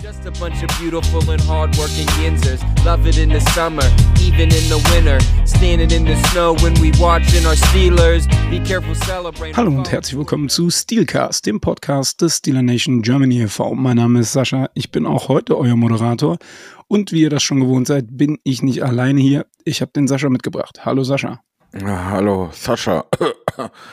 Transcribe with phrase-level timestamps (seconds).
[0.00, 2.62] Just a bunch of beautiful and hardworking Yinzers.
[2.84, 3.82] Love it in the summer,
[4.20, 5.18] even in the winter.
[5.44, 8.28] Standing in the snow when we watching our Steelers.
[8.48, 9.56] Be careful celebrating.
[9.56, 13.74] Hallo und herzlich willkommen zu Steelcast, dem Podcast des Steeler Nation Germany e.V.
[13.74, 16.38] Mein Name ist Sascha, ich bin auch heute euer Moderator.
[16.86, 19.46] Und wie ihr das schon gewohnt seid, bin ich nicht alleine hier.
[19.64, 20.86] Ich habe den Sascha mitgebracht.
[20.86, 21.40] Hallo Sascha.
[21.74, 23.06] Ja, hallo, Sascha.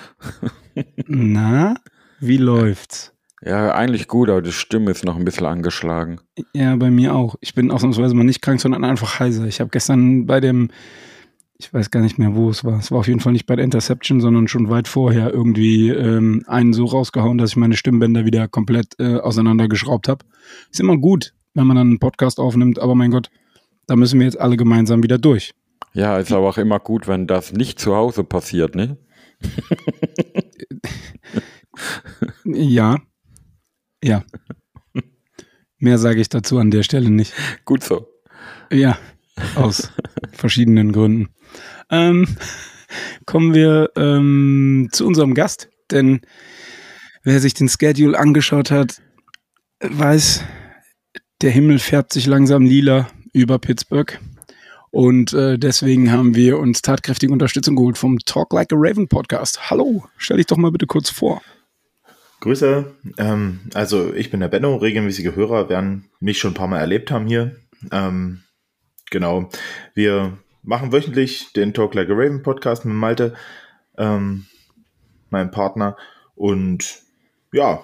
[1.07, 1.73] Na,
[2.19, 3.14] wie läuft's?
[3.46, 6.20] Ja, eigentlich gut, aber die Stimme ist noch ein bisschen angeschlagen.
[6.54, 7.36] Ja, bei mir auch.
[7.41, 9.45] Ich bin ausnahmsweise mal nicht krank, sondern einfach heiser.
[9.45, 10.72] Ich habe gestern bei dem,
[11.59, 12.80] ich weiß gar nicht mehr, wo es war.
[12.80, 16.44] Es war auf jeden Fall nicht bei der Interception, sondern schon weit vorher irgendwie ähm,
[16.48, 20.25] einen so rausgehauen, dass ich meine Stimmbänder wieder komplett äh, auseinandergeschraubt habe.
[20.72, 23.30] Ist immer gut, wenn man dann einen Podcast aufnimmt, aber mein Gott,
[23.86, 25.52] da müssen wir jetzt alle gemeinsam wieder durch.
[25.94, 28.98] Ja, ist aber auch immer gut, wenn das nicht zu Hause passiert, ne?
[32.44, 32.98] Ja.
[34.04, 34.23] Ja.
[35.77, 37.34] Mehr sage ich dazu an der Stelle nicht.
[37.66, 38.08] Gut so.
[38.72, 38.98] Ja,
[39.55, 39.92] aus
[40.31, 41.30] verschiedenen Gründen.
[41.89, 42.28] Ähm,
[43.25, 46.22] kommen wir ähm, zu unserem Gast, denn
[47.23, 49.02] wer sich den Schedule angeschaut hat,
[49.81, 50.44] weiß,
[51.41, 54.19] der Himmel färbt sich langsam lila über Pittsburgh.
[54.91, 59.69] Und äh, deswegen haben wir uns tatkräftige Unterstützung geholt vom Talk Like a Raven Podcast.
[59.69, 61.41] Hallo, stell dich doch mal bitte kurz vor.
[62.45, 62.85] Grüße.
[63.17, 67.09] Ähm, also ich bin der Benno, regelmäßige Hörer werden mich schon ein paar Mal erlebt
[67.09, 67.55] haben hier.
[67.91, 68.43] Ähm,
[69.09, 69.49] genau.
[69.95, 73.33] Wir machen wöchentlich den Talk Like a Raven Podcast mit Malte,
[73.97, 74.45] ähm,
[75.31, 75.97] meinem Partner.
[76.35, 76.99] Und
[77.51, 77.83] ja,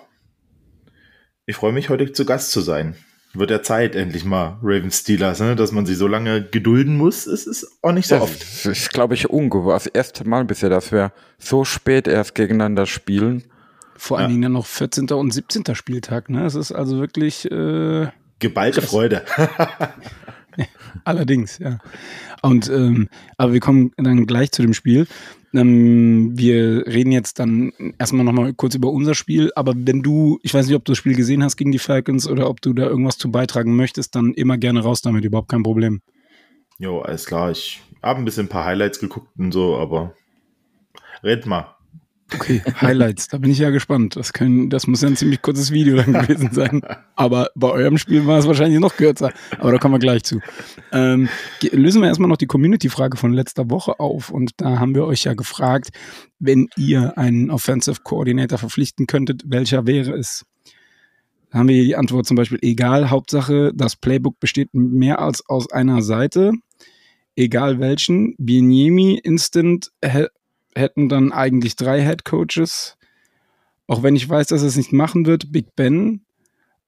[1.47, 2.95] ich freue mich heute zu Gast zu sein.
[3.33, 5.55] Wird der Zeit endlich mal Raven Steelers, ne?
[5.55, 7.25] dass man sie so lange gedulden muss.
[7.25, 8.43] Es ist auch nicht so Das oft.
[8.43, 9.73] ist, ist glaube ich, ungewohnt.
[9.73, 13.45] Das erste Mal bisher, dass wir so spät erst gegeneinander spielen.
[14.01, 14.29] Vor allen Ja.
[14.29, 15.07] Dingen dann noch 14.
[15.11, 15.75] und 17.
[15.75, 16.27] Spieltag.
[16.31, 16.43] Ne?
[16.43, 18.07] Es ist also wirklich äh,
[18.39, 19.23] Geballte Freude.
[21.03, 21.77] allerdings, ja.
[22.41, 25.05] Und ähm, aber wir kommen dann gleich zu dem Spiel.
[25.53, 30.51] Ähm, wir reden jetzt dann erstmal nochmal kurz über unser Spiel, aber wenn du, ich
[30.55, 32.87] weiß nicht, ob du das Spiel gesehen hast gegen die Falcons oder ob du da
[32.87, 36.01] irgendwas zu beitragen möchtest, dann immer gerne raus damit, überhaupt kein Problem.
[36.79, 37.51] jo, alles klar.
[37.51, 40.15] Ich habe ein bisschen ein paar Highlights geguckt und so, aber
[41.23, 41.75] red mal.
[42.33, 44.15] Okay, Highlights, da bin ich ja gespannt.
[44.15, 46.81] Das, können, das muss ja ein ziemlich kurzes Video dann gewesen sein.
[47.15, 49.31] Aber bei eurem Spiel war es wahrscheinlich noch kürzer.
[49.59, 50.39] Aber da kommen wir gleich zu.
[50.91, 51.27] Ähm,
[51.71, 54.29] lösen wir erstmal noch die Community-Frage von letzter Woche auf.
[54.29, 55.89] Und da haben wir euch ja gefragt,
[56.39, 60.45] wenn ihr einen Offensive Coordinator verpflichten könntet, welcher wäre es?
[61.51, 65.47] Da haben wir hier die Antwort zum Beispiel, egal, Hauptsache, das Playbook besteht mehr als
[65.49, 66.53] aus einer Seite.
[67.35, 68.35] Egal welchen.
[68.37, 69.91] Bieniemi, Instant,
[70.75, 72.97] hätten dann eigentlich drei Head Coaches.
[73.87, 76.21] Auch wenn ich weiß, dass er es nicht machen wird, Big Ben.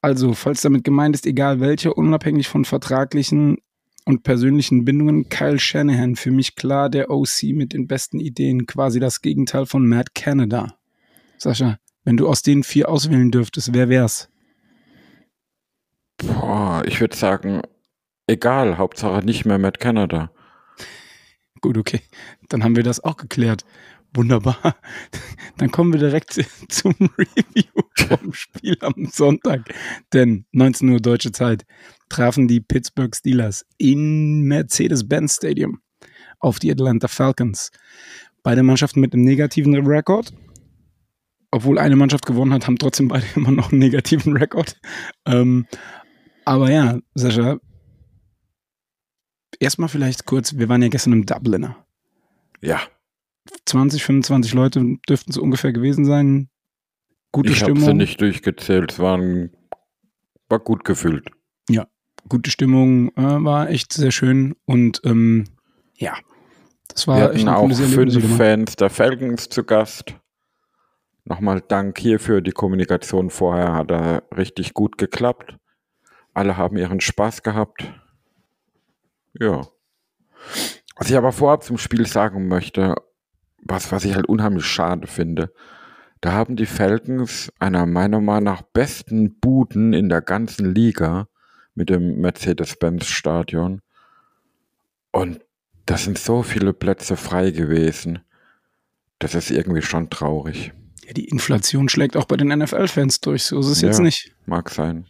[0.02, 3.58] Also, falls damit gemeint ist, egal welcher, unabhängig von vertraglichen
[4.06, 9.00] und persönlichen Bindungen, Kyle Shanahan, für mich klar der OC mit den besten Ideen, quasi
[9.00, 10.76] das Gegenteil von Matt Canada.
[11.38, 14.30] Sascha, wenn du aus den vier auswählen dürftest, wer wär's?
[16.18, 17.62] Boah, ich würde sagen,
[18.28, 20.32] egal, Hauptsache nicht mehr mit Canada.
[21.64, 22.02] Gut, okay.
[22.50, 23.64] Dann haben wir das auch geklärt.
[24.14, 24.76] Wunderbar.
[25.58, 26.34] Dann kommen wir direkt
[26.68, 29.74] zum Review vom Spiel am Sonntag.
[30.12, 31.66] Denn 19 Uhr deutsche Zeit
[32.10, 35.80] trafen die Pittsburgh Steelers in Mercedes-Benz Stadium
[36.40, 37.72] auf die Atlanta Falcons.
[38.44, 40.34] Beide Mannschaften mit einem negativen Rekord.
[41.50, 44.82] Obwohl eine Mannschaft gewonnen hat, haben trotzdem beide immer noch einen negativen Rekord.
[45.26, 45.66] Ähm,
[46.44, 47.58] aber ja, Sascha,
[49.60, 51.76] erstmal vielleicht kurz, wir waren ja gestern im Dubliner.
[52.62, 52.82] Ja,
[53.66, 56.50] 20, 25 Leute dürften es ungefähr gewesen sein.
[57.32, 57.90] Gute ich habe Stimmung.
[57.90, 58.94] sie nicht durchgezählt.
[58.94, 59.52] Es waren,
[60.50, 61.30] war gut gefüllt.
[62.30, 64.56] Gute Stimmung, äh, war echt sehr schön.
[64.66, 65.46] Und ähm,
[65.98, 66.16] ja,
[66.88, 68.38] das war Wir echt ein auch fünf mal.
[68.38, 70.16] Fans der Falcons zu Gast.
[71.26, 72.42] Nochmal Dank hierfür.
[72.42, 75.58] Die Kommunikation vorher hat da richtig gut geklappt.
[76.34, 77.94] Alle haben ihren Spaß gehabt.
[79.40, 79.68] Ja.
[80.96, 82.96] Was ich aber vorab zum Spiel sagen möchte,
[83.64, 85.52] was, was ich halt unheimlich schade finde,
[86.22, 91.28] da haben die Falcons einer meiner Meinung nach besten Buden in der ganzen Liga
[91.76, 93.82] mit dem Mercedes-Benz-Stadion.
[95.12, 95.42] Und
[95.86, 98.20] da sind so viele Plätze frei gewesen.
[99.20, 100.72] Das ist irgendwie schon traurig.
[101.06, 103.44] Ja, die Inflation schlägt auch bei den NFL-Fans durch.
[103.44, 103.90] So ist es Ja.
[103.90, 104.34] jetzt nicht.
[104.46, 105.06] Mag sein.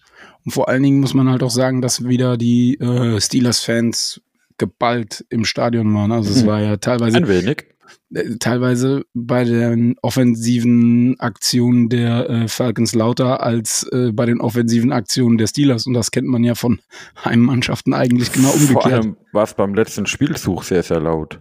[0.45, 4.21] Und vor allen Dingen muss man halt auch sagen, dass wieder die äh, Steelers-Fans
[4.57, 6.11] geballt im Stadion waren.
[6.11, 6.47] Also es Mhm.
[6.47, 7.65] war ja teilweise Ein wenig.
[8.13, 14.91] äh, teilweise bei den offensiven Aktionen der äh, Falcons lauter als äh, bei den offensiven
[14.91, 15.87] Aktionen der Steelers.
[15.87, 16.79] Und das kennt man ja von
[17.25, 18.73] Heimmannschaften eigentlich genau umgekehrt.
[18.73, 21.39] Vor allem war es beim letzten Spielzug sehr, sehr laut.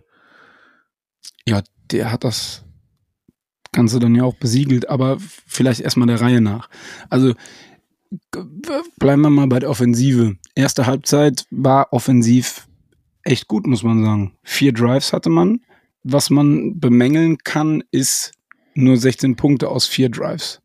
[1.46, 2.64] Ja, der hat das
[3.72, 6.68] Ganze dann ja auch besiegelt, aber vielleicht erstmal der Reihe nach.
[7.10, 7.34] Also
[8.98, 10.36] bleiben wir mal bei der Offensive.
[10.54, 12.66] Erste Halbzeit war offensiv
[13.24, 14.36] echt gut, muss man sagen.
[14.42, 15.60] Vier Drives hatte man.
[16.04, 18.32] Was man bemängeln kann, ist
[18.74, 20.60] nur 16 Punkte aus vier Drives.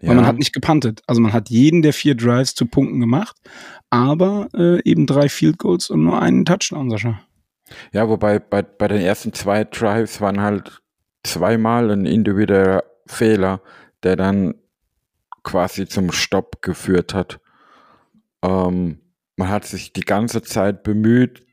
[0.00, 0.08] Ja.
[0.08, 1.02] Weil man hat nicht gepantet.
[1.06, 3.36] Also man hat jeden der vier Drives zu Punkten gemacht,
[3.90, 7.20] aber äh, eben drei Field Goals und nur einen Touchdown, Sascha.
[7.92, 10.80] Ja, wobei bei, bei den ersten zwei Drives waren halt
[11.22, 13.60] zweimal ein individueller Fehler,
[14.02, 14.54] der dann
[15.50, 17.40] quasi zum Stopp geführt hat.
[18.42, 19.00] Ähm,
[19.36, 21.44] man hat sich die ganze Zeit bemüht,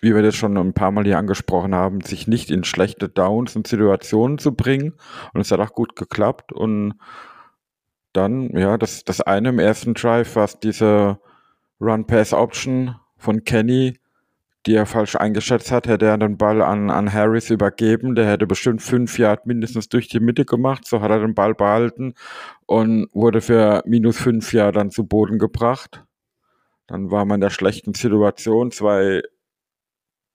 [0.00, 3.54] wie wir das schon ein paar Mal hier angesprochen haben, sich nicht in schlechte Downs
[3.54, 4.94] und Situationen zu bringen.
[5.34, 6.50] Und es hat auch gut geklappt.
[6.52, 6.94] Und
[8.14, 11.20] dann, ja, das, das eine im ersten Drive, was diese
[11.78, 13.98] Run-Pass-Option von Kenny,
[14.66, 18.14] die er falsch eingeschätzt hat, hätte er den Ball an, an Harris übergeben.
[18.14, 20.86] Der hätte bestimmt fünf Yard mindestens durch die Mitte gemacht.
[20.86, 22.14] So hat er den Ball behalten
[22.66, 26.04] und wurde für minus fünf Yard dann zu Boden gebracht.
[26.86, 29.22] Dann war man in der schlechten Situation, zwei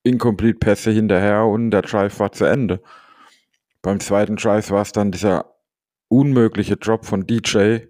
[0.03, 2.81] Incomplete-Pässe hinterher und der Drive war zu Ende.
[3.81, 5.53] Beim zweiten Drive war es dann dieser
[6.09, 7.87] unmögliche Drop von DJ, äh,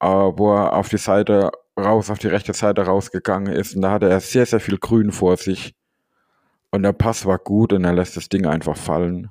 [0.00, 1.50] wo er auf die Seite
[1.80, 5.12] raus, auf die rechte Seite rausgegangen ist und da hatte er sehr, sehr viel Grün
[5.12, 5.74] vor sich.
[6.70, 9.30] Und der Pass war gut und er lässt das Ding einfach fallen.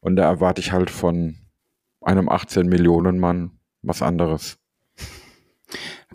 [0.00, 1.36] Und da erwarte ich halt von
[2.02, 3.52] einem 18 Millionen Mann
[3.82, 4.58] was anderes.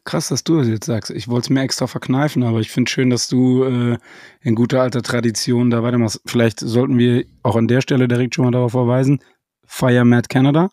[0.05, 1.11] Krass, dass du das jetzt sagst.
[1.11, 3.97] Ich wollte es mir extra verkneifen, aber ich finde schön, dass du äh,
[4.41, 6.21] in guter alter Tradition da weitermachst.
[6.25, 9.19] Vielleicht sollten wir auch an der Stelle direkt schon mal darauf verweisen.
[9.65, 10.71] Fire Mad Canada.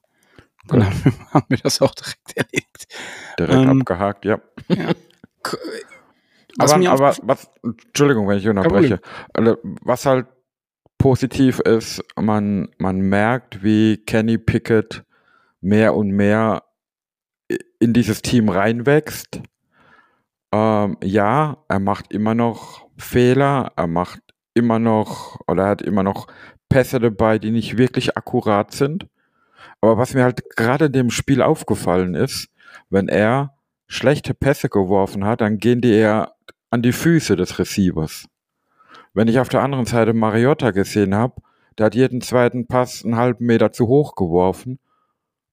[0.70, 0.82] Dann
[1.32, 2.87] haben wir das auch direkt erledigt.
[3.38, 4.40] Direkt ähm, abgehakt, ja.
[4.69, 4.93] ja.
[6.56, 9.00] Was aber, aber was, Entschuldigung, wenn ich unterbreche.
[9.32, 10.26] Also, was halt
[10.99, 15.05] positiv ist, man, man merkt, wie Kenny Pickett
[15.61, 16.62] mehr und mehr
[17.78, 19.40] in dieses Team reinwächst.
[20.52, 24.20] Ähm, ja, er macht immer noch Fehler, er macht
[24.55, 26.26] immer noch oder er hat immer noch
[26.69, 29.06] Pässe dabei, die nicht wirklich akkurat sind.
[29.81, 32.49] Aber was mir halt gerade in dem Spiel aufgefallen ist,
[32.89, 33.55] wenn er
[33.87, 36.35] schlechte Pässe geworfen hat, dann gehen die eher
[36.71, 38.27] an die Füße des Receivers.
[39.12, 41.43] Wenn ich auf der anderen Seite Mariota gesehen habe,
[41.79, 44.79] der hat jeden zweiten Pass einen halben Meter zu hoch geworfen.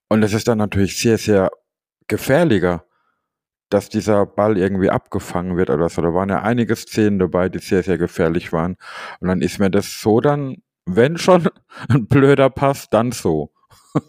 [0.10, 1.50] Und das ist dann natürlich sehr, sehr
[2.08, 2.86] gefährlicher,
[3.70, 6.02] dass dieser Ball irgendwie abgefangen wird oder so.
[6.02, 8.78] Da waren ja einige Szenen dabei, die sehr, sehr gefährlich waren.
[9.20, 11.50] Und dann ist mir das so dann, wenn schon
[11.90, 13.52] ein blöder Pass, dann so.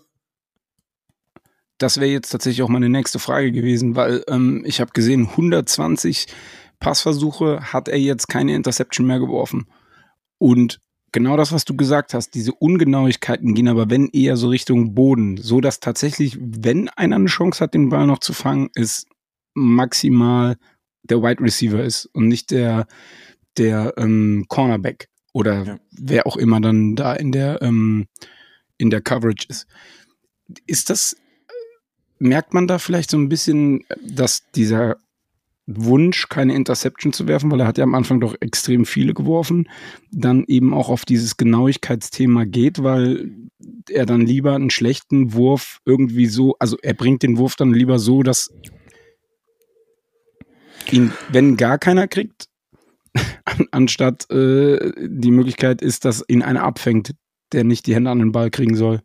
[1.80, 6.26] Das wäre jetzt tatsächlich auch meine nächste Frage gewesen, weil ähm, ich habe gesehen, 120
[6.80, 9.68] Passversuche hat er jetzt keine Interception mehr geworfen.
[10.38, 10.80] Und
[11.12, 15.36] genau das, was du gesagt hast, diese Ungenauigkeiten gehen aber wenn eher so Richtung Boden,
[15.36, 19.06] so dass tatsächlich, wenn einer eine Chance hat, den Ball noch zu fangen, ist
[19.54, 20.56] maximal
[21.02, 22.86] der Wide Receiver ist und nicht der,
[23.56, 25.78] der ähm, Cornerback oder ja.
[25.90, 28.06] wer auch immer dann da in der, ähm,
[28.78, 29.66] in der Coverage ist.
[30.66, 31.16] Ist das,
[32.18, 34.96] merkt man da vielleicht so ein bisschen, dass dieser
[35.66, 39.68] Wunsch, keine Interception zu werfen, weil er hat ja am Anfang doch extrem viele geworfen,
[40.10, 43.30] dann eben auch auf dieses Genauigkeitsthema geht, weil
[43.90, 47.98] er dann lieber einen schlechten Wurf irgendwie so, also er bringt den Wurf dann lieber
[47.98, 48.50] so, dass
[50.90, 52.46] ihn, wenn gar keiner kriegt,
[53.70, 57.14] anstatt äh, die Möglichkeit ist, dass ihn einer abfängt,
[57.52, 59.00] der nicht die Hände an den Ball kriegen soll.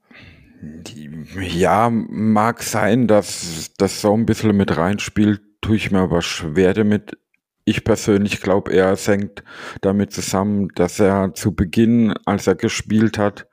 [1.42, 6.74] Ja, mag sein, dass das so ein bisschen mit reinspielt tue ich mir aber schwer
[6.74, 7.18] damit.
[7.66, 9.44] Ich persönlich glaube, er hängt
[9.82, 13.48] damit zusammen, dass er zu Beginn, als er gespielt hat,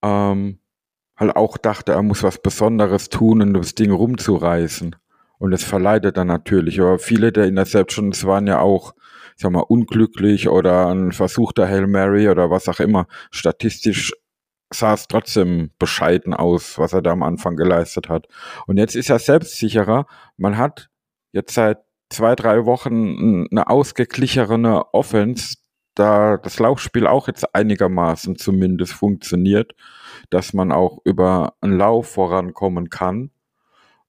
[0.00, 0.60] ähm,
[1.16, 4.94] halt auch dachte, er muss was Besonderes tun, um das Ding rumzureißen.
[5.38, 6.80] Und das verleitet er natürlich.
[6.80, 8.94] Aber viele der Interceptions waren ja auch,
[9.42, 13.06] sag mal, unglücklich oder ein versuchter Hail Mary oder was auch immer.
[13.30, 14.12] Statistisch
[14.72, 18.26] sah es trotzdem bescheiden aus, was er da am Anfang geleistet hat.
[18.66, 20.06] Und jetzt ist er selbstsicherer.
[20.36, 20.88] Man hat
[21.32, 21.78] jetzt seit
[22.10, 25.56] zwei, drei Wochen eine ausgeglichenere Offense,
[25.94, 29.74] da das Laufspiel auch jetzt einigermaßen zumindest funktioniert,
[30.30, 33.30] dass man auch über einen Lauf vorankommen kann.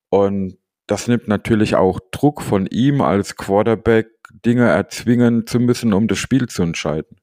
[0.08, 4.08] Und das nimmt natürlich auch Druck von ihm als Quarterback,
[4.44, 7.16] Dinge erzwingen zu müssen, um das Spiel zu entscheiden.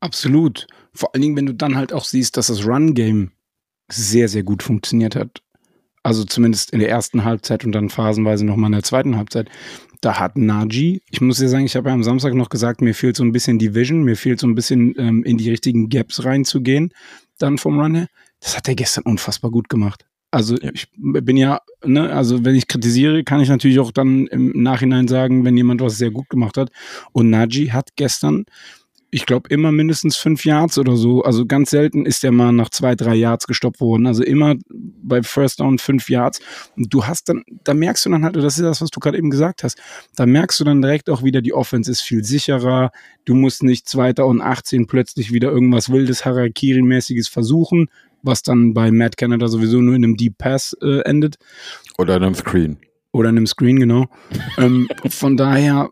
[0.00, 0.66] Absolut.
[0.94, 3.32] Vor allen Dingen, wenn du dann halt auch siehst, dass das Run-Game
[3.88, 5.42] sehr, sehr gut funktioniert hat.
[6.02, 9.50] Also zumindest in der ersten Halbzeit und dann phasenweise nochmal in der zweiten Halbzeit.
[10.00, 12.94] Da hat Naji, ich muss dir sagen, ich habe ja am Samstag noch gesagt, mir
[12.94, 15.90] fehlt so ein bisschen die Vision, mir fehlt so ein bisschen ähm, in die richtigen
[15.90, 16.94] Gaps reinzugehen,
[17.38, 18.08] dann vom Run her.
[18.40, 20.06] Das hat er gestern unfassbar gut gemacht.
[20.30, 24.62] Also ich bin ja, ne, also wenn ich kritisiere, kann ich natürlich auch dann im
[24.62, 26.70] Nachhinein sagen, wenn jemand was sehr gut gemacht hat.
[27.12, 28.44] Und Naji hat gestern
[29.12, 31.22] ich glaube, immer mindestens fünf Yards oder so.
[31.22, 34.06] Also ganz selten ist der mal nach zwei, drei Yards gestoppt worden.
[34.06, 36.40] Also immer bei First Down fünf Yards.
[36.76, 39.18] Und du hast dann, da merkst du dann halt, das ist das, was du gerade
[39.18, 39.78] eben gesagt hast,
[40.14, 42.92] da merkst du dann direkt auch wieder, die Offense ist viel sicherer.
[43.24, 47.88] Du musst nicht zweiter und 18 plötzlich wieder irgendwas wildes, Harakiri-mäßiges versuchen,
[48.22, 51.36] was dann bei Matt Canada sowieso nur in einem Deep Pass äh, endet.
[51.98, 52.78] Oder in einem Screen.
[53.12, 54.06] Oder in einem Screen, genau.
[54.58, 55.90] ähm, von daher,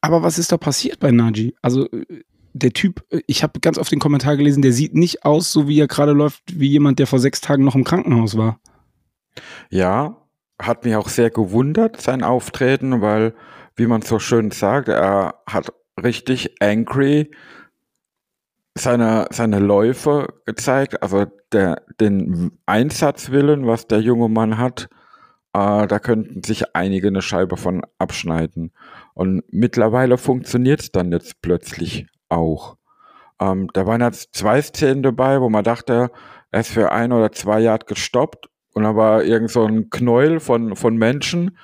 [0.00, 1.54] aber was ist da passiert bei Naji?
[1.62, 1.88] Also
[2.52, 5.78] der Typ, ich habe ganz oft den Kommentar gelesen, der sieht nicht aus, so wie
[5.78, 8.60] er gerade läuft, wie jemand, der vor sechs Tagen noch im Krankenhaus war.
[9.70, 10.16] Ja,
[10.60, 13.34] hat mich auch sehr gewundert, sein Auftreten, weil,
[13.76, 17.30] wie man so schön sagt, er hat richtig angry
[18.80, 24.88] seine, seine Läufe gezeigt, also der, den Einsatzwillen, was der junge Mann hat,
[25.52, 28.72] äh, da könnten sich einige eine Scheibe von abschneiden.
[29.14, 32.76] Und mittlerweile funktioniert es dann jetzt plötzlich auch.
[33.40, 36.10] Ähm, da waren jetzt zwei Szenen dabei, wo man dachte,
[36.50, 40.40] er ist für ein oder zwei Jahre gestoppt und da war irgend so ein Knäuel
[40.40, 41.56] von, von Menschen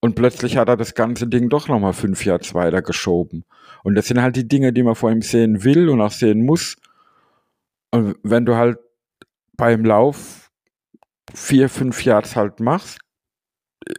[0.00, 3.44] und plötzlich hat er das ganze Ding doch nochmal fünf Jahre weiter geschoben.
[3.86, 6.44] Und das sind halt die Dinge, die man vor ihm sehen will und auch sehen
[6.44, 6.74] muss.
[7.92, 8.78] Und wenn du halt
[9.56, 10.50] beim Lauf
[11.32, 12.98] vier, fünf Yards halt machst,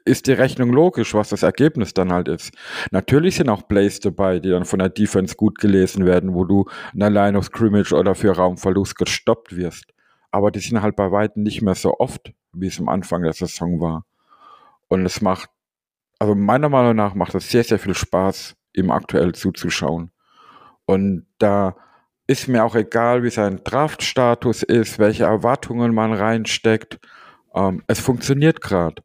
[0.03, 2.51] ist die Rechnung logisch, was das Ergebnis dann halt ist.
[2.91, 6.65] Natürlich sind auch Plays dabei, die dann von der Defense gut gelesen werden, wo du
[6.93, 9.93] in der Line of Scrimmage oder für Raumverlust gestoppt wirst.
[10.31, 13.31] Aber die sind halt bei weitem nicht mehr so oft, wie es am Anfang der
[13.31, 14.05] Saison war.
[14.89, 15.49] Und es macht,
[16.19, 20.11] also meiner Meinung nach macht es sehr, sehr viel Spaß, ihm aktuell zuzuschauen.
[20.85, 21.75] Und da
[22.27, 26.99] ist mir auch egal, wie sein Draftstatus ist, welche Erwartungen man reinsteckt.
[27.55, 29.01] Ähm, es funktioniert gerade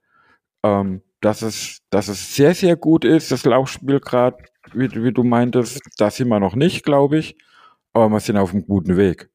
[0.62, 4.36] ähm, dass, es, dass es sehr, sehr gut ist, das Laufspiel gerade,
[4.72, 7.36] wie, wie du meintest, da sind wir noch nicht, glaube ich,
[7.92, 9.28] aber wir sind auf einem guten Weg.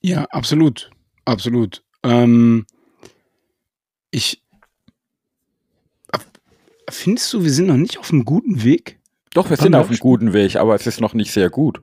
[0.00, 0.90] Ja, absolut.
[1.24, 1.82] Absolut.
[2.02, 2.66] Ähm,
[4.10, 4.42] ich.
[6.88, 8.98] Findest du, wir sind noch nicht auf einem guten Weg?
[9.34, 11.82] Doch, wir sind auf einem guten Weg, aber es ist noch nicht sehr gut.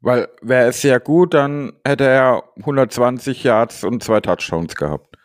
[0.00, 5.16] Weil wäre es sehr gut, dann hätte er 120 Yards und zwei Touchdowns gehabt.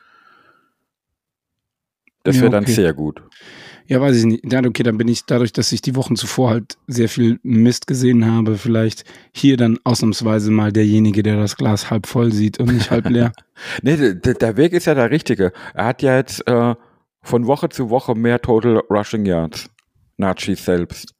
[2.23, 2.65] Das wäre ja, okay.
[2.65, 3.21] dann sehr gut.
[3.85, 4.51] Ja, weiß ich nicht.
[4.51, 7.85] Ja, okay, dann bin ich dadurch, dass ich die Wochen zuvor halt sehr viel Mist
[7.85, 12.73] gesehen habe, vielleicht hier dann ausnahmsweise mal derjenige, der das Glas halb voll sieht und
[12.73, 13.33] nicht halb leer.
[13.81, 15.51] nee, der, der, Weg ist ja der richtige.
[15.73, 16.75] Er hat ja jetzt äh,
[17.23, 19.69] von Woche zu Woche mehr Total Rushing Yards.
[20.17, 21.15] Nachi selbst.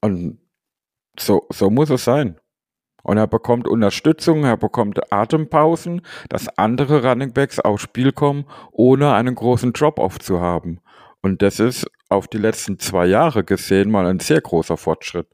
[0.00, 0.38] Und
[1.18, 2.36] so, so muss es sein.
[3.02, 9.12] Und er bekommt Unterstützung, er bekommt Atempausen, dass andere Running Backs aufs Spiel kommen, ohne
[9.12, 10.80] einen großen Drop-off zu haben.
[11.22, 15.28] Und das ist auf die letzten zwei Jahre gesehen mal ein sehr großer Fortschritt.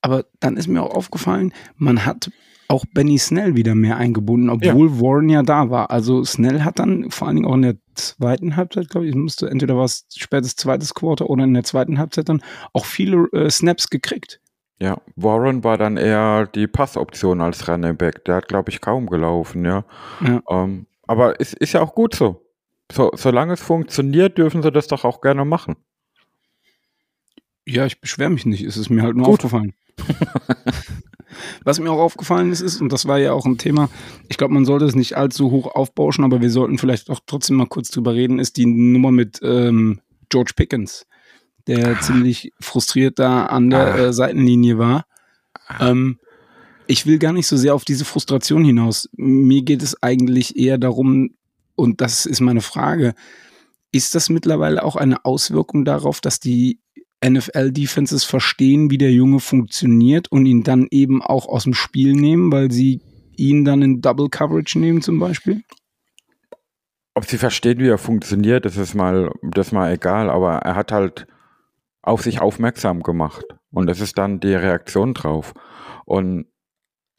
[0.00, 2.30] Aber dann ist mir auch aufgefallen, man hat
[2.68, 5.00] auch Benny Snell wieder mehr eingebunden, obwohl ja.
[5.00, 5.90] Warren ja da war.
[5.90, 9.50] Also Snell hat dann vor allen Dingen auch in der zweiten Halbzeit, glaube ich, musste
[9.50, 13.50] entweder war es spätes zweites Quarter oder in der zweiten Halbzeit dann auch viele äh,
[13.50, 14.40] Snaps gekriegt.
[14.80, 18.24] Ja, Warren war dann eher die Passoption als Running Back.
[18.24, 19.84] Der hat, glaube ich, kaum gelaufen, ja.
[20.20, 20.40] ja.
[20.48, 22.46] Ähm, aber es ist ja auch gut so.
[22.92, 23.10] so.
[23.14, 25.76] Solange es funktioniert, dürfen sie das doch auch gerne machen.
[27.66, 28.62] Ja, ich beschwere mich nicht.
[28.62, 29.34] Es ist mir halt nur gut.
[29.44, 29.74] aufgefallen.
[31.64, 33.90] Was mir auch aufgefallen ist, ist, und das war ja auch ein Thema,
[34.28, 37.56] ich glaube, man sollte es nicht allzu hoch aufbauschen, aber wir sollten vielleicht auch trotzdem
[37.56, 41.06] mal kurz drüber reden, ist die Nummer mit ähm, George Pickens
[41.68, 42.00] der ah.
[42.00, 43.98] ziemlich frustriert da an der ah.
[43.98, 45.06] äh, Seitenlinie war.
[45.68, 45.90] Ah.
[45.90, 46.18] Ähm,
[46.86, 49.08] ich will gar nicht so sehr auf diese Frustration hinaus.
[49.12, 51.34] Mir geht es eigentlich eher darum,
[51.76, 53.14] und das ist meine Frage,
[53.92, 56.80] ist das mittlerweile auch eine Auswirkung darauf, dass die
[57.24, 62.52] NFL-Defenses verstehen, wie der Junge funktioniert und ihn dann eben auch aus dem Spiel nehmen,
[62.52, 63.00] weil sie
[63.36, 65.62] ihn dann in Double Coverage nehmen zum Beispiel?
[67.14, 70.76] Ob sie verstehen, wie er funktioniert, das ist mal, das ist mal egal, aber er
[70.76, 71.26] hat halt
[72.02, 73.44] auf sich aufmerksam gemacht.
[73.70, 75.52] Und das ist dann die Reaktion drauf.
[76.04, 76.46] Und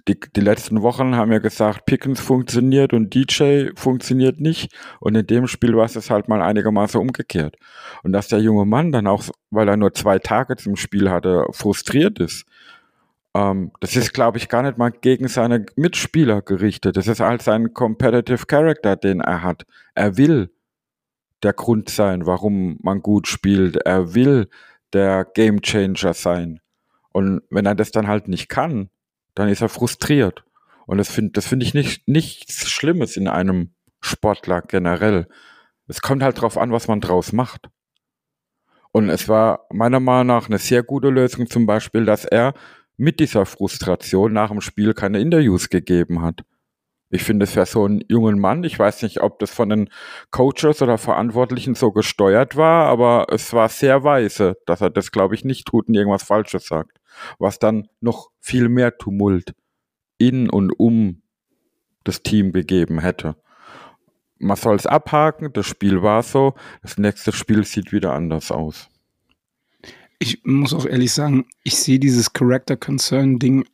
[0.10, 4.74] die, die letzten Wochen haben ja gesagt, Pickens funktioniert und DJ funktioniert nicht.
[5.00, 7.56] Und in dem Spiel war es halt mal einigermaßen umgekehrt.
[8.04, 11.46] Und dass der junge Mann dann auch, weil er nur zwei Tage zum Spiel hatte,
[11.51, 12.46] frustriert ist,
[13.36, 16.98] ähm, das ist, glaube ich, gar nicht mal gegen seine Mitspieler gerichtet.
[16.98, 19.68] Das ist halt sein Competitive Character, den er hat.
[19.94, 20.50] Er will
[21.44, 23.75] der Grund sein, warum man gut spielt.
[23.86, 24.50] Er will
[24.94, 26.62] der Game Changer sein.
[27.12, 28.89] Und wenn er das dann halt nicht kann,
[29.39, 30.43] dann ist er frustriert.
[30.86, 35.27] Und das finde das finde ich nicht, nichts Schlimmes in einem Sportler generell.
[35.88, 37.69] Es kommt halt drauf an, was man draus macht.
[38.91, 42.53] Und es war meiner Meinung nach eine sehr gute Lösung zum Beispiel, dass er
[42.98, 46.41] mit dieser Frustration nach dem Spiel keine Interviews gegeben hat.
[47.10, 49.89] Ich finde es für so einen jungen Mann, ich weiß nicht, ob das von den
[50.30, 55.34] Coaches oder Verantwortlichen so gesteuert war, aber es war sehr weise, dass er das, glaube
[55.34, 57.00] ich, nicht tut und irgendwas Falsches sagt.
[57.39, 59.56] Was dann noch viel mehr Tumult
[60.18, 61.24] in und um
[62.04, 63.36] das Team gegeben hätte.
[64.38, 68.89] Man soll es abhaken, das Spiel war so, das nächste Spiel sieht wieder anders aus
[70.20, 73.66] ich muss auch ehrlich sagen, ich sehe dieses Character Concern Ding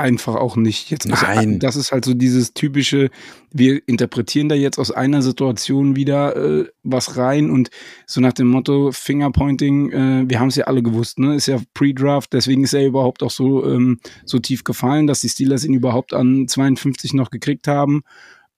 [0.00, 0.90] einfach auch nicht.
[0.90, 1.58] Jetzt Nein.
[1.58, 3.10] das ist halt so dieses typische,
[3.52, 7.70] wir interpretieren da jetzt aus einer Situation wieder äh, was rein und
[8.06, 11.34] so nach dem Motto Fingerpointing, äh, wir haben es ja alle gewusst, ne?
[11.34, 15.28] Ist ja Pre-Draft, deswegen ist er überhaupt auch so, ähm, so tief gefallen, dass die
[15.28, 18.02] Steelers ihn überhaupt an 52 noch gekriegt haben.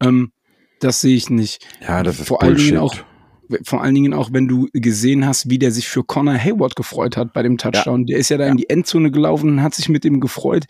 [0.00, 0.32] Ähm,
[0.80, 1.64] das sehe ich nicht.
[1.80, 2.58] Ja, das ist Vor Bullshit.
[2.58, 2.96] allen Dingen auch
[3.64, 7.16] vor allen Dingen auch, wenn du gesehen hast, wie der sich für Connor Hayward gefreut
[7.16, 8.00] hat bei dem Touchdown.
[8.00, 8.06] Ja.
[8.06, 8.50] Der ist ja da ja.
[8.50, 10.64] in die Endzone gelaufen und hat sich mit dem gefreut.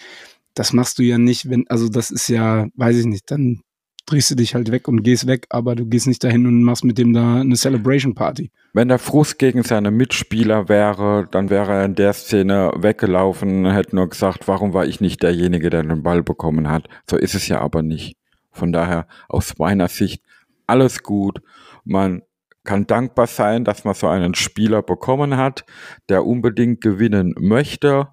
[0.55, 3.63] Das machst du ja nicht, wenn, also das ist ja, weiß ich nicht, dann
[4.07, 6.85] drehst du dich halt weg und gehst weg, aber du gehst nicht dahin und machst
[6.85, 8.51] mit dem da eine Celebration Party.
[8.73, 13.97] Wenn der Frust gegen seine Mitspieler wäre, dann wäre er in der Szene weggelaufen hätte
[13.97, 16.89] nur gesagt, warum war ich nicht derjenige, der den Ball bekommen hat.
[17.09, 18.17] So ist es ja aber nicht.
[18.51, 20.23] Von daher, aus meiner Sicht,
[20.67, 21.41] alles gut.
[21.85, 22.23] Man
[22.65, 25.65] kann dankbar sein, dass man so einen Spieler bekommen hat,
[26.09, 28.09] der unbedingt gewinnen möchte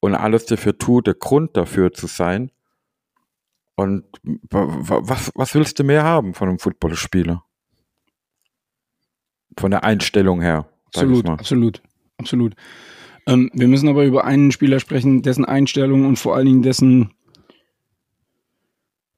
[0.00, 2.50] und alles dafür tut, der Grund dafür zu sein.
[3.74, 4.04] Und
[4.50, 7.44] was, was willst du mehr haben von einem Footballspieler?
[9.56, 10.68] Von der Einstellung her.
[10.86, 11.82] Absolut, absolut,
[12.16, 12.54] absolut.
[13.26, 17.12] Ähm, wir müssen aber über einen Spieler sprechen, dessen Einstellung und vor allen Dingen dessen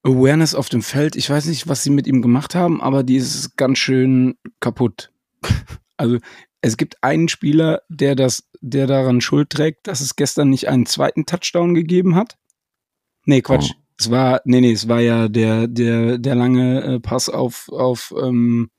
[0.02, 1.16] Awareness auf dem Feld.
[1.16, 5.12] Ich weiß nicht, was sie mit ihm gemacht haben, aber die ist ganz schön kaputt.
[5.96, 6.18] also
[6.62, 10.86] es gibt einen Spieler, der das, der daran Schuld trägt, dass es gestern nicht einen
[10.86, 12.36] zweiten Touchdown gegeben hat.
[13.24, 13.72] Nee, Quatsch.
[13.72, 13.80] Oh.
[13.98, 18.14] Es war, nee, nee, es war ja der, der, der lange äh, Pass auf, auf,
[18.18, 18.70] ähm,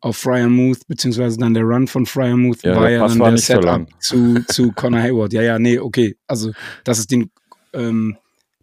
[0.00, 3.32] auf Fryermuth, beziehungsweise dann der Run von Fryermuth ja, war ja Pass dann war der
[3.32, 3.88] nicht so Setup lang.
[4.00, 5.32] zu, zu Connor Hayward.
[5.32, 6.16] Ja, ja, nee, okay.
[6.26, 6.52] Also,
[6.84, 7.30] dass es den
[7.72, 8.18] ähm,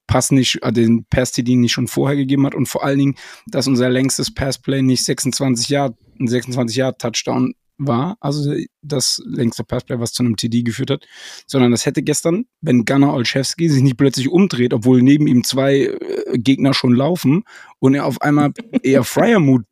[0.05, 3.15] Pass nicht, äh, den Pass-TD nicht schon vorher gegeben hat und vor allen Dingen,
[3.47, 9.63] dass unser längstes Passplay nicht 26 Jahre, ein 26 Jahre Touchdown war, also das längste
[9.63, 11.07] Passplay, was zu einem TD geführt hat,
[11.47, 15.85] sondern das hätte gestern, wenn Gunnar Olszewski sich nicht plötzlich umdreht, obwohl neben ihm zwei
[15.85, 17.43] äh, Gegner schon laufen
[17.79, 18.51] und er auf einmal
[18.83, 19.63] eher Fryermut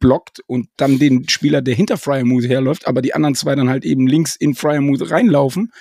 [0.00, 3.84] blockt und dann den Spieler, der hinter Fryermuth herläuft, aber die anderen zwei dann halt
[3.84, 5.72] eben links in Fryermuth reinlaufen.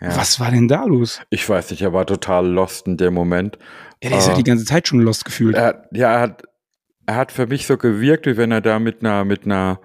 [0.00, 0.16] Ja.
[0.16, 1.20] Was war denn da los?
[1.30, 3.58] Ich weiß nicht, er war total lost in dem Moment.
[4.02, 5.56] Ja, der ist ja Äh, die ganze Zeit schon lost gefühlt.
[5.56, 6.42] Er, ja, er hat,
[7.06, 9.80] er hat für mich so gewirkt, wie wenn er da mit einer, mit einer,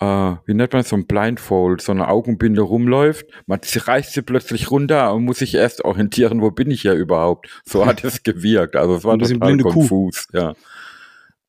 [0.00, 3.26] äh, wie nennt man so ein Blindfold, so eine Augenbinde rumläuft.
[3.46, 7.48] Man reißt sie plötzlich runter und muss sich erst orientieren, wo bin ich ja überhaupt.
[7.64, 8.76] So hat es gewirkt.
[8.76, 9.72] Also es war Ein bisschen total blinde Kuh.
[9.74, 10.54] konfus, ja.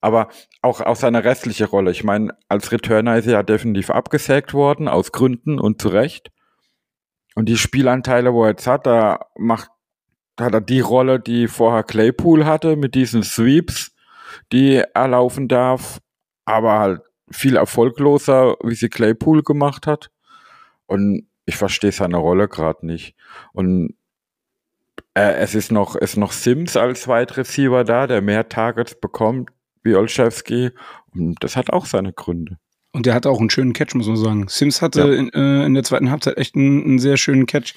[0.01, 0.29] Aber
[0.61, 1.91] auch, auch seine restliche Rolle.
[1.91, 6.31] Ich meine, als Returner ist er ja definitiv abgesägt worden, aus Gründen und zu Recht.
[7.35, 9.69] Und die Spielanteile, wo er jetzt hat, da macht,
[10.39, 13.95] hat er die Rolle, die vorher Claypool hatte, mit diesen Sweeps,
[14.51, 15.99] die er laufen darf,
[16.45, 20.11] aber halt viel erfolgloser, wie sie Claypool gemacht hat.
[20.85, 23.15] Und ich verstehe seine Rolle gerade nicht.
[23.53, 23.95] Und
[25.13, 29.49] äh, es ist noch, ist noch Sims als Wide Receiver da, der mehr Targets bekommt
[29.83, 30.71] wie Olszewski.
[31.13, 32.57] Und das hat auch seine Gründe.
[32.93, 34.47] Und der hatte auch einen schönen Catch, muss man sagen.
[34.47, 35.13] Sims hatte Ja.
[35.13, 37.73] in, äh, in der zweiten Halbzeit echt einen, einen sehr schönen Catch.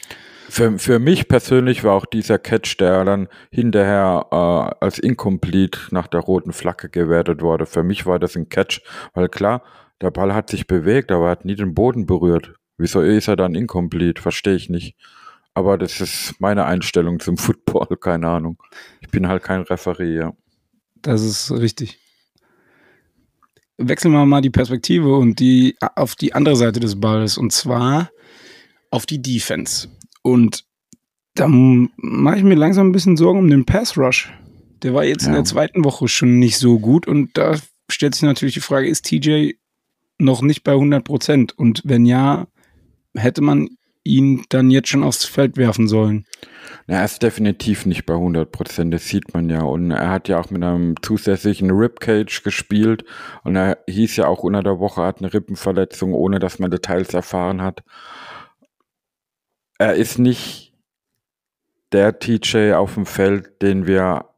[0.48, 6.07] Für, für mich persönlich war auch dieser Catch, der dann hinterher äh, als incomplete nach
[6.07, 7.66] der roten Flagge gewertet wurde.
[7.66, 8.83] Für mich war das ein Catch,
[9.14, 9.62] weil klar,
[10.00, 12.54] der Ball hat sich bewegt, aber er hat nie den Boden berührt.
[12.76, 14.20] Wieso ist er dann incomplete?
[14.20, 14.96] Verstehe ich nicht.
[15.54, 18.62] Aber das ist meine Einstellung zum Football, keine Ahnung.
[19.00, 20.33] Ich bin halt kein Referee, ja.
[21.02, 21.98] Das ist richtig.
[23.76, 28.11] Wechseln wir mal die Perspektive und die auf die andere Seite des Balles und zwar
[28.90, 29.88] auf die Defense.
[30.25, 30.65] Und
[31.35, 34.33] Da mache ich mir langsam ein bisschen Sorgen um den Pass Rush.
[34.83, 35.31] Der war jetzt ja.
[35.31, 37.57] in der zweiten Woche schon nicht so gut und da
[37.91, 39.53] stellt sich natürlich die Frage, ist TJ
[40.19, 41.59] noch nicht bei 100 Prozent?
[41.59, 42.47] Und wenn ja,
[43.17, 43.69] hätte man
[44.05, 46.25] ihn dann jetzt schon aufs Feld werfen sollen?
[46.87, 49.63] Na, er ist definitiv nicht bei 100 Prozent, das sieht man ja.
[49.63, 53.05] Und er hat ja auch mit einem zusätzlichen Ribcage gespielt.
[53.43, 57.13] Und er hieß ja auch unter der Woche, hat eine Rippenverletzung, ohne dass man Details
[57.15, 57.83] erfahren hat.
[59.79, 60.75] Er ist nicht
[61.93, 64.35] der TJ auf dem Feld, den wir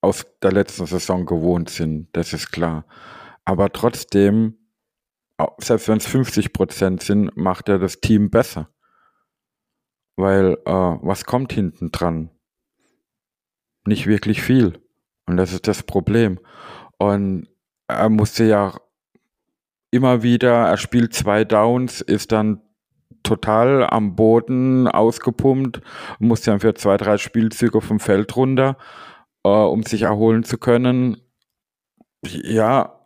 [0.00, 2.86] aus der letzten Saison gewohnt sind, das ist klar.
[3.44, 4.58] Aber trotzdem,
[5.58, 8.68] selbst wenn es 50 Prozent sind, macht er das Team besser.
[10.16, 12.30] Weil äh, was kommt hinten dran?
[13.86, 14.80] Nicht wirklich viel.
[15.26, 16.40] Und das ist das Problem.
[16.98, 17.48] Und
[17.86, 18.74] er musste ja
[19.90, 22.60] immer wieder, er spielt zwei Downs, ist dann
[23.28, 25.80] total am Boden ausgepumpt,
[26.18, 28.76] musste dann für zwei, drei Spielzüge vom Feld runter,
[29.44, 31.18] äh, um sich erholen zu können.
[32.24, 32.98] Ja,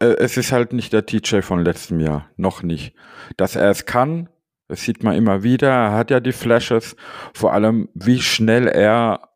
[0.00, 2.94] äh, es ist halt nicht der TJ von letztem Jahr, noch nicht.
[3.36, 4.28] Dass er es kann,
[4.68, 5.68] das sieht man immer wieder.
[5.68, 6.96] Er hat ja die Flashes,
[7.34, 9.28] vor allem wie schnell er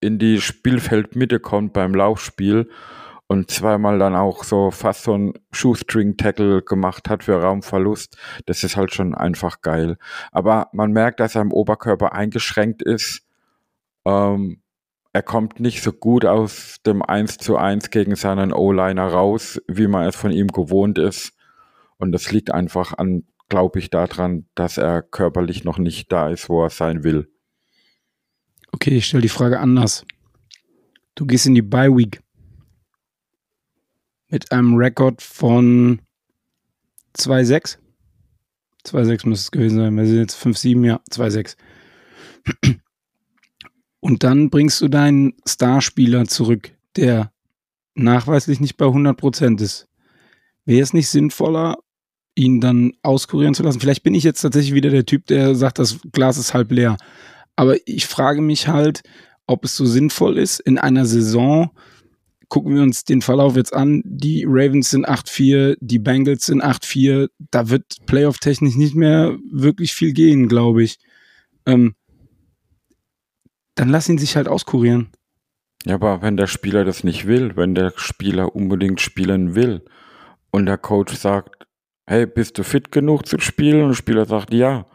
[0.00, 2.70] in die Spielfeldmitte kommt beim Laufspiel
[3.30, 8.16] und zweimal dann auch so fast so ein Shoestring-Tackle gemacht hat für Raumverlust.
[8.46, 9.98] Das ist halt schon einfach geil.
[10.32, 13.22] Aber man merkt, dass er im Oberkörper eingeschränkt ist.
[14.04, 14.62] Ähm,
[15.12, 19.86] er kommt nicht so gut aus dem 1 zu 1 gegen seinen O-Liner raus, wie
[19.86, 21.32] man es von ihm gewohnt ist.
[21.98, 26.48] Und das liegt einfach an glaube ich daran, dass er körperlich noch nicht da ist,
[26.48, 27.30] wo er sein will.
[28.72, 30.04] Okay, ich stelle die Frage anders.
[31.14, 32.20] Du gehst in die Bye Week
[34.30, 36.00] mit einem Rekord von
[37.16, 37.78] 2,6.
[38.86, 39.96] 2,6 müsste es gewesen sein.
[39.96, 41.56] Wir sind jetzt 5,7, ja, 2,6.
[44.00, 47.32] Und dann bringst du deinen Starspieler zurück, der
[47.94, 49.88] nachweislich nicht bei 100% ist.
[50.64, 51.78] Wäre es nicht sinnvoller,
[52.34, 53.80] ihn dann auskurieren zu lassen.
[53.80, 56.96] Vielleicht bin ich jetzt tatsächlich wieder der Typ, der sagt, das Glas ist halb leer.
[57.56, 59.02] Aber ich frage mich halt,
[59.46, 61.70] ob es so sinnvoll ist, in einer Saison,
[62.50, 67.30] gucken wir uns den Verlauf jetzt an, die Ravens sind 8-4, die Bengals sind 8-4,
[67.50, 70.98] da wird Playoff-technisch nicht mehr wirklich viel gehen, glaube ich.
[71.64, 71.94] Ähm,
[73.76, 75.08] dann lass ihn sich halt auskurieren.
[75.86, 79.82] Ja, aber wenn der Spieler das nicht will, wenn der Spieler unbedingt spielen will
[80.50, 81.66] und der Coach sagt,
[82.06, 83.82] hey, bist du fit genug zu spielen?
[83.82, 84.86] Und der Spieler sagt, ja.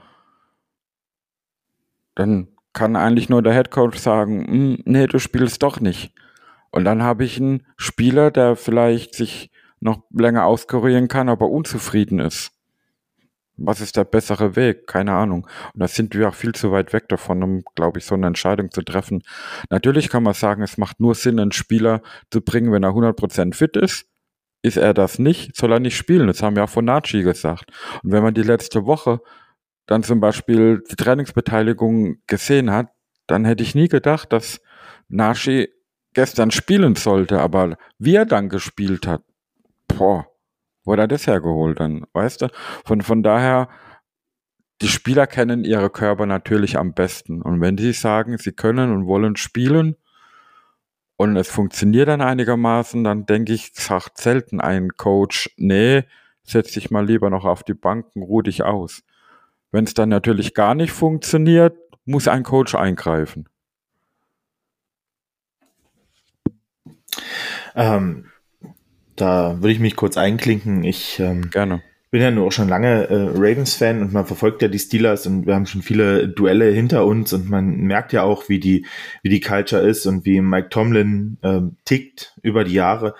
[2.14, 6.14] Dann kann eigentlich nur der Headcoach sagen, hm, nee, du spielst doch nicht.
[6.76, 12.20] Und dann habe ich einen Spieler, der vielleicht sich noch länger auskurieren kann, aber unzufrieden
[12.20, 12.52] ist.
[13.58, 14.86] Was ist der bessere Weg?
[14.86, 15.48] Keine Ahnung.
[15.74, 18.28] Und da sind wir auch viel zu weit weg davon, um, glaube ich, so eine
[18.28, 19.24] Entscheidung zu treffen.
[19.70, 23.56] Natürlich kann man sagen, es macht nur Sinn, einen Spieler zu bringen, wenn er 100%
[23.56, 24.08] fit ist
[24.66, 26.26] ist er das nicht, soll er nicht spielen.
[26.26, 27.72] Das haben ja auch von Nachi gesagt.
[28.04, 29.22] Und wenn man die letzte Woche
[29.86, 32.88] dann zum Beispiel die Trainingsbeteiligung gesehen hat,
[33.28, 34.62] dann hätte ich nie gedacht, dass
[35.08, 35.70] Nachi
[36.16, 39.22] gestern spielen sollte, aber wie er dann gespielt hat,
[39.88, 40.26] boah,
[40.84, 42.48] wo hat er das hergeholt dann, weißt du?
[42.86, 43.70] Von, von daher,
[44.82, 47.42] die Spieler kennen ihre Körper natürlich am besten.
[47.42, 49.96] Und wenn sie sagen, sie können und wollen spielen,
[51.18, 56.04] und es funktioniert dann einigermaßen, dann denke ich, sagt selten ein Coach, nee,
[56.44, 59.04] setz dich mal lieber noch auf die Banken, ruh dich aus.
[59.72, 63.48] Wenn es dann natürlich gar nicht funktioniert, muss ein Coach eingreifen.
[67.76, 68.26] Ähm,
[69.16, 70.84] da würde ich mich kurz einklinken.
[70.84, 71.82] Ich ähm, gerne
[72.16, 75.46] bin ja nur auch schon lange äh, Ravens-Fan und man verfolgt ja die Steelers und
[75.46, 78.86] wir haben schon viele Duelle hinter uns und man merkt ja auch, wie die,
[79.22, 83.16] wie die Culture ist und wie Mike Tomlin äh, tickt über die Jahre.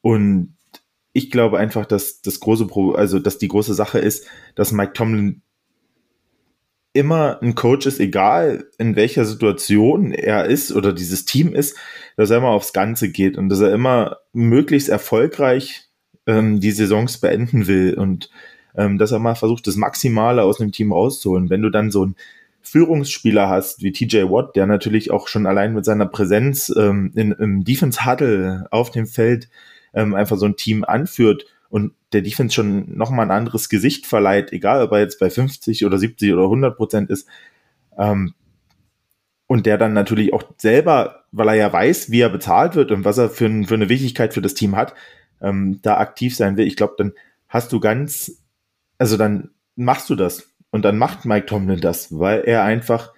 [0.00, 0.56] Und
[1.12, 4.92] ich glaube einfach, dass das große Pro, also dass die große Sache ist, dass Mike
[4.92, 5.42] Tomlin
[6.96, 11.76] immer ein Coach ist, egal in welcher Situation er ist oder dieses Team ist,
[12.16, 15.84] dass er immer aufs Ganze geht und dass er immer möglichst erfolgreich
[16.26, 18.30] ähm, die Saisons beenden will und
[18.76, 21.50] ähm, dass er mal versucht, das Maximale aus einem Team rauszuholen.
[21.50, 22.16] Wenn du dann so einen
[22.62, 27.32] Führungsspieler hast wie TJ Watt, der natürlich auch schon allein mit seiner Präsenz ähm, in,
[27.32, 29.48] im Defense Huddle auf dem Feld
[29.94, 34.52] ähm, einfach so ein Team anführt und der Defense schon nochmal ein anderes Gesicht verleiht,
[34.52, 37.28] egal ob er jetzt bei 50 oder 70 oder 100 Prozent ist,
[37.98, 38.34] ähm,
[39.46, 43.04] und der dann natürlich auch selber, weil er ja weiß, wie er bezahlt wird und
[43.04, 44.94] was er für, für eine Wichtigkeit für das Team hat,
[45.40, 47.12] ähm, da aktiv sein will, ich glaube, dann
[47.48, 48.42] hast du ganz,
[48.98, 50.50] also dann machst du das.
[50.70, 53.12] Und dann macht Mike Tomlin das, weil er einfach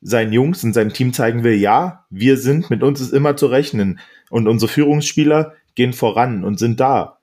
[0.00, 3.46] seinen Jungs und seinem Team zeigen will, ja, wir sind, mit uns ist immer zu
[3.46, 4.00] rechnen.
[4.30, 7.17] Und unsere Führungsspieler gehen voran und sind da.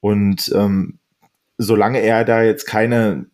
[0.00, 0.98] Und ähm,
[1.56, 3.26] solange er da jetzt keine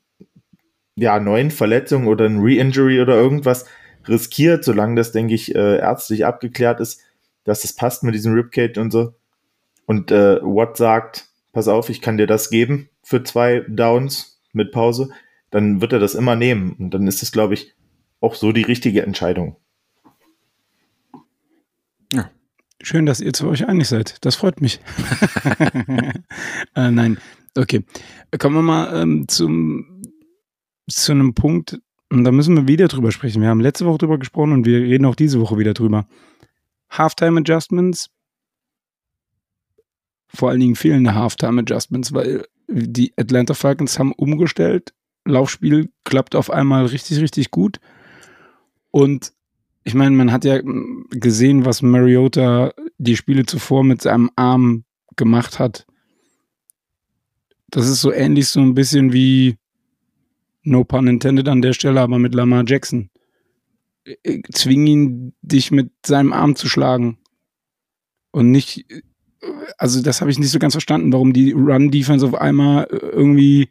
[0.97, 3.67] ja, neuen Verletzungen oder ein Re-Injury oder irgendwas
[4.07, 7.01] riskiert, solange das, denke ich, äh, ärztlich abgeklärt ist,
[7.45, 9.15] dass das passt mit diesem Ripcage und so.
[9.87, 14.73] Und äh, Watt sagt, pass auf, ich kann dir das geben für zwei Downs mit
[14.73, 15.11] Pause,
[15.51, 16.75] dann wird er das immer nehmen.
[16.79, 17.75] Und dann ist es, glaube ich,
[18.21, 19.57] auch so die richtige Entscheidung.
[22.13, 22.31] Ja.
[22.85, 24.19] Schön, dass ihr zu euch einig seid.
[24.21, 24.79] Das freut mich.
[26.77, 27.17] äh, nein,
[27.57, 27.83] okay.
[28.39, 30.03] Kommen wir mal ähm, zum,
[30.89, 31.79] zu einem Punkt,
[32.11, 33.41] und da müssen wir wieder drüber sprechen.
[33.41, 36.07] Wir haben letzte Woche drüber gesprochen und wir reden auch diese Woche wieder drüber.
[36.91, 38.11] Halftime Adjustments,
[40.29, 44.93] vor allen Dingen fehlende Halftime Adjustments, weil die Atlanta Falcons haben umgestellt.
[45.25, 47.81] Laufspiel klappt auf einmal richtig, richtig gut.
[48.91, 49.33] Und
[49.85, 50.61] ich meine, man hat ja
[51.11, 54.85] gesehen, was Mariota die Spiele zuvor mit seinem Arm
[55.17, 55.87] gemacht hat.
[57.69, 59.57] Das ist so ähnlich so ein bisschen wie
[60.63, 63.11] No pun intended an der Stelle, aber mit Lamar Jackson.
[64.53, 67.19] Zwing ihn, dich mit seinem Arm zu schlagen.
[68.31, 68.87] Und nicht
[69.79, 73.71] also das habe ich nicht so ganz verstanden, warum die Run-Defense auf einmal äh, irgendwie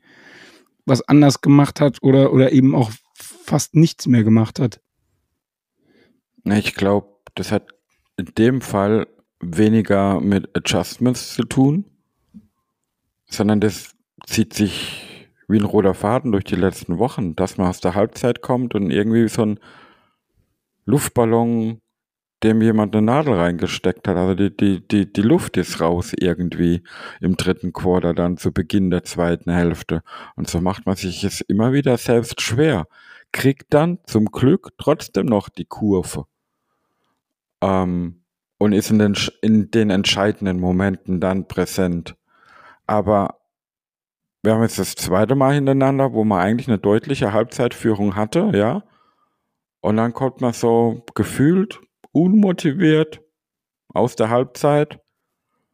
[0.86, 4.82] was anders gemacht hat oder, oder eben auch fast nichts mehr gemacht hat.
[6.45, 7.69] Ich glaube, das hat
[8.17, 9.08] in dem Fall
[9.39, 11.86] weniger mit Adjustments zu tun,
[13.27, 17.79] sondern das zieht sich wie ein roter Faden durch die letzten Wochen, dass man aus
[17.79, 19.60] der Halbzeit kommt und irgendwie so ein
[20.86, 21.82] Luftballon
[22.43, 24.17] dem jemand eine Nadel reingesteckt hat.
[24.17, 26.84] Also die, die, die, die Luft ist raus irgendwie
[27.21, 30.03] im dritten Quarter dann zu Beginn der zweiten Hälfte.
[30.36, 32.86] Und so macht man sich es immer wieder selbst schwer.
[33.32, 36.25] Kriegt dann zum Glück trotzdem noch die Kurve.
[37.63, 38.23] Ähm,
[38.58, 42.15] und ist in den, in den entscheidenden Momenten dann präsent.
[42.88, 43.39] Aber
[44.41, 48.84] wir haben jetzt das zweite Mal hintereinander, wo man eigentlich eine deutliche Halbzeitführung hatte, ja.
[49.82, 53.21] Und dann kommt man so gefühlt unmotiviert
[53.89, 54.99] aus der Halbzeit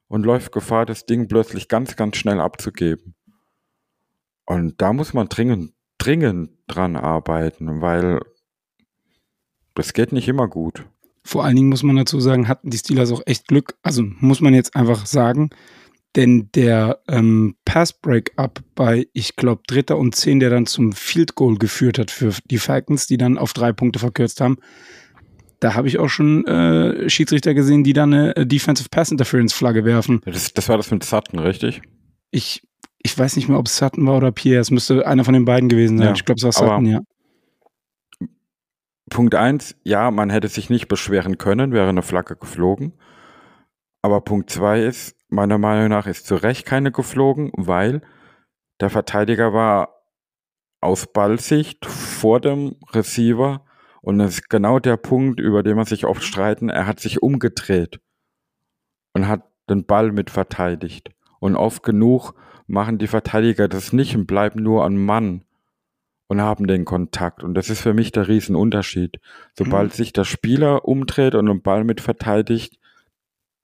[0.08, 3.16] und läuft Gefahr, das Ding plötzlich ganz, ganz schnell abzugeben.
[4.46, 8.20] Und da muss man dringend, dringend dran arbeiten, weil
[9.76, 10.86] das geht nicht immer gut.
[11.30, 13.76] Vor allen Dingen muss man dazu sagen, hatten die Steelers auch echt Glück.
[13.84, 15.52] Also muss man jetzt einfach sagen,
[16.16, 21.60] denn der ähm, Pass-Break-Up bei, ich glaube, Dritter und Zehn, der dann zum Field Goal
[21.60, 24.58] geführt hat für die Falcons, die dann auf drei Punkte verkürzt haben,
[25.60, 29.54] da habe ich auch schon äh, Schiedsrichter gesehen, die da eine äh, Defensive Pass Interference
[29.54, 30.22] Flagge werfen.
[30.26, 31.84] Das, das war das mit Sutton, richtig?
[32.32, 32.64] Ich,
[33.04, 34.62] ich weiß nicht mehr, ob es Sutton war oder Pierre.
[34.62, 36.08] Es müsste einer von den beiden gewesen sein.
[36.08, 37.02] Ja, ich glaube, es war Sutton, ja.
[39.10, 42.94] Punkt eins, ja, man hätte sich nicht beschweren können, wäre eine Flagge geflogen.
[44.02, 48.02] Aber Punkt zwei ist, meiner Meinung nach ist zu Recht keine geflogen, weil
[48.80, 50.04] der Verteidiger war
[50.82, 53.66] aus Ballsicht vor dem Receiver
[54.02, 56.70] und das ist genau der Punkt, über den man sich oft streiten.
[56.70, 58.00] Er hat sich umgedreht
[59.14, 61.12] und hat den Ball mit verteidigt.
[61.40, 62.34] Und oft genug
[62.68, 65.44] machen die Verteidiger das nicht und bleiben nur an Mann
[66.30, 67.44] und haben den Kontakt.
[67.44, 69.20] Und das ist für mich der Riesenunterschied.
[69.58, 69.96] Sobald mhm.
[69.96, 72.80] sich der Spieler umdreht und den Ball mit verteidigt,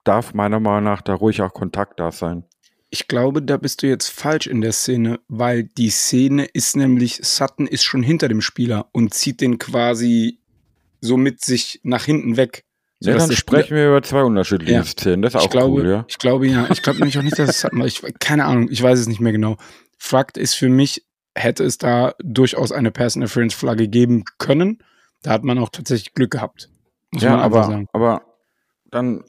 [0.03, 2.43] darf meiner Meinung nach da ruhig auch Kontakt da sein.
[2.89, 7.19] Ich glaube, da bist du jetzt falsch in der Szene, weil die Szene ist nämlich,
[7.21, 10.39] Sutton ist schon hinter dem Spieler und zieht den quasi
[11.01, 12.63] so mit sich nach hinten weg.
[12.99, 14.83] Ja, dann sprechen wir über zwei unterschiedliche ja.
[14.83, 15.21] Szenen.
[15.21, 16.05] Das ist auch glaube, cool, ja.
[16.07, 16.67] Ich glaube ja.
[16.71, 17.85] Ich glaube nämlich auch nicht, dass es Sutton war.
[17.85, 19.57] Ich, keine Ahnung, ich weiß es nicht mehr genau.
[19.97, 24.79] Fakt ist für mich, hätte es da durchaus eine Pass Interference Flagge geben können.
[25.21, 26.69] Da hat man auch tatsächlich Glück gehabt.
[27.13, 28.21] ja, aber, aber
[28.91, 29.23] dann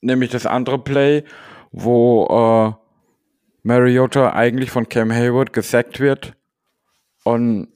[0.00, 1.24] nehme ich das andere Play
[1.72, 2.72] wo äh,
[3.62, 6.34] Mariota eigentlich von Cam Hayward gesackt wird
[7.24, 7.68] und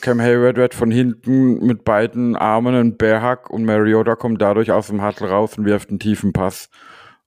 [0.00, 4.88] Cam Hayward wird von hinten mit beiden Armen ein Bärhack und Mariota kommt dadurch aus
[4.88, 6.68] dem Hattel raus und wirft einen tiefen Pass.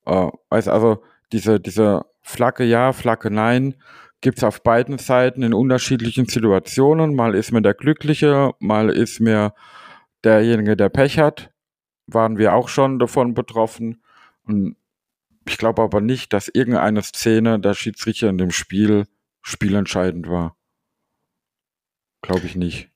[0.05, 3.75] Äh, weiß also, diese, diese Flagge ja, Flagge nein,
[4.21, 7.15] gibt's auf beiden Seiten in unterschiedlichen Situationen.
[7.15, 9.53] Mal ist mir der Glückliche, mal ist mir
[10.23, 11.51] derjenige, der Pech hat.
[12.07, 14.01] Waren wir auch schon davon betroffen.
[14.43, 14.75] Und
[15.47, 19.05] ich glaube aber nicht, dass irgendeine Szene der Schiedsrichter in dem Spiel
[19.41, 20.57] spielentscheidend war.
[22.21, 22.89] Glaube ich nicht.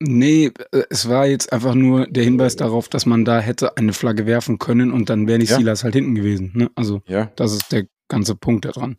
[0.00, 3.92] Nee, äh, es war jetzt einfach nur der Hinweis darauf, dass man da hätte eine
[3.92, 5.54] Flagge werfen können und dann wären die ja.
[5.54, 6.52] Steelers halt hinten gewesen.
[6.54, 6.70] Ne?
[6.74, 7.30] Also, ja.
[7.36, 8.96] das ist der ganze Punkt daran.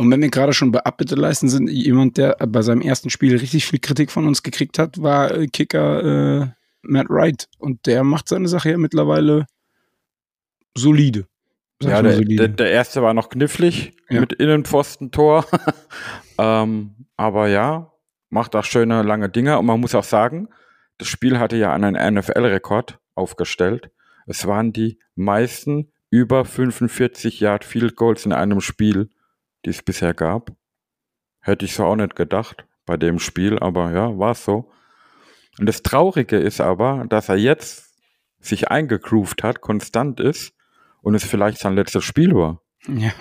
[0.00, 3.36] Und wenn wir gerade schon bei Abbitte leisten sind, jemand, der bei seinem ersten Spiel
[3.36, 6.46] richtig viel Kritik von uns gekriegt hat, war äh, Kicker äh,
[6.82, 7.48] Matt Wright.
[7.58, 9.46] Und der macht seine Sache ja mittlerweile
[10.76, 11.26] solide.
[11.82, 12.36] Ja, der, solide.
[12.36, 14.20] der, der erste war noch knifflig Ja.
[14.20, 15.44] mit Innenpfostentor.
[16.38, 17.92] ähm, aber ja,
[18.30, 19.58] macht auch schöne lange Dinge.
[19.58, 20.48] Und man muss auch sagen,
[20.98, 23.90] das Spiel hatte ja einen NFL-Rekord aufgestellt.
[24.26, 29.10] Es waren die meisten über 45 Yard Field Goals in einem Spiel,
[29.64, 30.52] die es bisher gab.
[31.40, 34.70] Hätte ich so auch nicht gedacht bei dem Spiel, aber ja, war es so.
[35.58, 37.94] Und das Traurige ist aber, dass er jetzt
[38.40, 40.54] sich eingegroovt hat, konstant ist
[41.02, 42.62] und es vielleicht sein letztes Spiel war.
[42.86, 43.12] Ja.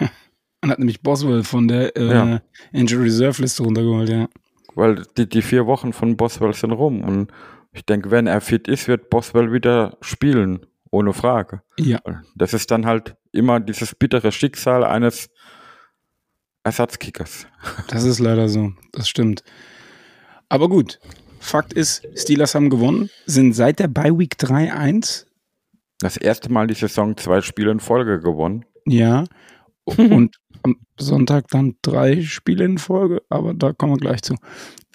[0.62, 2.42] Man hat nämlich Boswell von der äh, Ja.
[2.72, 4.28] Injury Reserve Liste runtergeholt, ja.
[4.76, 7.02] Weil die, die vier Wochen von Boswell sind rum.
[7.02, 7.32] Und
[7.74, 10.66] ich denke, wenn er fit ist, wird Boswell wieder spielen.
[10.90, 11.62] Ohne Frage.
[11.78, 12.00] Ja.
[12.36, 15.30] Das ist dann halt immer dieses bittere Schicksal eines
[16.68, 17.48] Ersatzkickers.
[17.88, 18.74] Das ist leider so.
[18.92, 19.44] Das stimmt.
[20.50, 21.00] Aber gut.
[21.40, 25.26] Fakt ist, Steelers haben gewonnen, sind seit der Bye Week 3-1.
[26.00, 28.66] Das erste Mal die Saison zwei Spiele in Folge gewonnen.
[28.86, 29.24] Ja.
[29.86, 34.36] Und am Sonntag dann drei Spiele in Folge, aber da kommen wir gleich zu.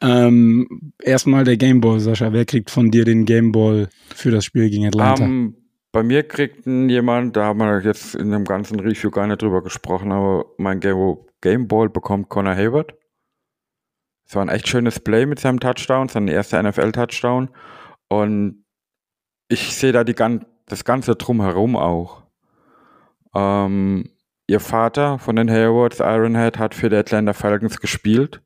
[0.02, 2.32] Ähm, erstmal der Gameball, Sascha.
[2.32, 5.24] Wer kriegt von dir den Gameball für das Spiel gegen Atlanta?
[5.24, 5.56] Ähm,
[5.92, 9.62] bei mir kriegt jemand, da haben wir jetzt in dem ganzen Review gar nicht drüber
[9.62, 12.94] gesprochen, aber mein Game, Gameball bekommt Connor Hayward.
[14.26, 17.50] Es war ein echt schönes Play mit seinem Touchdown, sein erster NFL-Touchdown.
[18.08, 18.64] Und
[19.48, 20.14] ich sehe da die,
[20.66, 22.22] das Ganze drumherum auch.
[23.34, 24.08] Ähm,
[24.46, 28.40] ihr Vater von den Haywards, Ironhead, hat für die Atlanta Falcons gespielt.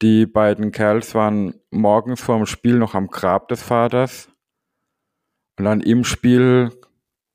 [0.00, 4.28] Die beiden Kerls waren morgens vor dem Spiel noch am Grab des Vaters.
[5.58, 6.70] Und dann im Spiel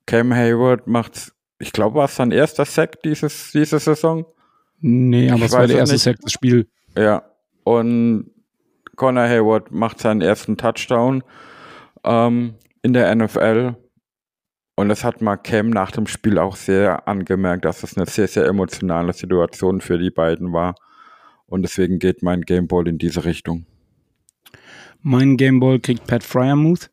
[0.06, 4.26] Cam Hayward macht, ich glaube, war es sein erster Sack dieses, diese Saison.
[4.80, 5.98] nee, aber ich es war der erste.
[5.98, 6.66] Sack des Spiels.
[6.96, 7.22] Ja.
[7.64, 8.30] Und
[8.96, 11.22] Connor Hayward macht seinen ersten Touchdown
[12.04, 13.76] ähm, in der NFL.
[14.76, 18.28] Und das hat mal Cam nach dem Spiel auch sehr angemerkt, dass es eine sehr,
[18.28, 20.74] sehr emotionale Situation für die beiden war.
[21.46, 23.66] Und deswegen geht mein Gameball in diese Richtung.
[25.00, 26.90] Mein Gameball kriegt Pat Fryermuth,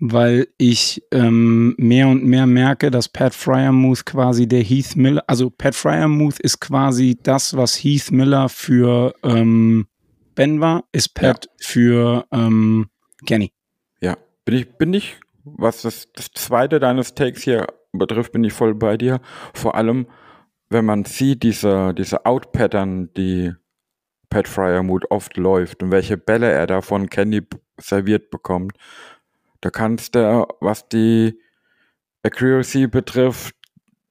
[0.00, 5.50] weil ich ähm, mehr und mehr merke, dass Pat Fryermuth quasi der Heath Miller, also
[5.50, 9.86] Pat Fryermuth ist quasi das, was Heath Miller für ähm,
[10.34, 12.88] Ben war, ist Pat für ähm,
[13.26, 13.52] Kenny.
[14.00, 18.54] Ja, bin ich, bin ich, was das, das zweite deines Takes hier betrifft, bin ich
[18.54, 19.20] voll bei dir.
[19.52, 20.06] Vor allem,
[20.70, 23.52] wenn man sieht, diese, diese Out-Pattern, die
[24.30, 27.42] Pat Fryermuth oft läuft und welche Bälle er da von Kenny
[27.78, 28.76] serviert bekommt,
[29.60, 31.38] da kannst du, was die
[32.22, 33.54] Accuracy betrifft,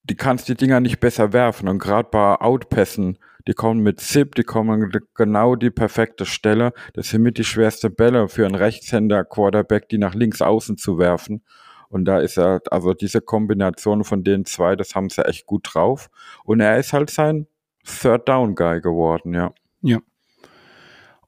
[0.03, 1.67] die kannst die Dinger nicht besser werfen.
[1.67, 6.73] Und gerade bei Outpässen, die kommen mit Zip, die kommen genau die perfekte Stelle.
[6.93, 10.97] Das sind mit die schwerste Bälle für einen Rechtshänder Quarterback, die nach links außen zu
[10.97, 11.43] werfen.
[11.89, 15.67] Und da ist er, also diese Kombination von den zwei, das haben sie echt gut
[15.73, 16.09] drauf.
[16.43, 17.47] Und er ist halt sein
[17.83, 19.53] Third Down Guy geworden, ja.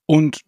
[0.06, 0.42] Und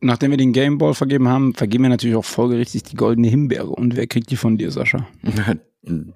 [0.00, 3.68] nachdem wir den Gameball vergeben haben, vergeben wir natürlich auch folgerichtig die goldene Himbeere.
[3.68, 5.06] Und wer kriegt die von dir, Sascha?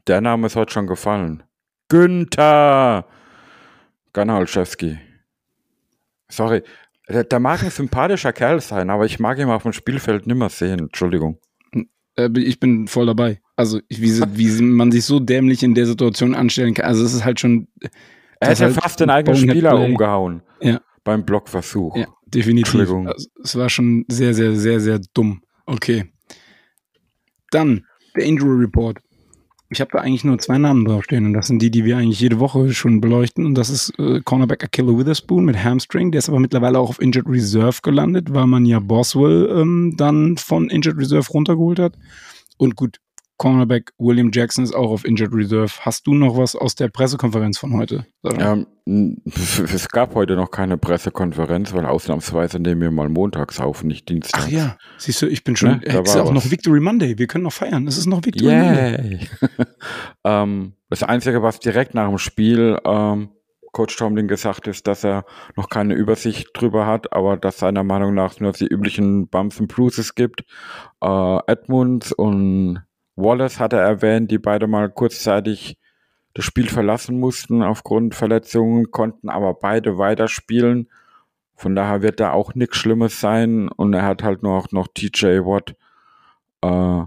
[0.06, 1.44] Der Name ist heute schon gefallen.
[1.88, 3.06] Günther
[4.12, 4.98] Ganalczewski.
[6.28, 6.62] Sorry,
[7.08, 10.48] der, der mag ein sympathischer Kerl sein, aber ich mag ihn auf dem Spielfeld nimmer
[10.48, 10.80] sehen.
[10.80, 11.38] Entschuldigung.
[12.16, 13.40] Äh, ich bin voll dabei.
[13.56, 16.86] Also, wie, wie man sich so dämlich in der Situation anstellen kann.
[16.86, 17.68] Also, es ist halt schon.
[18.40, 19.86] Er hätte halt fast den eigenen Spieler Play.
[19.86, 20.42] umgehauen.
[20.60, 20.80] Ja.
[21.04, 21.96] Beim Blockversuch.
[21.96, 22.74] Ja, definitiv.
[22.74, 23.08] Entschuldigung.
[23.08, 25.42] Also, es war schon sehr, sehr, sehr, sehr dumm.
[25.66, 26.10] Okay.
[27.50, 27.84] Dann
[28.16, 28.98] der Injury Report.
[29.72, 32.18] Ich habe da eigentlich nur zwei Namen draufstehen und das sind die, die wir eigentlich
[32.18, 36.28] jede Woche schon beleuchten und das ist äh, Cornerback Akilla Witherspoon mit Hamstring, der ist
[36.28, 40.98] aber mittlerweile auch auf Injured Reserve gelandet, weil man ja Boswell ähm, dann von Injured
[40.98, 41.96] Reserve runtergeholt hat.
[42.56, 42.98] Und gut,
[43.40, 45.72] Cornerback William Jackson ist auch auf Injured Reserve.
[45.80, 48.04] Hast du noch was aus der Pressekonferenz von heute?
[48.22, 48.66] Ähm,
[49.24, 54.42] es gab heute noch keine Pressekonferenz, weil ausnahmsweise nehmen wir mal montags auf, nicht Dienstag.
[54.44, 55.70] Ach ja, siehst du, ich bin schon.
[55.70, 56.50] Ne, da es ist war auch noch was.
[56.50, 57.16] Victory Monday.
[57.16, 57.86] Wir können noch feiern.
[57.86, 59.20] Es ist noch Victory Monday.
[59.20, 59.28] Yay!
[60.24, 63.30] ähm, das Einzige, was direkt nach dem Spiel ähm,
[63.72, 65.24] Coach Tomlin gesagt ist, dass er
[65.56, 69.68] noch keine Übersicht drüber hat, aber dass seiner Meinung nach nur die üblichen Bumps und
[69.68, 70.44] Bruises gibt.
[71.00, 72.80] Äh, Edmunds und
[73.20, 75.78] Wallace hat er erwähnt, die beide mal kurzzeitig
[76.34, 80.88] das Spiel verlassen mussten aufgrund Verletzungen, konnten aber beide weiterspielen.
[81.56, 83.68] Von daher wird da auch nichts Schlimmes sein.
[83.68, 85.74] Und er hat halt nur auch noch TJ Watt
[86.62, 87.04] äh,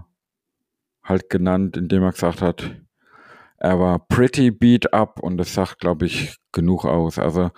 [1.02, 2.70] halt genannt, indem er gesagt hat,
[3.56, 7.18] er war pretty beat up und das sagt, glaube ich, genug aus.
[7.18, 7.50] Also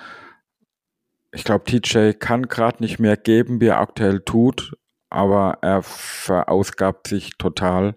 [1.32, 4.76] ich glaube, TJ kann gerade nicht mehr geben, wie er aktuell tut,
[5.10, 7.96] aber er verausgabt sich total.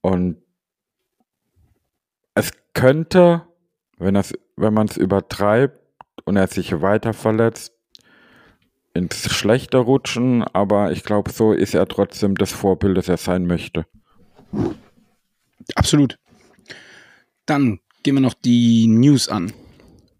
[0.00, 0.36] Und
[2.34, 3.46] es könnte,
[3.98, 4.20] wenn,
[4.56, 5.78] wenn man es übertreibt
[6.24, 7.74] und er sich weiter verletzt,
[8.94, 13.46] ins Schlechte rutschen, aber ich glaube, so ist er trotzdem das Vorbild, das er sein
[13.46, 13.86] möchte.
[15.74, 16.18] Absolut.
[17.46, 19.52] Dann gehen wir noch die News an.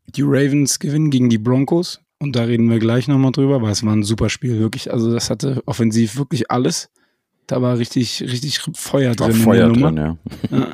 [0.07, 3.85] Die Ravens gewinnen gegen die Broncos und da reden wir gleich nochmal drüber, weil es
[3.85, 4.93] war ein super Spiel, wirklich.
[4.93, 6.91] Also das hatte offensiv wirklich alles.
[7.47, 9.33] Da war richtig, richtig Feuer drin.
[9.33, 10.19] Feuer drin, ja.
[10.51, 10.73] ja.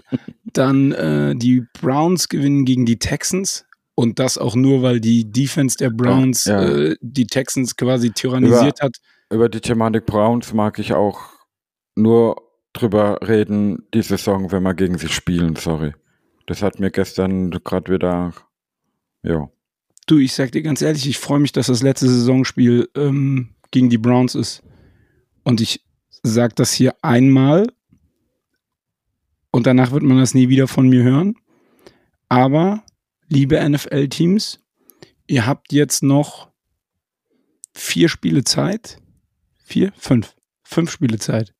[0.52, 3.64] Dann äh, die Browns gewinnen gegen die Texans.
[3.94, 6.78] Und das auch nur, weil die Defense der Browns ja, ja.
[6.90, 8.96] Äh, die Texans quasi tyrannisiert über, hat.
[9.30, 11.20] Über die Thematik Browns mag ich auch
[11.94, 12.36] nur
[12.74, 15.94] drüber reden, die Saison, wenn wir gegen sie spielen, sorry.
[16.46, 18.32] Das hat mir gestern gerade wieder,
[19.22, 19.48] ja.
[20.06, 23.90] Du, ich sag dir ganz ehrlich, ich freue mich, dass das letzte Saisonspiel ähm, gegen
[23.90, 24.62] die Browns ist.
[25.42, 25.85] Und ich
[26.26, 27.66] sag das hier einmal
[29.50, 31.36] und danach wird man das nie wieder von mir hören.
[32.28, 32.82] Aber
[33.28, 34.60] liebe NFL-Teams,
[35.26, 36.50] ihr habt jetzt noch
[37.74, 39.00] vier Spiele Zeit.
[39.64, 39.92] Vier?
[39.96, 40.34] Fünf.
[40.64, 41.54] Fünf Spiele Zeit.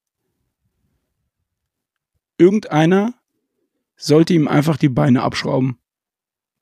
[2.39, 3.15] Irgendeiner
[3.97, 5.79] sollte ihm einfach die Beine abschrauben.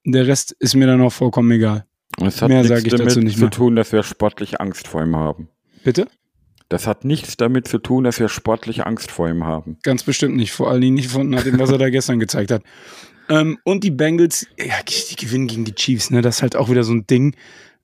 [0.05, 1.87] Der Rest ist mir dann auch vollkommen egal.
[2.21, 3.51] Es hat Mehr sage ich dazu nicht mehr.
[3.51, 5.49] zu tun, dass wir sportlich Angst vor ihm haben.
[5.83, 6.07] Bitte?
[6.75, 9.79] Das hat nichts damit zu tun, dass wir sportlich Angst vor ihm haben.
[9.85, 10.51] Ganz bestimmt nicht.
[10.51, 12.65] Vor allen Dingen nicht von dem, was er da gestern gezeigt hat.
[13.29, 16.21] Ähm, und die Bengals, ja, die gewinnen gegen die Chiefs, ne?
[16.21, 17.37] Das ist halt auch wieder so ein Ding.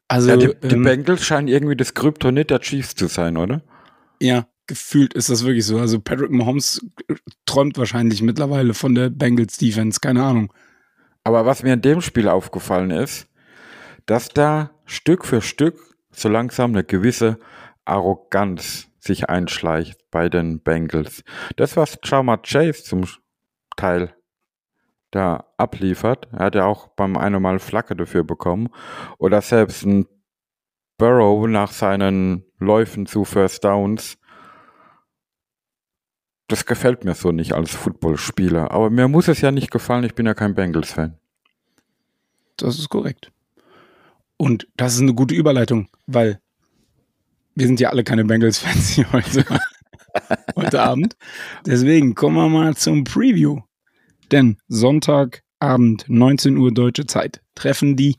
[0.08, 3.62] Also, ja, die, die ähm, Bengals scheinen irgendwie das Kryptonit der Chiefs zu sein, oder?
[4.20, 5.78] Ja, gefühlt ist das wirklich so.
[5.78, 6.84] Also Patrick Mahomes
[7.46, 10.52] träumt wahrscheinlich mittlerweile von der Bengals Defense, keine Ahnung.
[11.22, 13.28] Aber was mir in dem Spiel aufgefallen ist,
[14.06, 15.78] dass da Stück für Stück
[16.10, 17.38] so langsam eine gewisse
[17.90, 21.24] Arroganz sich einschleicht bei den Bengals.
[21.56, 23.06] Das, was Jama Chase zum
[23.76, 24.14] Teil
[25.10, 26.28] da abliefert.
[26.32, 28.68] Er hat ja auch beim einen Mal Flagge dafür bekommen.
[29.18, 30.06] Oder selbst ein
[30.98, 34.18] Burrow nach seinen Läufen zu First Downs.
[36.48, 38.70] Das gefällt mir so nicht als Footballspieler.
[38.70, 41.18] Aber mir muss es ja nicht gefallen, ich bin ja kein Bengals-Fan.
[42.56, 43.32] Das ist korrekt.
[44.36, 46.40] Und das ist eine gute Überleitung, weil
[47.54, 49.44] wir sind ja alle keine Bengals-Fans hier heute,
[50.56, 51.16] heute Abend.
[51.66, 53.60] Deswegen kommen wir mal zum Preview.
[54.30, 58.16] Denn Sonntagabend, 19 Uhr deutsche Zeit, treffen die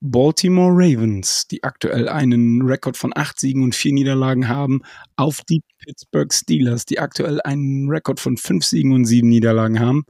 [0.00, 4.82] Baltimore Ravens, die aktuell einen Rekord von acht Siegen und vier Niederlagen haben,
[5.16, 10.04] auf die Pittsburgh Steelers, die aktuell einen Rekord von fünf Siegen und sieben Niederlagen haben,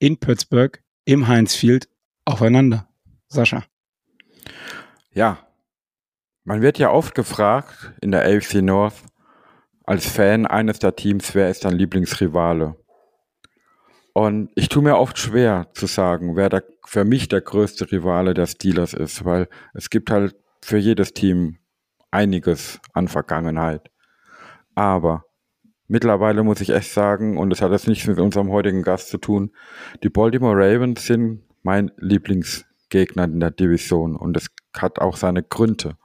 [0.00, 1.88] in Pittsburgh im Heinz Field
[2.24, 2.88] aufeinander.
[3.28, 3.64] Sascha.
[5.12, 5.47] Ja,
[6.48, 8.94] man wird ja oft gefragt in der AFC North
[9.84, 12.74] als Fan eines der Teams, wer ist dein Lieblingsrivale?
[14.14, 18.32] Und ich tue mir oft schwer zu sagen, wer der, für mich der größte Rivale
[18.32, 21.58] der Steelers ist, weil es gibt halt für jedes Team
[22.10, 23.90] einiges an Vergangenheit.
[24.74, 25.24] Aber
[25.86, 29.18] mittlerweile muss ich echt sagen, und das hat jetzt nichts mit unserem heutigen Gast zu
[29.18, 29.52] tun,
[30.02, 35.98] die Baltimore Ravens sind mein Lieblingsgegner in der Division und es hat auch seine Gründe,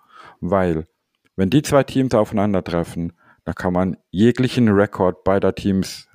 [0.49, 0.87] weil
[1.35, 3.13] wenn die zwei Teams aufeinandertreffen,
[3.45, 6.07] da kann man jeglichen Rekord beider Teams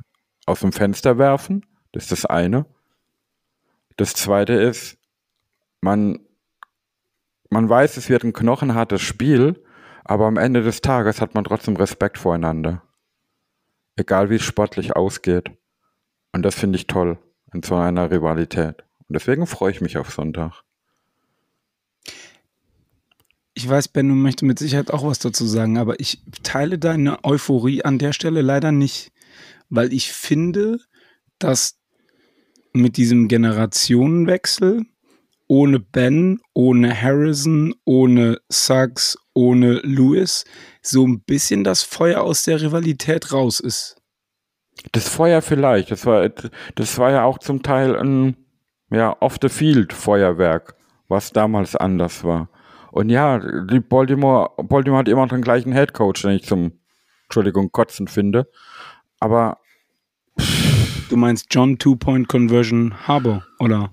[0.46, 1.62] aus dem Fenster werfen
[1.92, 2.66] das ist das eine.
[3.96, 4.98] Das zweite ist,
[5.80, 6.20] man,
[7.50, 9.64] man weiß, es wird ein knochenhartes Spiel,
[10.04, 12.82] aber am Ende des Tages hat man trotzdem Respekt voreinander.
[13.96, 15.50] Egal wie es sportlich ausgeht.
[16.32, 17.18] Und das finde ich toll
[17.52, 18.84] in so einer Rivalität.
[19.08, 20.62] Und deswegen freue ich mich auf Sonntag.
[23.58, 27.24] Ich weiß, Ben, du möchtest mit Sicherheit auch was dazu sagen, aber ich teile deine
[27.24, 29.10] Euphorie an der Stelle leider nicht,
[29.68, 30.78] weil ich finde,
[31.40, 31.76] dass
[32.72, 34.86] mit diesem Generationenwechsel
[35.48, 40.44] ohne Ben, ohne Harrison, ohne Suggs, ohne Lewis
[40.80, 43.96] so ein bisschen das Feuer aus der Rivalität raus ist.
[44.92, 45.90] Das Feuer vielleicht.
[45.90, 46.28] Das war,
[46.76, 48.36] das war ja auch zum Teil ein
[48.92, 50.76] ja, Off-the-Field-Feuerwerk,
[51.08, 52.48] was damals anders war.
[52.90, 56.72] Und ja, die Baltimore, Baltimore hat immer noch den gleichen Headcoach, den ich zum,
[57.24, 58.48] Entschuldigung, Kotzen finde.
[59.20, 59.58] Aber
[61.08, 63.90] Du meinst John Two-Point Conversion Harbor, oder?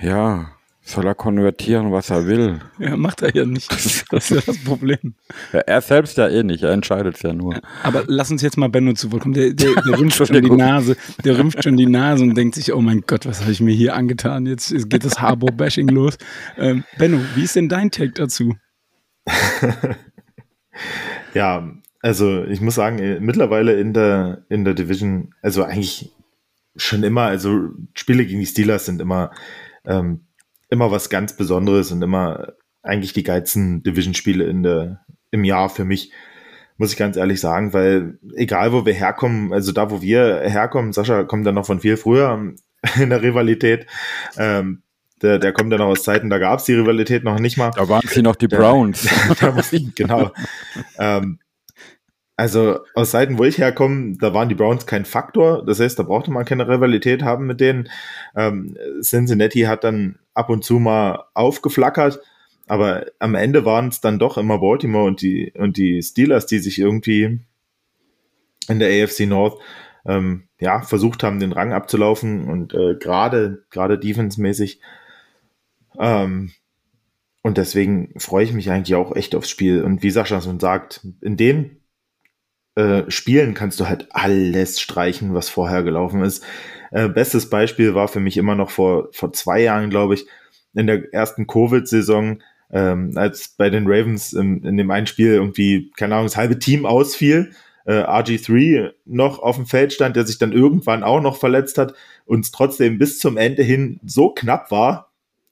[0.00, 0.52] Ja,
[0.88, 2.60] Soll er konvertieren, was er will?
[2.78, 3.70] Ja, macht er ja nicht.
[3.70, 5.12] Das ist ja das Problem.
[5.52, 7.60] Ja, er selbst ja eh nicht, er entscheidet es ja nur.
[7.82, 9.34] Aber lass uns jetzt mal Benno zu Wort kommen.
[9.34, 12.72] Der, der, der rümpft schon die Nase, der rümpft schon die Nase und denkt sich,
[12.72, 14.46] oh mein Gott, was habe ich mir hier angetan?
[14.46, 16.16] Jetzt geht das Harbour-Bashing los.
[16.56, 18.56] Ähm, Benno, wie ist denn dein Take dazu?
[21.34, 21.70] ja,
[22.00, 26.12] also ich muss sagen, äh, mittlerweile in der, in der Division, also eigentlich
[26.76, 29.32] schon immer, also Spiele gegen die Steelers sind immer
[29.84, 30.22] ähm,
[30.68, 35.00] immer was ganz Besonderes und immer eigentlich die geilsten Division-Spiele in der,
[35.30, 36.12] im Jahr für mich,
[36.76, 40.92] muss ich ganz ehrlich sagen, weil egal wo wir herkommen, also da wo wir herkommen,
[40.92, 42.54] Sascha kommt dann noch von viel früher
[43.00, 43.86] in der Rivalität,
[44.36, 44.82] ähm,
[45.20, 47.72] der, der kommt dann noch aus Zeiten, da gab es die Rivalität noch nicht mal.
[47.74, 49.02] Da waren sie noch die Browns.
[49.40, 50.30] Der, der, genau.
[50.96, 51.40] ähm,
[52.36, 55.66] also aus Seiten, wo ich herkomme, da waren die Browns kein Faktor.
[55.66, 57.88] Das heißt, da brauchte man keine Rivalität haben mit denen.
[58.36, 62.20] Ähm, Cincinnati hat dann ab und zu mal aufgeflackert,
[62.66, 66.58] aber am Ende waren es dann doch immer Baltimore und die und die Steelers, die
[66.58, 67.40] sich irgendwie
[68.68, 69.58] in der AFC North
[70.06, 74.80] ähm, ja versucht haben, den Rang abzulaufen und äh, gerade gerade defensemäßig.
[75.98, 76.52] Ähm,
[77.42, 79.82] und deswegen freue ich mich eigentlich auch echt aufs Spiel.
[79.82, 81.80] Und wie Sascha schon sagt, in den
[82.74, 86.44] äh, Spielen kannst du halt alles streichen, was vorher gelaufen ist.
[86.90, 90.26] Äh, bestes Beispiel war für mich immer noch vor, vor zwei Jahren, glaube ich,
[90.74, 95.90] in der ersten Covid-Saison, ähm, als bei den Ravens im, in dem einen Spiel irgendwie,
[95.96, 97.52] keine Ahnung, das halbe Team ausfiel,
[97.86, 101.94] äh, RG3 noch auf dem Feld stand, der sich dann irgendwann auch noch verletzt hat,
[102.26, 105.10] uns trotzdem bis zum Ende hin so knapp war,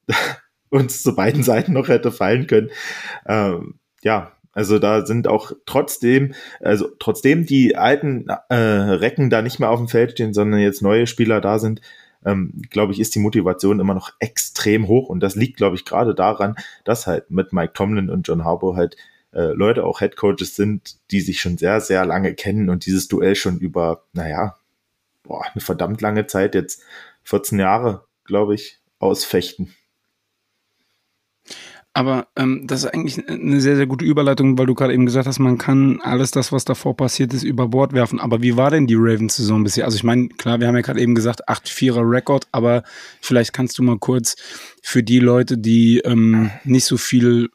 [0.68, 2.70] uns zu beiden Seiten noch hätte fallen können.
[3.26, 9.61] Ähm, ja, also da sind auch trotzdem, also trotzdem die alten äh, Recken da nicht
[9.61, 11.83] mehr auf dem Feld stehen, sondern jetzt neue Spieler da sind,
[12.25, 15.11] ähm, glaube ich, ist die Motivation immer noch extrem hoch.
[15.11, 18.77] Und das liegt, glaube ich, gerade daran, dass halt mit Mike Tomlin und John Harbour
[18.77, 18.97] halt
[19.35, 23.09] äh, Leute auch Head Coaches sind, die sich schon sehr, sehr lange kennen und dieses
[23.09, 24.57] Duell schon über, naja,
[25.23, 26.83] boah, eine verdammt lange Zeit, jetzt
[27.25, 29.75] 14 Jahre, glaube ich, ausfechten.
[31.97, 35.26] Aber ähm, das ist eigentlich eine sehr, sehr gute Überleitung, weil du gerade eben gesagt
[35.26, 38.20] hast, man kann alles das, was davor passiert ist, über Bord werfen.
[38.20, 39.86] Aber wie war denn die Ravens-Saison bisher?
[39.86, 42.82] Also ich meine, klar, wir haben ja gerade eben gesagt, 8-4er Rekord, aber
[43.22, 44.36] vielleicht kannst du mal kurz
[44.82, 47.49] für die Leute, die ähm, nicht so viel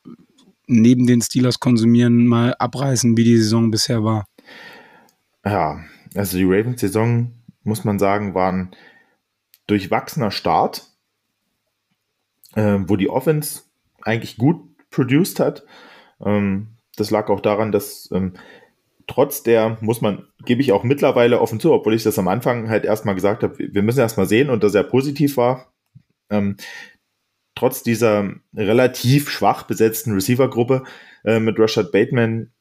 [0.66, 4.26] neben den Steelers konsumieren, mal abreißen, wie die Saison bisher war.
[5.46, 5.82] Ja,
[6.16, 7.32] also die Ravens-Saison,
[7.62, 8.72] muss man sagen, war ein
[9.68, 10.88] durchwachsener Start,
[12.56, 13.66] äh, wo die Offense
[14.04, 15.64] eigentlich gut produced hat.
[16.24, 18.34] Ähm, das lag auch daran, dass ähm,
[19.08, 22.70] trotz der, muss man, gebe ich auch mittlerweile offen zu, obwohl ich das am Anfang
[22.70, 25.74] halt erstmal gesagt habe, wir müssen erstmal sehen und das sehr positiv war.
[26.30, 26.58] Ähm,
[27.56, 30.84] trotz dieser relativ schwach besetzten Receiver-Gruppe
[31.26, 32.52] äh, mit Rashad Bateman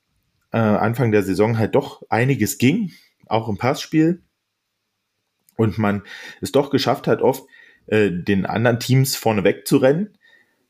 [0.53, 2.93] äh, Anfang der Saison halt doch einiges ging,
[3.27, 4.23] auch im Passspiel.
[5.57, 6.03] Und man
[6.41, 7.45] es doch geschafft hat, oft
[7.87, 10.17] äh, den anderen Teams vorneweg zu rennen.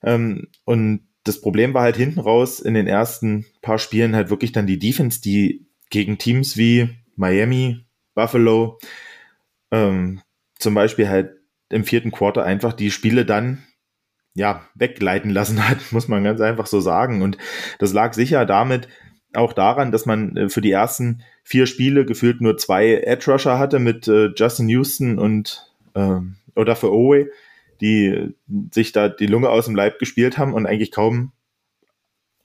[0.03, 4.53] Ähm, und das Problem war halt hinten raus in den ersten paar Spielen halt wirklich
[4.53, 8.79] dann die Defense, die gegen Teams wie Miami, Buffalo,
[9.71, 10.23] ähm,
[10.59, 11.37] zum Beispiel halt
[11.69, 13.65] im vierten Quarter einfach die Spiele dann
[14.35, 17.23] ja wegleiten lassen hat, muss man ganz einfach so sagen.
[17.23, 17.39] Und
[17.79, 18.89] das lag sicher damit
[19.35, 23.59] auch daran, dass man äh, für die ersten vier Spiele gefühlt nur zwei Edge Rusher
[23.59, 26.21] hatte mit äh, Justin Houston und äh,
[26.57, 27.29] oder für Owe
[27.81, 28.35] die
[28.73, 31.33] sich da die Lunge aus dem Leib gespielt haben und eigentlich kaum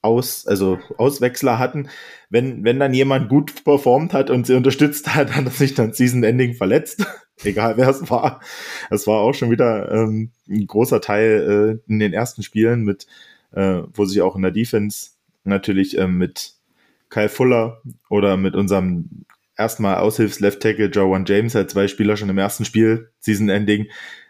[0.06, 1.88] aus, also Auswechsler hatten.
[2.30, 5.92] Wenn, wenn dann jemand gut performt hat und sie unterstützt hat, hat er sich dann
[5.92, 7.06] Season Ending verletzt.
[7.44, 8.40] Egal wer es war.
[8.88, 13.06] Es war auch schon wieder ähm, ein großer Teil äh, in den ersten Spielen mit,
[13.52, 15.10] äh, wo sich auch in der Defense
[15.44, 16.54] natürlich äh, mit
[17.10, 19.26] Kyle Fuller oder mit unserem
[19.56, 23.86] erstmal Aushilfs-Left Tackle Joe James halt zwei Spieler schon im ersten Spiel Season Ending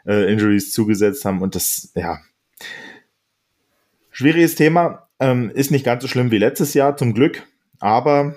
[0.06, 1.42] äh, Injuries zugesetzt haben.
[1.42, 2.18] Und das, ja,
[4.10, 5.08] schwieriges Thema.
[5.18, 7.42] Ähm, ist nicht ganz so schlimm wie letztes Jahr, zum Glück.
[7.78, 8.36] Aber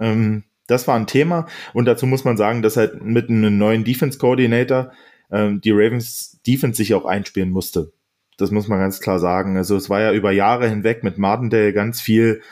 [0.00, 1.46] ähm, das war ein Thema.
[1.72, 4.92] Und dazu muss man sagen, dass halt mit einem neuen Defense Coordinator
[5.30, 7.92] ähm, die Ravens Defense sich auch einspielen musste.
[8.36, 9.56] Das muss man ganz klar sagen.
[9.56, 12.42] Also es war ja über Jahre hinweg mit Martindale ganz viel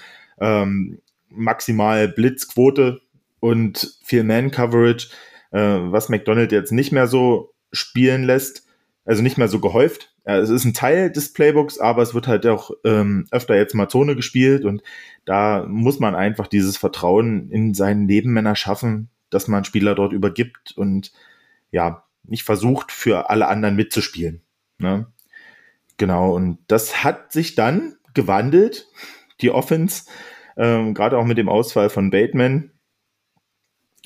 [0.41, 3.01] ähm, maximal Blitzquote
[3.41, 5.09] und viel Man-Coverage,
[5.51, 8.67] äh, was McDonald jetzt nicht mehr so spielen lässt.
[9.05, 10.15] Also nicht mehr so gehäuft.
[10.27, 13.75] Ja, es ist ein Teil des Playbooks, aber es wird halt auch ähm, öfter jetzt
[13.75, 14.83] mal Zone gespielt und
[15.25, 20.75] da muss man einfach dieses Vertrauen in seinen Nebenmänner schaffen, dass man Spieler dort übergibt
[20.77, 21.13] und
[21.73, 24.43] ja, nicht versucht, für alle anderen mitzuspielen.
[24.79, 25.07] Ne?
[25.97, 28.89] genau, und das hat sich dann gewandelt,
[29.41, 30.05] die Offense,
[30.57, 32.71] ähm, gerade auch mit dem Ausfall von Bateman,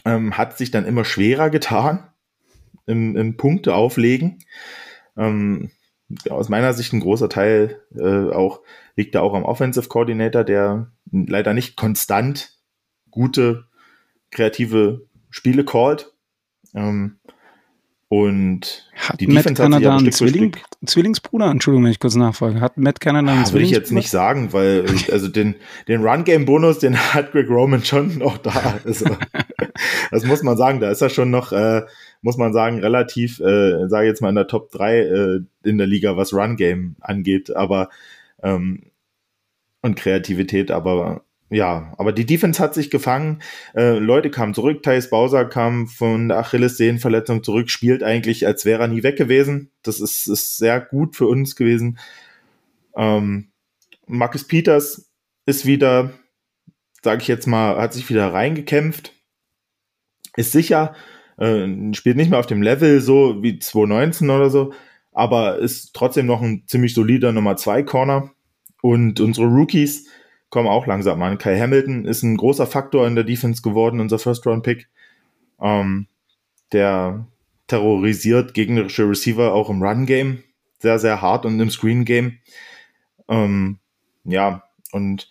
[0.05, 2.07] ähm, hat sich dann immer schwerer getan
[2.87, 4.39] im, im Punkte auflegen.
[5.16, 5.70] Ähm,
[6.30, 8.61] aus meiner Sicht ein großer Teil äh, auch
[8.95, 12.57] liegt da auch am Offensive Coordinator, der leider nicht konstant
[13.11, 13.66] gute
[14.30, 16.12] kreative Spiele callt.
[16.74, 17.18] Ähm,
[18.09, 21.51] und hat die Matt Defense Canada hat einen Zwilling, Zwillingsbruder?
[21.51, 22.61] Entschuldigung, wenn ich kurz nachfrage.
[22.61, 25.57] Hat Matt Canada einen ah, Will ich jetzt nicht sagen, weil also den,
[25.89, 28.79] den Run-Game-Bonus, den hat Greg Roman schon noch da.
[28.85, 29.07] Also,
[30.13, 31.83] das muss man sagen, da ist er schon noch, äh,
[32.23, 35.89] muss man sagen, relativ, äh, sage jetzt mal in der Top 3 äh, in der
[35.89, 37.91] Liga, was Run-Game angeht, aber
[38.41, 38.85] ähm,
[39.83, 43.41] und Kreativität, aber ja, aber die Defense hat sich gefangen.
[43.75, 44.83] Äh, Leute kamen zurück.
[44.83, 49.71] Thais Bowser kam von der Achillessehnenverletzung zurück, spielt eigentlich, als wäre er nie weg gewesen.
[49.83, 51.99] Das ist, ist sehr gut für uns gewesen.
[52.97, 53.49] Ähm,
[54.07, 55.09] Marcus Peters
[55.47, 56.11] ist wieder,
[57.03, 59.13] sage ich jetzt mal, hat sich wieder reingekämpft.
[60.37, 60.97] Ist sicher,
[61.39, 64.73] äh, spielt nicht mehr auf dem Level so wie 2019 oder so,
[65.13, 68.31] aber ist trotzdem noch ein ziemlich solider Nummer 2 Corner.
[68.83, 70.09] Und unsere Rookies,
[70.51, 71.39] kommen auch langsam an.
[71.39, 74.89] Kai Hamilton ist ein großer Faktor in der Defense geworden, unser First-Round-Pick.
[75.61, 76.07] Ähm,
[76.73, 77.27] der
[77.67, 80.43] terrorisiert gegnerische Receiver auch im Run-Game
[80.79, 82.39] sehr, sehr hart und im Screen-Game.
[83.29, 83.79] Ähm,
[84.25, 85.31] ja, und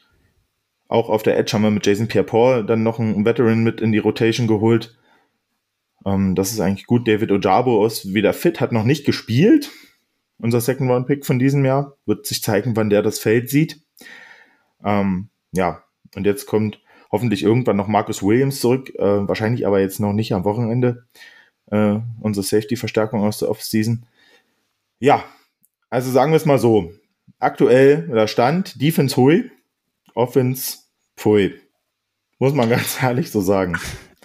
[0.87, 3.91] auch auf der Edge haben wir mit Jason Pierre-Paul dann noch einen Veteran mit in
[3.91, 4.97] die Rotation geholt.
[6.05, 7.07] Ähm, das ist eigentlich gut.
[7.07, 9.71] David Ojabo ist wieder fit, hat noch nicht gespielt.
[10.37, 11.97] Unser Second-Round-Pick von diesem Jahr.
[12.05, 13.81] Wird sich zeigen, wann der das Feld sieht.
[14.85, 15.83] Ähm, ja,
[16.15, 16.79] und jetzt kommt
[17.11, 21.05] hoffentlich irgendwann noch Marcus Williams zurück, äh, wahrscheinlich aber jetzt noch nicht am Wochenende.
[21.71, 24.05] Äh, unsere Safety-Verstärkung aus der Offseason.
[24.99, 25.23] Ja,
[25.89, 26.91] also sagen wir es mal so.
[27.39, 29.51] Aktuell der Stand, Defense hui,
[30.13, 30.79] Offense
[31.17, 31.53] pfui.
[32.39, 33.77] Muss man ganz ehrlich so sagen.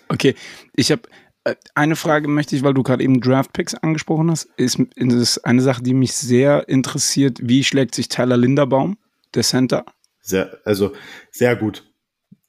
[0.08, 0.34] Okay,
[0.76, 1.02] ich habe
[1.44, 5.38] äh, eine Frage möchte ich, weil du gerade eben Draft Picks angesprochen hast, ist, ist
[5.38, 7.38] eine Sache, die mich sehr interessiert.
[7.40, 8.98] Wie schlägt sich Tyler Linderbaum,
[9.34, 9.84] der Center,
[10.30, 10.92] sehr, also
[11.30, 11.84] sehr gut.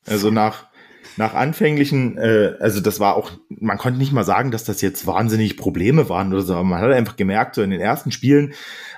[0.05, 0.67] Also nach,
[1.17, 5.05] nach anfänglichen, äh, also das war auch, man konnte nicht mal sagen, dass das jetzt
[5.05, 8.53] wahnsinnig Probleme waren oder so, aber man hat einfach gemerkt, so in den ersten Spielen,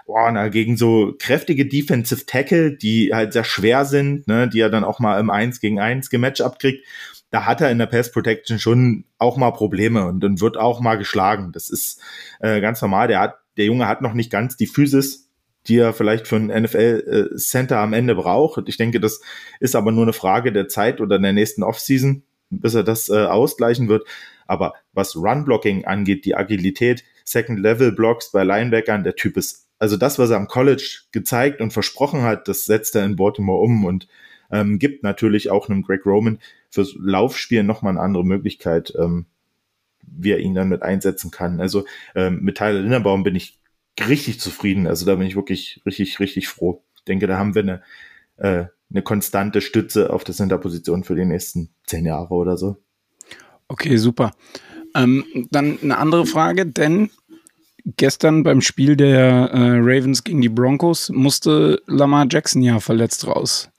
[0.06, 4.70] boah, na, gegen so kräftige Defensive Tackle, die halt sehr schwer sind, ne, die er
[4.70, 6.86] dann auch mal im 1 gegen 1 gematcht abkriegt,
[7.34, 10.80] da hat er in der Pass Protection schon auch mal Probleme und dann wird auch
[10.82, 11.52] mal geschlagen.
[11.52, 12.00] Das ist
[12.40, 13.08] äh, ganz normal.
[13.08, 15.23] Der hat, der Junge hat noch nicht ganz die Physis
[15.68, 18.68] die er vielleicht für ein NFL-Center am Ende braucht.
[18.68, 19.22] Ich denke, das
[19.60, 23.26] ist aber nur eine Frage der Zeit oder der nächsten Offseason, bis er das äh,
[23.26, 24.06] ausgleichen wird.
[24.46, 30.30] Aber was Run-Blocking angeht, die Agilität, Second-Level-Blocks bei Linebackern, der Typ ist, also das, was
[30.30, 34.08] er am College gezeigt und versprochen hat, das setzt er in Baltimore um und
[34.52, 36.40] ähm, gibt natürlich auch einem Greg Roman
[36.70, 39.26] fürs Laufspiel nochmal eine andere Möglichkeit, ähm,
[40.02, 41.60] wie er ihn dann mit einsetzen kann.
[41.60, 41.86] Also
[42.16, 43.60] ähm, mit Tyler Linderbaum bin ich
[44.00, 44.88] richtig zufrieden.
[44.88, 46.84] Also da bin ich wirklich richtig, richtig froh.
[46.96, 47.82] Ich denke, da haben wir eine,
[48.38, 52.78] äh, eine konstante Stütze auf der Center-Position für die nächsten zehn Jahre oder so.
[53.68, 54.32] Okay, super.
[54.96, 57.10] Ähm, dann eine andere Frage, denn
[57.86, 63.70] gestern beim Spiel der äh, Ravens gegen die Broncos musste Lamar Jackson ja verletzt raus.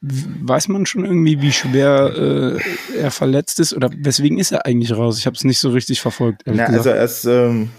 [0.00, 2.58] Weiß man schon irgendwie, wie schwer
[2.94, 5.18] äh, er verletzt ist oder weswegen ist er eigentlich raus?
[5.18, 6.42] Ich habe es nicht so richtig verfolgt.
[6.44, 7.70] Na, also er ist ähm,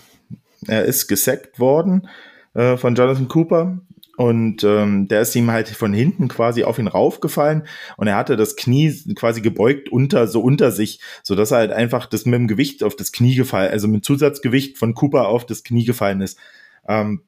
[0.67, 2.07] er ist gesackt worden
[2.53, 3.79] äh, von Jonathan Cooper
[4.17, 8.37] und ähm, der ist ihm halt von hinten quasi auf ihn raufgefallen und er hatte
[8.37, 12.35] das Knie quasi gebeugt unter so unter sich, so dass er halt einfach das mit
[12.35, 16.21] dem Gewicht auf das Knie gefallen, also mit Zusatzgewicht von Cooper auf das Knie gefallen
[16.21, 16.39] ist.
[16.87, 17.23] Ähm,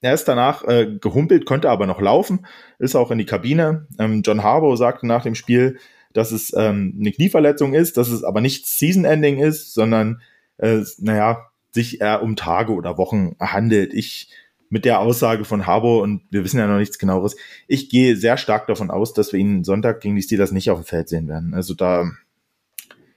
[0.00, 2.46] er ist danach äh, gehumpelt, konnte aber noch laufen,
[2.78, 3.86] ist auch in die Kabine.
[3.98, 5.78] Ähm, John Harbaugh sagte nach dem Spiel,
[6.12, 10.22] dass es ähm, eine Knieverletzung ist, dass es aber nicht Season-Ending ist, sondern
[10.58, 13.94] äh, naja, sich eher um Tage oder Wochen handelt.
[13.94, 14.30] Ich
[14.70, 17.36] mit der Aussage von Harbour und wir wissen ja noch nichts genaueres.
[17.66, 20.80] Ich gehe sehr stark davon aus, dass wir ihn Sonntag gegen die Steelers nicht auf
[20.80, 21.54] dem Feld sehen werden.
[21.54, 22.10] Also da.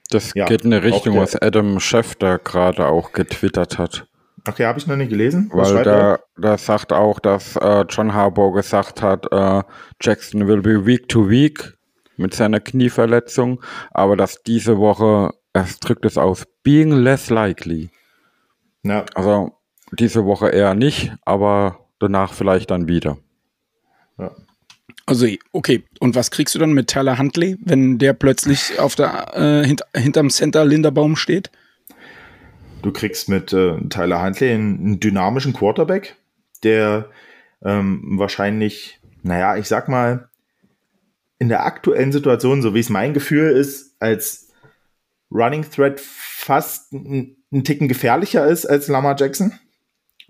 [0.09, 4.07] Das ja, geht in eine Richtung, was Adam Schefter gerade auch getwittert hat.
[4.47, 5.49] Okay, habe ich noch nicht gelesen.
[5.53, 9.63] Was Weil da, da sagt auch, dass äh, John Harbour gesagt hat, äh,
[10.01, 11.77] Jackson will be week to week
[12.17, 17.89] mit seiner Knieverletzung, aber dass diese Woche, er drückt es aus, being less likely.
[18.83, 19.05] Ja.
[19.13, 19.57] Also
[19.91, 23.17] diese Woche eher nicht, aber danach vielleicht dann wieder.
[24.17, 24.31] Ja.
[25.05, 25.83] Also, okay.
[25.99, 29.81] Und was kriegst du dann mit Tyler Huntley, wenn der plötzlich auf der, äh, hint,
[29.95, 31.51] hinterm Center Linderbaum steht?
[32.81, 36.15] Du kriegst mit äh, Tyler Huntley einen, einen, dynamischen Quarterback,
[36.63, 37.09] der
[37.63, 40.29] ähm, wahrscheinlich, naja, ich sag mal,
[41.39, 44.49] in der aktuellen Situation, so wie es mein Gefühl ist, als
[45.31, 46.93] Running Thread fast
[47.51, 49.53] einen Ticken gefährlicher ist als Lama Jackson.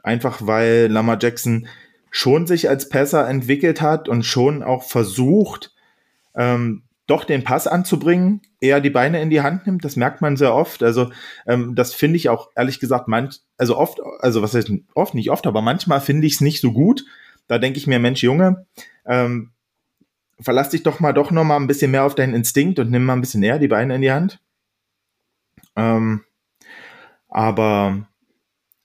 [0.03, 1.67] Einfach weil Lama Jackson
[2.09, 5.73] schon sich als Passer entwickelt hat und schon auch versucht,
[6.35, 9.83] ähm, doch den Pass anzubringen, eher die Beine in die Hand nimmt.
[9.83, 10.81] Das merkt man sehr oft.
[10.81, 11.11] Also
[11.45, 15.29] ähm, das finde ich auch ehrlich gesagt manch, also oft, also was heißt oft nicht
[15.29, 17.05] oft, aber manchmal finde ich es nicht so gut.
[17.47, 18.65] Da denke ich mir, Mensch, Junge,
[19.05, 19.51] ähm,
[20.39, 23.03] verlass dich doch mal doch noch mal ein bisschen mehr auf deinen Instinkt und nimm
[23.03, 24.39] mal ein bisschen eher die Beine in die Hand.
[25.75, 26.23] Ähm,
[27.31, 28.07] aber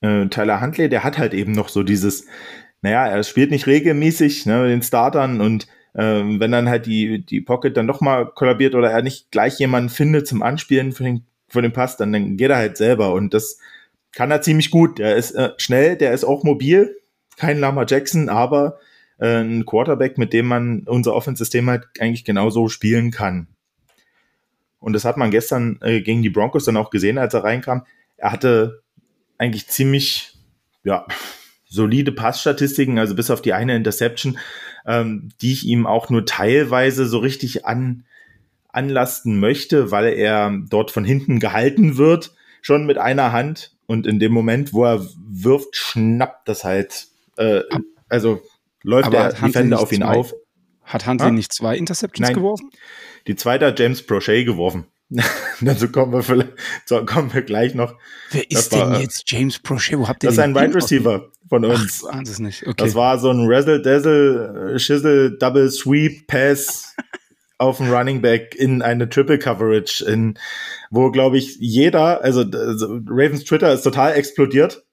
[0.00, 2.26] äh, Tyler Huntley, der hat halt eben noch so dieses,
[2.80, 7.24] naja, er spielt nicht regelmäßig ne, mit den Startern und ähm, wenn dann halt die,
[7.24, 11.04] die Pocket dann doch mal kollabiert oder er nicht gleich jemanden findet zum Anspielen für
[11.04, 13.58] den, für den Pass, dann, dann geht er halt selber und das
[14.12, 14.98] kann er ziemlich gut.
[14.98, 16.96] Der ist äh, schnell, der ist auch mobil,
[17.36, 18.78] kein Lama Jackson, aber
[19.18, 23.48] äh, ein Quarterback, mit dem man unser Offense-System halt eigentlich genauso spielen kann.
[24.78, 27.84] Und das hat man gestern äh, gegen die Broncos dann auch gesehen, als er reinkam.
[28.16, 28.82] Er hatte
[29.38, 30.32] eigentlich ziemlich,
[30.84, 31.06] ja,
[31.68, 34.38] solide Passstatistiken, also bis auf die eine Interception,
[34.86, 38.04] ähm, die ich ihm auch nur teilweise so richtig an,
[38.68, 43.72] anlasten möchte, weil er dort von hinten gehalten wird, schon mit einer Hand.
[43.86, 47.06] Und in dem Moment, wo er wirft, schnappt das halt.
[47.36, 47.62] Äh,
[48.08, 48.42] also
[48.82, 50.34] läuft Aber der Defender auf ihn zwei- auf.
[50.82, 51.32] Hat Huntley Ah?
[51.32, 52.34] nicht zwei Interceptions Nein.
[52.34, 52.70] geworfen?
[53.26, 54.86] Die zweite hat James Prochet geworfen.
[55.60, 56.52] Dazu kommen wir, vielleicht,
[56.84, 57.94] so kommen wir gleich noch.
[58.30, 59.98] Wer ist war, denn jetzt James Prochet?
[59.98, 62.04] Wo habt ihr Das ist den ein Wide Receiver von Ach, uns.
[62.04, 62.62] ahnst es nicht.
[62.66, 62.74] Okay.
[62.76, 66.94] Das war so ein Razzle Dazzle äh, Shizzle Double Sweep Pass
[67.58, 70.38] auf einen Running Back in eine Triple Coverage, in,
[70.90, 74.84] wo glaube ich jeder, also, also Ravens Twitter ist total explodiert.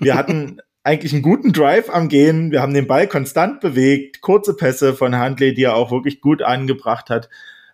[0.00, 2.50] Wir hatten eigentlich einen guten Drive am Gehen.
[2.50, 6.42] Wir haben den Ball konstant bewegt, kurze Pässe von Huntley, die er auch wirklich gut
[6.42, 7.30] angebracht hat.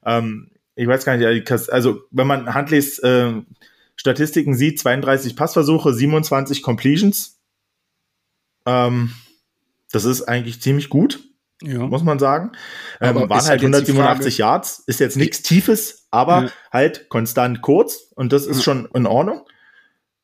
[0.07, 0.51] Ähm,
[0.81, 3.33] ich weiß gar nicht, also wenn man Huntleys äh,
[3.97, 7.39] Statistiken sieht, 32 Passversuche, 27 Completions.
[8.65, 9.13] Ähm,
[9.93, 11.21] das ist eigentlich ziemlich gut,
[11.63, 11.87] ja.
[11.87, 12.53] muss man sagen.
[12.99, 16.51] Ähm, waren halt halt jetzt die 187 Yards, ist jetzt nichts Tiefes, aber Ja.
[16.73, 18.63] halt konstant kurz und das ist Ja.
[18.63, 19.47] schon in Ordnung.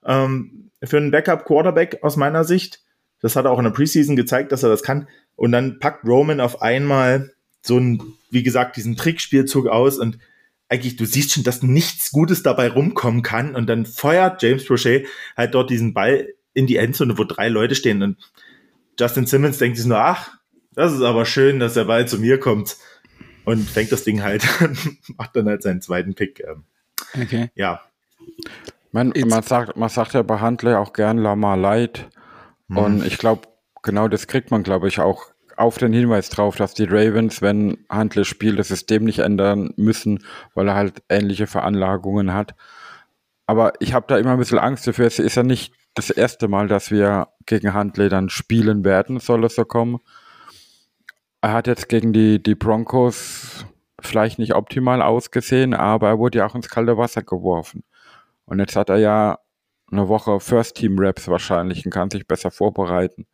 [0.06, 2.80] Ähm, für einen Backup-Quarterback aus meiner Sicht,
[3.20, 5.06] das hat er auch in der Preseason gezeigt, dass er das kann.
[5.34, 10.18] Und dann packt Roman auf einmal so ein, wie gesagt, diesen Trickspielzug aus und
[10.68, 15.06] eigentlich, du siehst schon, dass nichts Gutes dabei rumkommen kann und dann feuert James Prochet
[15.36, 18.16] halt dort diesen Ball in die Endzone, wo drei Leute stehen und
[18.98, 20.38] Justin Simmons denkt sich nur, ach,
[20.74, 22.76] das ist aber schön, dass der Ball zu mir kommt
[23.44, 24.44] und fängt das Ding halt,
[25.16, 26.40] macht dann halt seinen zweiten Pick.
[26.40, 26.64] Ähm,
[27.20, 27.50] Okay.
[27.54, 27.80] ja,
[28.92, 32.08] Man, man, sagt, man sagt ja bei Huntley auch gern Lamar Light.
[32.68, 33.48] Und ich glaube,
[33.82, 35.26] genau das kriegt man, glaube ich, auch
[35.56, 40.24] auf den Hinweis drauf, dass die Ravens, wenn Huntley spielt, das System nicht ändern müssen,
[40.54, 42.54] weil er halt ähnliche Veranlagungen hat.
[43.46, 45.06] Aber ich habe da immer ein bisschen Angst dafür.
[45.06, 49.44] Es ist ja nicht das erste Mal, dass wir gegen Huntley dann spielen werden, soll
[49.44, 49.98] es so kommen.
[51.40, 53.66] Er hat jetzt gegen die, die Broncos
[54.00, 57.84] vielleicht nicht optimal ausgesehen, aber er wurde ja auch ins kalte Wasser geworfen.
[58.44, 59.38] Und jetzt hat er ja
[59.90, 63.26] eine Woche First Team Raps wahrscheinlich und kann sich besser vorbereiten.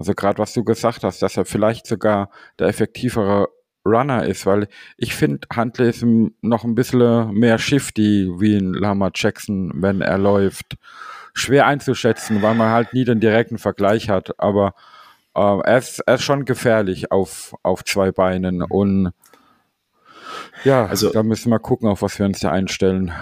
[0.00, 3.48] Also gerade was du gesagt hast, dass er vielleicht sogar der effektivere
[3.84, 6.02] Runner ist, weil ich finde, Huntley ist
[6.40, 10.76] noch ein bisschen mehr shifty wie ein Lama Jackson, wenn er läuft.
[11.34, 14.72] Schwer einzuschätzen, weil man halt nie den direkten Vergleich hat, aber
[15.34, 19.12] äh, er, ist, er ist schon gefährlich auf, auf zwei Beinen und
[20.64, 23.12] ja, Also- da müssen wir gucken, auf was wir uns da einstellen.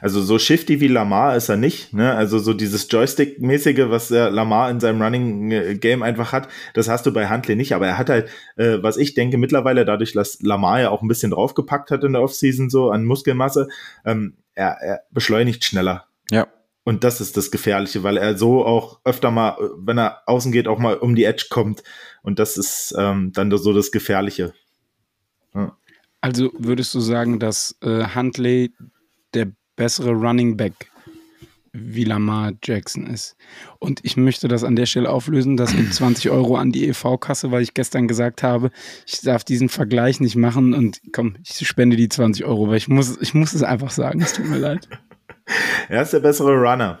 [0.00, 1.92] Also so shifty wie Lamar ist er nicht.
[1.92, 2.14] Ne?
[2.14, 6.88] Also so dieses Joystick-mäßige, was der Lamar in seinem Running äh, Game einfach hat, das
[6.88, 7.74] hast du bei Huntley nicht.
[7.74, 11.08] Aber er hat halt, äh, was ich denke, mittlerweile dadurch, dass Lamar ja auch ein
[11.08, 13.68] bisschen draufgepackt hat in der Offseason so an Muskelmasse,
[14.04, 16.06] ähm, er, er beschleunigt schneller.
[16.30, 16.46] Ja,
[16.84, 20.52] Und das ist das Gefährliche, weil er so auch öfter mal, äh, wenn er außen
[20.52, 21.82] geht, auch mal um die Edge kommt.
[22.22, 24.52] Und das ist ähm, dann so das Gefährliche.
[26.20, 28.72] Also würdest du sagen, dass äh, Huntley
[29.76, 30.90] bessere Running Back
[31.78, 33.36] wie Lamar Jackson ist?
[33.78, 35.56] Und ich möchte das an der Stelle auflösen.
[35.56, 38.70] Das gibt 20 Euro an die EV-Kasse, weil ich gestern gesagt habe,
[39.06, 40.74] ich darf diesen Vergleich nicht machen.
[40.74, 44.20] Und komm, ich spende die 20 Euro, weil ich muss, ich muss es einfach sagen.
[44.20, 44.88] Es tut mir leid.
[45.88, 46.98] Er ist der bessere Runner.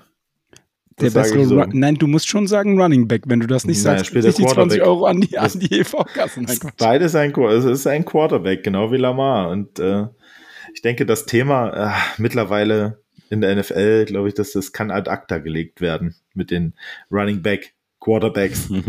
[1.00, 1.64] Der Das sage bessere so.
[1.72, 3.24] Nein, du musst schon sagen Running Back.
[3.26, 4.82] Wenn du das nicht Nein, sagst, spielt der die 20 Quarterback.
[4.86, 6.42] Euro an die, an die EV-Kasse.
[6.78, 9.50] Beides ein, es ist ein Quarterback, genau wie Lamar.
[9.50, 10.06] Und äh,
[10.76, 15.08] ich denke, das Thema äh, mittlerweile in der NFL, glaube ich, dass das kann ad
[15.10, 16.74] acta gelegt werden mit den
[17.10, 18.68] Running Back Quarterbacks.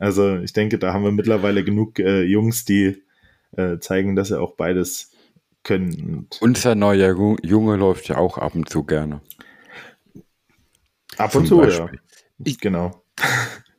[0.00, 3.02] Also ich denke, da haben wir mittlerweile genug äh, Jungs, die
[3.56, 5.10] äh, zeigen, dass sie auch beides
[5.64, 6.14] können.
[6.20, 9.20] Und Unser neuer Ju- Junge läuft ja auch ab und zu gerne.
[11.16, 11.66] ab Zum und zu, ja.
[11.66, 12.00] Beispiel.
[12.44, 13.02] Ich- genau.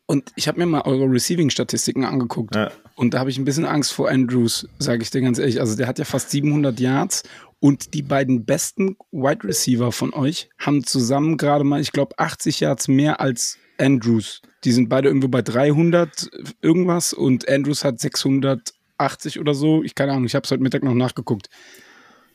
[0.09, 2.55] Und ich habe mir mal eure Receiving-Statistiken angeguckt.
[2.55, 2.71] Ja.
[2.95, 5.59] Und da habe ich ein bisschen Angst vor Andrews, sage ich dir ganz ehrlich.
[5.59, 7.21] Also der hat ja fast 700 Yards
[7.59, 12.59] und die beiden besten Wide Receiver von euch haben zusammen gerade mal, ich glaube, 80
[12.59, 14.41] Yards mehr als Andrews.
[14.63, 16.27] Die sind beide irgendwo bei 300
[16.63, 19.83] irgendwas und Andrews hat 680 oder so.
[19.83, 21.49] Ich keine Ahnung, ich habe es heute Mittag noch nachgeguckt.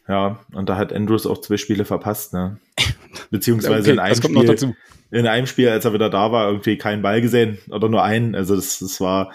[0.08, 2.58] Ja, und da hat Andrews auch zwei Spiele verpasst, ne?
[3.30, 4.76] Beziehungsweise Okay, in einem Spiel,
[5.10, 8.34] in einem Spiel, als er wieder da war, irgendwie keinen Ball gesehen oder nur einen.
[8.34, 9.32] Also das, das war,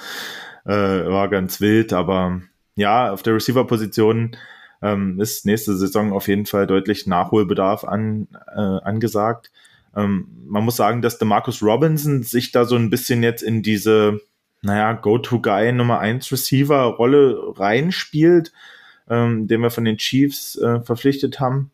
[0.65, 2.41] äh, war ganz wild, aber
[2.75, 4.35] ja, auf der Receiver-Position
[4.81, 9.51] ähm, ist nächste Saison auf jeden Fall deutlich Nachholbedarf an, äh, angesagt.
[9.95, 13.63] Ähm, man muss sagen, dass der Marcus Robinson sich da so ein bisschen jetzt in
[13.63, 14.19] diese,
[14.61, 18.53] naja, Go-To-Guy Nummer 1 Receiver-Rolle reinspielt,
[19.09, 21.71] ähm, den wir von den Chiefs äh, verpflichtet haben,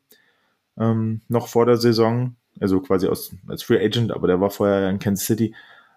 [0.78, 4.90] ähm, noch vor der Saison, also quasi aus, als Free Agent, aber der war vorher
[4.90, 5.54] in Kansas City.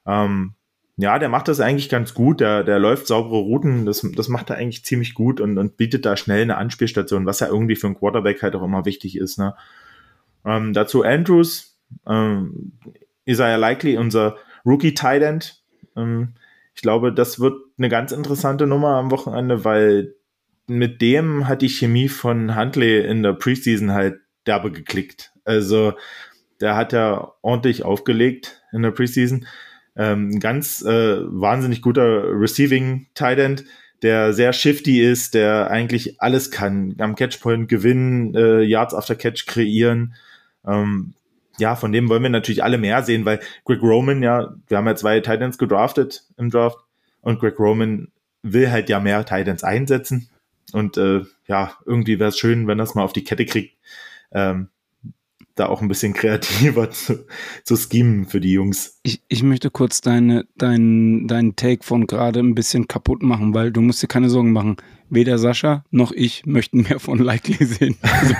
[0.06, 0.54] Ähm,
[0.96, 2.40] ja, der macht das eigentlich ganz gut.
[2.40, 3.86] Der, der läuft saubere Routen.
[3.86, 7.38] Das, das macht er eigentlich ziemlich gut und, und bietet da schnell eine Anspielstation, was
[7.38, 9.38] ja irgendwie für einen Quarterback halt auch immer wichtig ist.
[9.38, 9.54] Ne?
[10.44, 12.72] Ähm, dazu Andrews, ähm,
[13.26, 15.62] Isaiah Likely, unser Rookie Tight End.
[15.94, 16.34] Ähm,
[16.74, 20.14] ich glaube, das wird eine ganz interessante Nummer am Wochenende, weil
[20.68, 25.32] mit dem hat die Chemie von Huntley in der Preseason halt derbe geklickt.
[25.44, 25.94] Also
[26.60, 29.46] der hat ja ordentlich aufgelegt in der Preseason.
[29.96, 33.64] Ähm, ganz äh, wahnsinnig guter Receiving Tight End,
[34.02, 36.94] der sehr shifty ist, der eigentlich alles kann.
[36.98, 40.14] Am Catchpoint gewinnen, äh, Yards after Catch kreieren.
[40.66, 41.14] Ähm,
[41.58, 44.86] ja, von dem wollen wir natürlich alle mehr sehen, weil Greg Roman ja, wir haben
[44.86, 46.78] ja zwei Titans gedraftet im Draft
[47.20, 48.08] und Greg Roman
[48.42, 50.28] will halt ja mehr Titans einsetzen.
[50.72, 53.76] Und äh, ja, irgendwie wäre es schön, wenn das mal auf die Kette kriegt,
[54.32, 54.68] ähm,
[55.54, 57.26] da auch ein bisschen kreativer zu,
[57.64, 58.98] zu schemen für die Jungs.
[59.02, 63.72] Ich, ich möchte kurz deine, deinen deinen Take von gerade ein bisschen kaputt machen, weil
[63.72, 64.76] du musst dir keine Sorgen machen.
[65.10, 67.96] Weder Sascha noch ich möchten mehr von Likely sehen.
[68.02, 68.34] Also,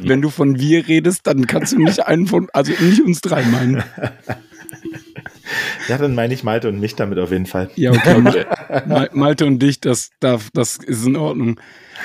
[0.02, 3.44] wenn du von wir redest, dann kannst du nicht einen von, also nicht uns drei
[3.44, 3.84] meinen.
[5.88, 7.70] Ja, dann meine ich Malte und mich damit auf jeden Fall.
[7.76, 8.44] Ja, okay.
[8.86, 11.60] Mal- Malte und dich, das, darf, das ist in Ordnung.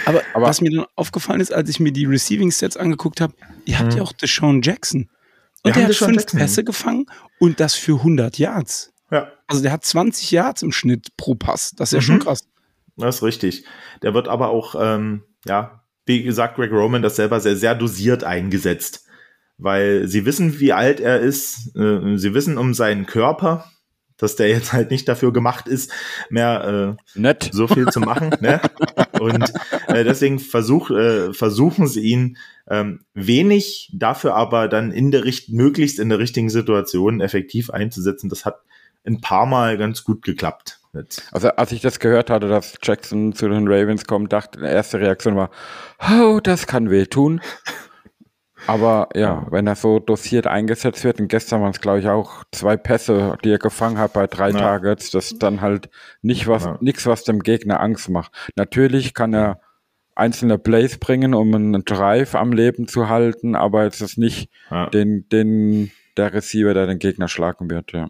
[0.05, 3.33] Aber, Aber- was mir dann aufgefallen ist, als ich mir die Receiving Sets angeguckt habe,
[3.65, 5.09] ihr habt ja auch Deshaun Jackson.
[5.63, 6.39] Und der hat Deshaun fünf Jackson.
[6.39, 7.05] Pässe gefangen
[7.39, 8.91] und das für 100 Yards.
[9.11, 11.71] Ja, Also der hat 20 Yards im Schnitt pro Pass.
[11.77, 12.19] Das ist ja schon Mhm.
[12.19, 12.47] krass.
[12.97, 13.65] das ist richtig.
[14.01, 18.23] Der wird aber auch, ähm, ja, wie gesagt, Greg Roman das selber sehr, sehr dosiert
[18.23, 19.05] eingesetzt.
[19.57, 21.75] Weil sie wissen, wie alt er ist.
[21.75, 23.65] Äh, sie wissen um seinen Körper,
[24.17, 25.91] dass der jetzt halt nicht dafür gemacht ist,
[26.29, 27.49] mehr äh, Nett.
[27.51, 28.31] so viel zu machen.
[28.39, 28.61] ne?
[29.19, 29.51] Und
[29.87, 32.37] äh, deswegen versuch, äh, versuchen sie ihn
[32.69, 38.29] ähm, wenig, dafür aber dann in der richt möglichst in der richtigen Situation effektiv einzusetzen.
[38.29, 38.61] Das hat
[39.05, 40.79] ein paar Mal ganz gut geklappt.
[40.93, 41.23] Jetzt.
[41.31, 44.99] Also als ich das gehört hatte, dass Jackson zu den Ravens kommt, dachte die erste
[44.99, 45.49] Reaktion war,
[45.99, 47.41] oh, das kann wehtun.
[48.67, 52.43] Aber ja, wenn er so dosiert eingesetzt wird, und gestern waren es glaube ich auch
[52.51, 54.57] zwei Pässe, die er gefangen hat bei drei Ja.
[54.57, 55.89] Targets, das ist dann halt
[56.21, 56.77] nicht was, Ja.
[56.79, 58.31] nichts, was dem Gegner Angst macht.
[58.55, 59.59] Natürlich kann er
[60.15, 64.87] einzelne Plays bringen, um einen Drive am Leben zu halten, aber es ist nicht Ja.
[64.89, 68.07] den, den, der Receiver, der den Gegner schlagen wird, ja.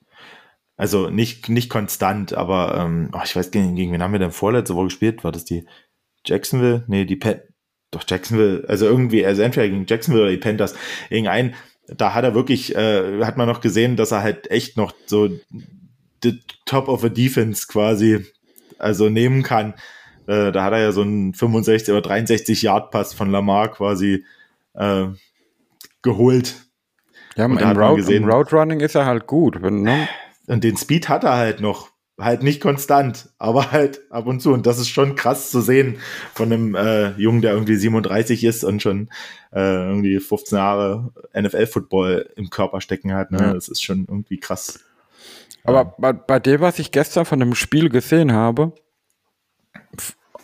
[0.75, 4.31] Also nicht, nicht konstant, aber ähm, oh, ich weiß gegen, gegen wen haben wir denn
[4.31, 5.23] vorletzte Woche gespielt?
[5.23, 5.65] War das die
[6.25, 6.83] Jacksonville?
[6.87, 7.39] Nee, die Pan
[7.95, 10.75] doch Jacksonville, also irgendwie, also entweder gegen Jacksonville oder die Panthers,
[11.09, 11.53] irgendein,
[11.87, 15.29] da hat er wirklich, äh, hat man noch gesehen, dass er halt echt noch so
[16.23, 18.25] the top of a defense quasi
[18.79, 19.73] also nehmen kann.
[20.27, 24.23] Äh, da hat er ja so einen 65 oder 63 Yard Pass von Lamar quasi
[24.73, 25.07] äh,
[26.01, 26.55] geholt.
[27.35, 29.61] Ja, Und im, Route, gesehen- im Route Running ist er halt gut.
[29.61, 30.07] Wenn, ne?
[30.47, 31.89] Und den Speed hat er halt noch.
[32.23, 34.53] Halt nicht konstant, aber halt ab und zu.
[34.53, 35.97] Und das ist schon krass zu sehen
[36.33, 39.09] von einem äh, Jungen, der irgendwie 37 ist und schon
[39.51, 43.31] äh, irgendwie 15 Jahre NFL-Football im Körper stecken hat.
[43.31, 43.39] Ne?
[43.39, 43.53] Ja.
[43.53, 44.79] Das ist schon irgendwie krass.
[45.63, 48.73] Aber bei, bei dem, was ich gestern von dem Spiel gesehen habe,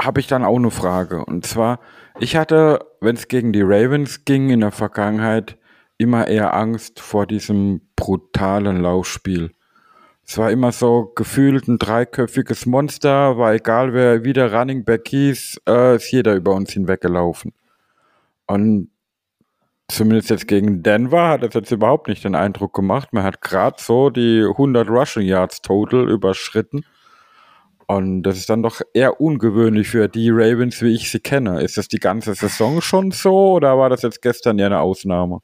[0.01, 1.25] habe ich dann auch eine Frage.
[1.25, 1.79] Und zwar,
[2.19, 5.57] ich hatte, wenn es gegen die Ravens ging in der Vergangenheit,
[5.97, 9.51] immer eher Angst vor diesem brutalen Laufspiel.
[10.29, 15.61] Es war immer so gefühlt ein dreiköpfiges Monster, war egal wer wieder Running Back hieß,
[15.67, 17.51] äh, ist jeder über uns hinweggelaufen.
[18.45, 18.91] Und
[19.87, 23.11] zumindest jetzt gegen Denver hat es jetzt überhaupt nicht den Eindruck gemacht.
[23.11, 26.85] Man hat gerade so die 100 Rushing Yards total überschritten.
[27.87, 31.63] Und das ist dann doch eher ungewöhnlich für die Ravens, wie ich sie kenne.
[31.63, 35.39] Ist das die ganze Saison schon so oder war das jetzt gestern ja eine Ausnahme?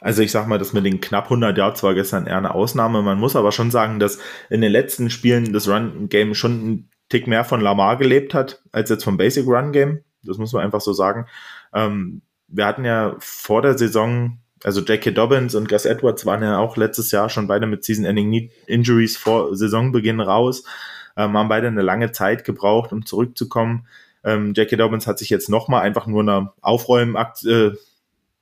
[0.00, 3.02] Also ich sag mal, das mit den knapp 100 Yards war gestern eher eine Ausnahme.
[3.02, 4.18] Man muss aber schon sagen, dass
[4.50, 8.90] in den letzten Spielen das Run-Game schon ein Tick mehr von Lamar gelebt hat, als
[8.90, 10.00] jetzt vom Basic Run-Game.
[10.22, 11.26] Das muss man einfach so sagen.
[11.72, 15.10] Ähm, wir hatten ja vor der Saison, also J.K.
[15.12, 19.56] Dobbins und Gus Edwards waren ja auch letztes Jahr schon beide mit Season-Ending Injuries vor
[19.56, 20.64] Saisonbeginn raus
[21.18, 23.86] ähm, haben beide eine lange Zeit gebraucht, um zurückzukommen.
[24.24, 27.72] Ähm, Jackie Dobbins hat sich jetzt nochmal einfach nur einer Aufräumenakt, äh,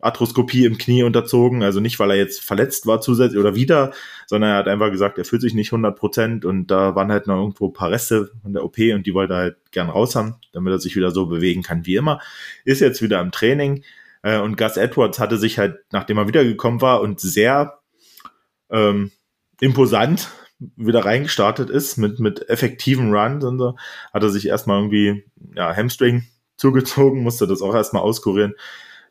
[0.06, 3.92] Arthroskopie im Knie unterzogen, also nicht, weil er jetzt verletzt war zusätzlich oder wieder,
[4.26, 7.26] sondern er hat einfach gesagt, er fühlt sich nicht 100 Prozent und da waren halt
[7.26, 10.16] noch irgendwo ein paar Reste von der OP und die wollte er halt gern raus
[10.16, 12.20] haben, damit er sich wieder so bewegen kann wie immer.
[12.64, 13.84] Ist jetzt wieder im Training
[14.22, 17.80] äh, und Gus Edwards hatte sich halt, nachdem er wiedergekommen war und sehr
[18.70, 19.12] ähm,
[19.60, 20.28] imposant
[20.76, 23.76] wieder reingestartet ist mit, mit effektiven Runs und so,
[24.12, 26.26] hat er sich erstmal irgendwie, ja, Hamstring
[26.56, 28.54] zugezogen, musste das auch erstmal auskurieren.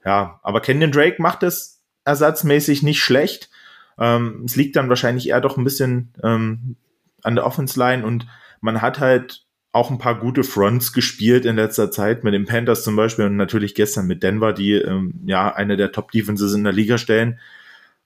[0.06, 3.49] Ja, aber Kenyon Drake macht es ersatzmäßig nicht schlecht.
[3.97, 6.76] Ähm, es liegt dann wahrscheinlich eher doch ein bisschen ähm,
[7.24, 8.28] an der Offense Line und
[8.62, 12.84] man hat halt auch ein paar gute Fronts gespielt in letzter Zeit mit den Panthers
[12.84, 16.64] zum Beispiel und natürlich gestern mit Denver, die ähm, ja eine der Top Defenses in
[16.64, 17.39] der Liga stellen.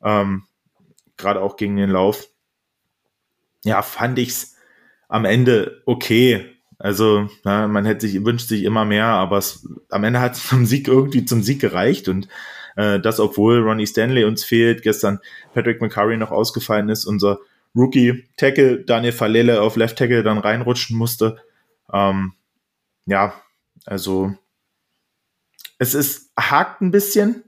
[0.02, 0.44] Ähm,
[1.18, 2.30] Gerade auch gegen den Lauf
[3.64, 4.56] ja, fand ich's
[5.08, 6.56] am Ende okay.
[6.80, 10.48] Also, na, man hätte sich, wünscht sich immer mehr, aber es, am Ende hat es
[10.48, 12.30] zum Sieg irgendwie zum Sieg gereicht und
[12.78, 15.20] äh, das, obwohl Ronnie Stanley uns fehlt, gestern
[15.54, 17.40] Patrick McCurry noch ausgefallen ist, unser
[17.76, 21.38] Rookie Tackle Daniel Falele auf Left Tackle dann reinrutschen musste.
[21.92, 22.34] Ähm,
[23.06, 23.34] ja,
[23.86, 24.34] also
[25.80, 27.44] es ist hakt ein bisschen,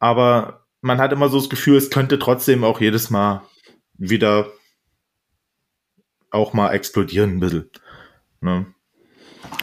[0.00, 3.42] aber man hat immer so das Gefühl, es könnte trotzdem auch jedes Mal
[3.94, 4.50] wieder
[6.30, 7.70] auch mal explodieren ein bisschen.
[8.40, 8.66] Ne?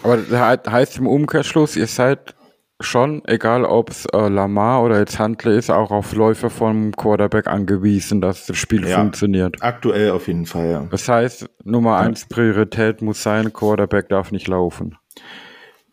[0.03, 2.35] Aber das heißt im Umkehrschluss, ihr seid
[2.79, 7.47] schon, egal ob es äh, Lamar oder jetzt Huntley ist, auch auf Läufe vom Quarterback
[7.47, 9.57] angewiesen, dass das Spiel ja, funktioniert.
[9.61, 10.87] Aktuell auf jeden Fall, ja.
[10.91, 14.95] Das heißt, Nummer eins Priorität muss sein, Quarterback darf nicht laufen.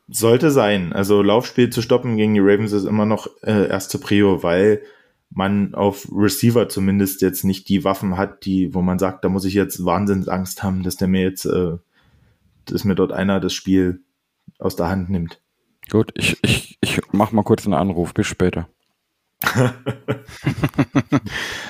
[0.09, 0.93] Sollte sein.
[0.93, 4.83] Also Laufspiel zu stoppen gegen die Ravens ist immer noch äh, erste Prio, weil
[5.31, 9.47] man auf Receiver zumindest jetzt nicht die Waffen hat, die, wo man sagt, da muss
[9.47, 11.79] ich jetzt Wahnsinnsangst haben, dass der mir jetzt, äh,
[12.67, 14.03] dass mir dort einer das Spiel
[14.59, 15.41] aus der Hand nimmt.
[15.91, 18.69] Gut, ich, ich, ich mach mal kurz einen Anruf, bis später.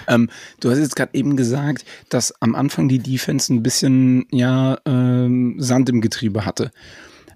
[0.08, 0.28] ähm,
[0.60, 5.56] du hast jetzt gerade eben gesagt, dass am Anfang die Defense ein bisschen ja ähm,
[5.58, 6.70] Sand im Getriebe hatte.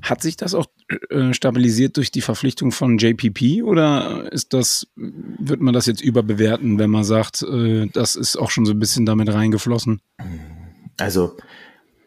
[0.01, 0.67] Hat sich das auch
[1.11, 6.79] äh, stabilisiert durch die Verpflichtung von JPP oder ist das, wird man das jetzt überbewerten,
[6.79, 10.01] wenn man sagt, äh, das ist auch schon so ein bisschen damit reingeflossen?
[10.99, 11.37] Also,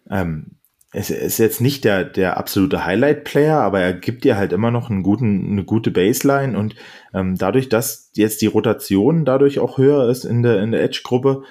[0.09, 0.51] ähm,
[0.93, 4.89] es ist jetzt nicht der, der absolute Highlight-Player, aber er gibt dir halt immer noch
[4.89, 6.75] einen guten, eine gute Baseline und
[7.13, 11.43] ähm, dadurch, dass jetzt die Rotation dadurch auch höher ist in der, in der Edge-Gruppe,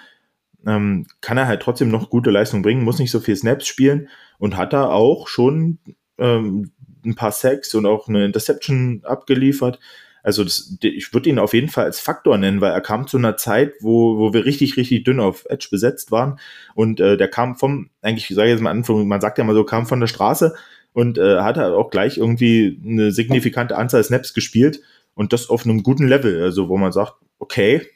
[0.66, 4.08] ähm, kann er halt trotzdem noch gute Leistung bringen, muss nicht so viel Snaps spielen
[4.38, 5.78] und hat da auch schon
[6.18, 6.72] ähm,
[7.02, 9.78] ein paar Sacks und auch eine Interception abgeliefert.
[10.22, 13.16] Also das, ich würde ihn auf jeden Fall als Faktor nennen, weil er kam zu
[13.16, 16.38] einer Zeit, wo, wo wir richtig, richtig dünn auf Edge besetzt waren.
[16.74, 19.54] Und äh, der kam vom, eigentlich sage ich jetzt mal Anfang, man sagt ja mal
[19.54, 20.54] so, kam von der Straße
[20.92, 24.80] und äh, hat halt auch gleich irgendwie eine signifikante Anzahl Snaps gespielt
[25.14, 26.42] und das auf einem guten Level.
[26.42, 27.86] Also wo man sagt, okay,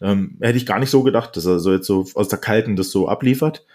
[0.00, 2.76] ähm, hätte ich gar nicht so gedacht, dass er so jetzt so aus der Kalten
[2.76, 3.66] das so abliefert.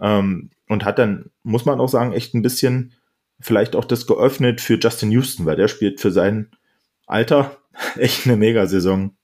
[0.00, 2.92] Ähm, und hat dann, muss man auch sagen, echt ein bisschen
[3.40, 6.50] vielleicht auch das geöffnet für Justin Houston, weil der spielt für sein
[7.10, 7.56] Alter
[7.96, 9.16] echt eine Megasaison.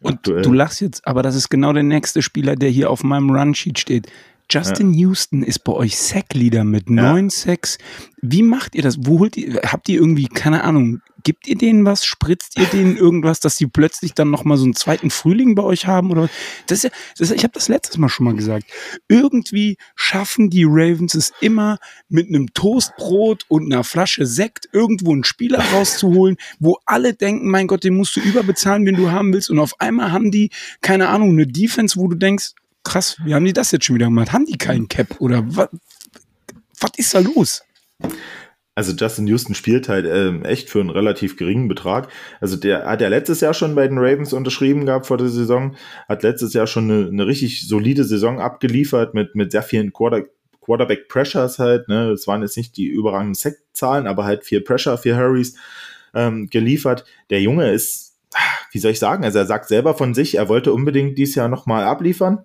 [0.00, 0.42] Und aktuell.
[0.42, 3.78] du lachst jetzt, aber das ist genau der nächste Spieler, der hier auf meinem Runsheet
[3.78, 4.06] steht.
[4.50, 5.00] Justin ja.
[5.00, 7.30] Houston ist bei euch Sackleader mit neun ja.
[7.30, 7.78] Sacks.
[8.22, 8.96] Wie macht ihr das?
[9.00, 12.06] Wo holt ihr, habt ihr irgendwie, keine Ahnung, gibt ihr denen was?
[12.06, 15.86] Spritzt ihr denen irgendwas, dass sie plötzlich dann nochmal so einen zweiten Frühling bei euch
[15.86, 16.10] haben?
[16.10, 16.30] Oder
[16.66, 18.64] das ist ja, das, ich habe das letztes Mal schon mal gesagt.
[19.08, 21.78] Irgendwie schaffen die Ravens es immer
[22.08, 27.66] mit einem Toastbrot und einer Flasche Sekt irgendwo einen Spieler rauszuholen, wo alle denken, mein
[27.66, 29.50] Gott, den musst du überbezahlen, wenn du haben willst.
[29.50, 32.54] Und auf einmal haben die, keine Ahnung, eine Defense, wo du denkst,
[32.88, 34.32] krass, wie haben die das jetzt schon wieder gemacht?
[34.32, 35.68] Haben die keinen Cap oder was?
[36.96, 37.62] Ist da los?
[38.78, 42.08] Also Justin Houston spielt halt ähm, echt für einen relativ geringen Betrag.
[42.40, 45.74] Also der hat ja letztes Jahr schon bei den Ravens unterschrieben gehabt vor der Saison,
[46.08, 50.26] hat letztes Jahr schon eine, eine richtig solide Saison abgeliefert mit, mit sehr vielen Quarter,
[50.60, 51.88] Quarterback Pressures halt.
[51.88, 52.10] Ne?
[52.10, 55.56] Das waren jetzt nicht die überragenden Sack-Zahlen, aber halt viel Pressure, viel Hurries
[56.14, 57.04] ähm, geliefert.
[57.30, 58.14] Der Junge ist,
[58.70, 61.48] wie soll ich sagen, also er sagt selber von sich, er wollte unbedingt dieses Jahr
[61.48, 62.44] nochmal abliefern.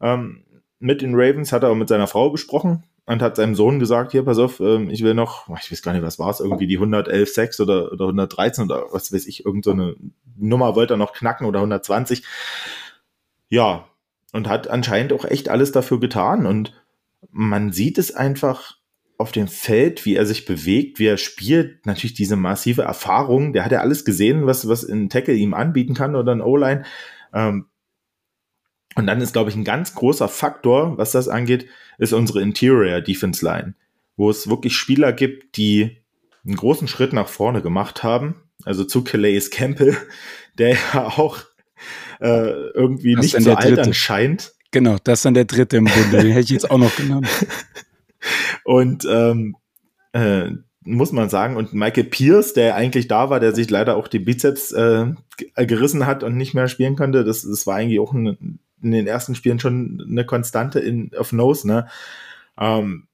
[0.00, 0.44] Ähm,
[0.78, 2.84] mit den Ravens hat er auch mit seiner Frau besprochen.
[3.06, 5.92] und hat seinem Sohn gesagt, hier, pass auf, ähm, ich will noch, ich weiß gar
[5.92, 9.44] nicht, was war es, irgendwie die 111 6 oder, oder 113 oder was weiß ich,
[9.44, 12.22] irgendeine so Nummer wollte er noch knacken oder 120.
[13.50, 13.86] Ja,
[14.32, 16.72] und hat anscheinend auch echt alles dafür getan und
[17.30, 18.78] man sieht es einfach
[19.16, 23.64] auf dem Feld, wie er sich bewegt, wie er spielt, natürlich diese massive Erfahrung, der
[23.64, 26.84] hat ja alles gesehen, was, was ein Tackle ihm anbieten kann oder ein O-Line.
[27.32, 27.66] Ähm,
[28.94, 31.66] und dann ist, glaube ich, ein ganz großer Faktor, was das angeht,
[31.98, 33.74] ist unsere Interior Defense Line,
[34.16, 35.98] wo es wirklich Spieler gibt, die
[36.44, 38.42] einen großen Schritt nach vorne gemacht haben.
[38.64, 39.96] Also zu Calais Campbell,
[40.58, 41.38] der ja auch
[42.20, 44.52] äh, irgendwie das nicht zu altern scheint.
[44.70, 47.28] Genau, das ist dann der dritte im Bunde, den hätte ich jetzt auch noch genommen.
[48.64, 49.56] Und ähm,
[50.12, 50.50] äh,
[50.84, 54.18] muss man sagen, und Michael Pierce, der eigentlich da war, der sich leider auch die
[54.18, 55.12] Bizeps äh,
[55.56, 59.06] gerissen hat und nicht mehr spielen konnte, das, das war eigentlich auch ein, in den
[59.06, 61.88] ersten Spielen schon eine Konstante in, auf Nose, ne?
[62.58, 63.08] Ähm,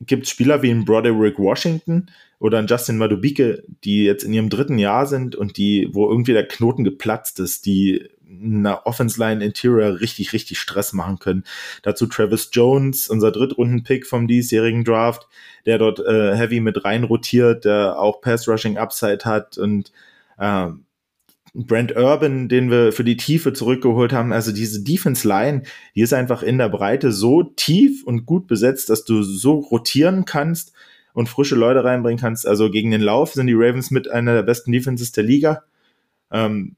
[0.00, 2.06] gibt Spieler wie ein Broderick Washington
[2.38, 6.32] oder ein Justin Madubike, die jetzt in ihrem dritten Jahr sind und die, wo irgendwie
[6.32, 11.44] der Knoten geplatzt ist, die einer Offense Line Interior richtig, richtig Stress machen können.
[11.82, 15.26] Dazu Travis Jones, unser Drittrunden-Pick vom diesjährigen Draft,
[15.66, 19.92] der dort äh, heavy mit rein rotiert, der auch Pass Rushing Upside hat und
[20.38, 20.68] äh,
[21.54, 24.32] Brent Urban, den wir für die Tiefe zurückgeholt haben.
[24.32, 25.62] Also diese Defense Line,
[25.94, 30.24] die ist einfach in der Breite so tief und gut besetzt, dass du so rotieren
[30.24, 30.72] kannst
[31.14, 32.46] und frische Leute reinbringen kannst.
[32.46, 35.64] Also gegen den Lauf sind die Ravens mit einer der besten Defenses der Liga.
[36.30, 36.76] Ähm,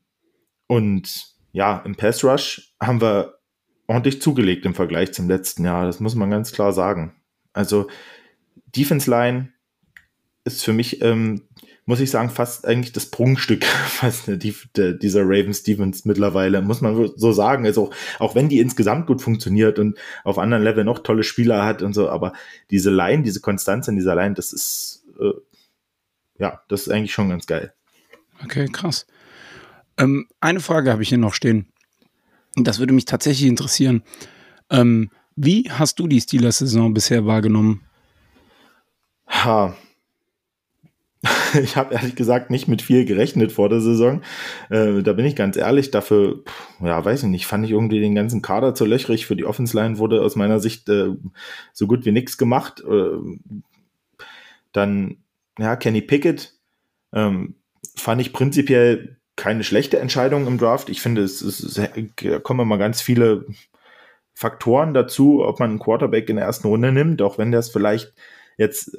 [0.67, 3.39] und ja, im Pass Rush haben wir
[3.87, 5.85] ordentlich zugelegt im Vergleich zum letzten Jahr.
[5.85, 7.13] Das muss man ganz klar sagen.
[7.53, 7.89] Also
[8.77, 9.53] Defense Line
[10.45, 11.43] ist für mich, ähm,
[11.91, 16.81] muss ich sagen, fast eigentlich das Prunkstück fast die, der, dieser Ravens Stevens mittlerweile, muss
[16.81, 17.67] man so sagen.
[17.67, 21.83] Also auch wenn die insgesamt gut funktioniert und auf anderen Level noch tolle Spieler hat
[21.83, 22.33] und so, aber
[22.71, 25.33] diese Line, diese Konstanz in dieser Line, das ist äh,
[26.39, 27.75] ja, das ist eigentlich schon ganz geil.
[28.43, 29.07] Okay, krass.
[29.99, 31.67] Ähm, eine Frage habe ich hier noch stehen.
[32.57, 34.03] Das würde mich tatsächlich interessieren.
[34.71, 37.83] Ähm, wie hast du die Steelers-Saison bisher wahrgenommen?
[39.29, 39.77] Ha.
[41.63, 44.23] Ich habe ehrlich gesagt nicht mit viel gerechnet vor der Saison.
[44.71, 45.91] Äh, da bin ich ganz ehrlich.
[45.91, 46.45] Dafür,
[46.81, 49.27] ja, weiß ich nicht, fand ich irgendwie den ganzen Kader zu löchrig.
[49.27, 51.11] Für die Offense Line wurde aus meiner Sicht äh,
[51.73, 52.83] so gut wie nichts gemacht.
[52.89, 54.23] Äh,
[54.73, 55.19] dann,
[55.59, 56.55] ja, Kenny Pickett
[57.13, 57.57] ähm,
[57.97, 60.91] fand ich prinzipiell keine schlechte Entscheidung im Draft.
[60.91, 63.47] Ich finde, es, es, es kommen immer ganz viele
[64.35, 68.13] Faktoren dazu, ob man einen Quarterback in der ersten Runde nimmt, auch wenn das vielleicht
[68.59, 68.97] jetzt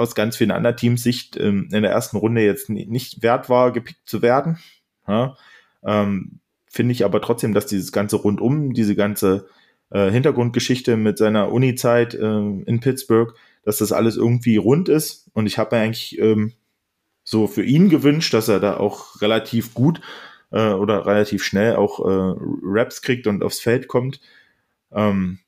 [0.00, 3.72] aus ganz vielen anderen Teams Sicht ähm, in der ersten Runde jetzt nicht wert war,
[3.72, 4.58] gepickt zu werden.
[5.06, 5.36] Ja,
[5.84, 9.48] ähm, finde ich aber trotzdem, dass dieses ganze rundum, diese ganze
[9.90, 13.34] äh, Hintergrundgeschichte mit seiner Uni-Zeit äh, in Pittsburgh,
[13.64, 15.28] dass das alles irgendwie rund ist.
[15.34, 16.52] Und ich habe mir eigentlich ähm,
[17.24, 20.00] so für ihn gewünscht, dass er da auch relativ gut
[20.50, 24.20] äh, oder relativ schnell auch äh, Raps kriegt und aufs Feld kommt.
[24.92, 25.40] Ähm,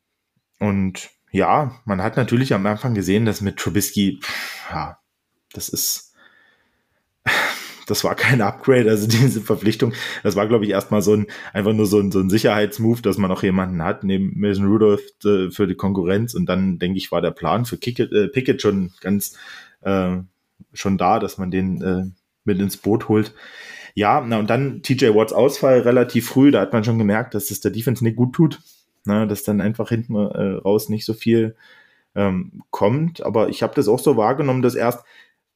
[0.58, 4.20] und ja, man hat natürlich am Anfang gesehen, dass mit Trubisky,
[4.70, 4.98] ja,
[5.52, 6.14] das ist,
[7.86, 11.72] das war kein Upgrade, also diese Verpflichtung, das war, glaube ich, erstmal so ein, einfach
[11.72, 15.50] nur so ein, so ein Sicherheitsmove, dass man auch jemanden hat, neben Mason Rudolph äh,
[15.50, 16.34] für die Konkurrenz.
[16.34, 19.36] Und dann, denke ich, war der Plan für Kickett, äh, Pickett schon ganz,
[19.80, 20.18] äh,
[20.74, 22.04] schon da, dass man den äh,
[22.44, 23.34] mit ins Boot holt.
[23.94, 27.50] Ja, na und dann TJ Watts Ausfall relativ früh, da hat man schon gemerkt, dass
[27.50, 28.60] es der Defense nicht gut tut,
[29.04, 31.56] na, dass dann einfach hinten äh, raus nicht so viel
[32.14, 33.24] ähm, kommt.
[33.24, 35.04] Aber ich habe das auch so wahrgenommen, dass erst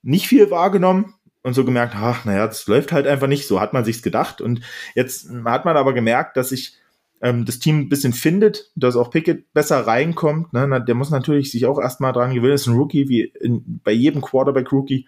[0.02, 3.72] nicht viel wahrgenommen und so gemerkt, ach, naja, das läuft halt einfach nicht, so hat
[3.72, 4.40] man sich's gedacht.
[4.40, 4.62] Und
[4.94, 6.76] jetzt hat man aber gemerkt, dass ich
[7.20, 10.52] ähm, das Team ein bisschen findet, dass auch Pickett besser reinkommt.
[10.52, 10.84] Ne?
[10.86, 14.22] Der muss natürlich sich auch erstmal dran gewöhnen, ist ein Rookie, wie in, bei jedem
[14.22, 15.06] Quarterback-Rookie.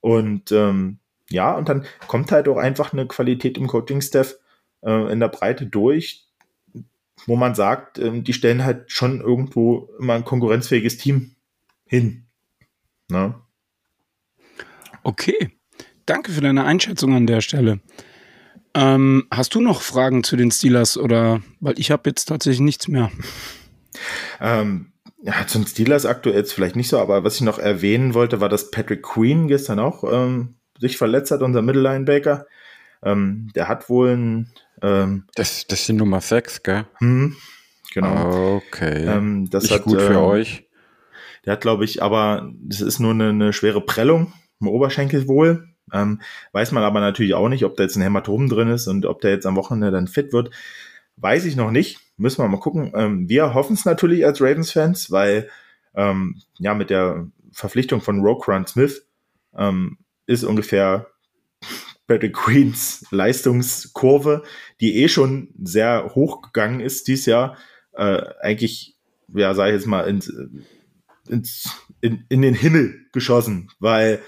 [0.00, 0.98] Und ähm,
[1.30, 4.36] ja, und dann kommt halt auch einfach eine Qualität im Coaching-Staff
[4.82, 6.26] äh, in der Breite durch,
[7.26, 11.36] wo man sagt, ähm, die stellen halt schon irgendwo immer ein konkurrenzfähiges Team
[11.86, 12.26] hin.
[13.08, 13.34] Ne?
[15.02, 15.50] Okay,
[16.06, 17.80] danke für deine Einschätzung an der Stelle.
[18.74, 22.88] Ähm, hast du noch Fragen zu den Steelers oder weil ich habe jetzt tatsächlich nichts
[22.88, 23.10] mehr.
[24.40, 24.92] Ähm,
[25.22, 28.48] ja, zum Steelers aktuell jetzt vielleicht nicht so, aber was ich noch erwähnen wollte, war,
[28.48, 32.46] dass Patrick Queen gestern auch ähm, sich verletzt hat, unser Middle-Linebacker.
[33.04, 34.52] Ähm, der hat wohl ein
[34.82, 36.84] ähm, das, das die Nummer 6, gell?
[36.98, 37.36] Hm,
[37.94, 38.56] genau.
[38.56, 39.06] Okay.
[39.06, 40.68] Ähm, das ist gut für ähm, euch.
[41.46, 45.68] Der hat, glaube ich, aber das ist nur eine, eine schwere Prellung im Oberschenkel wohl.
[45.92, 46.20] Ähm,
[46.52, 49.20] weiß man aber natürlich auch nicht, ob da jetzt ein Hämatom drin ist und ob
[49.20, 50.50] der jetzt am Wochenende dann fit wird.
[51.16, 52.00] Weiß ich noch nicht.
[52.16, 52.92] Müssen wir mal gucken.
[52.94, 55.48] Ähm, wir hoffen es natürlich als Ravens-Fans, weil
[55.94, 59.06] ja, mit der Verpflichtung von Roquan Smith
[59.54, 61.11] ähm, ist ungefähr
[62.12, 64.42] Patrick Queens Leistungskurve,
[64.82, 67.56] die eh schon sehr hoch gegangen ist dieses Jahr,
[67.94, 68.98] äh, eigentlich,
[69.34, 70.30] ja, sage ich jetzt mal, ins,
[71.26, 71.70] ins,
[72.02, 74.20] in, in den Himmel geschossen, weil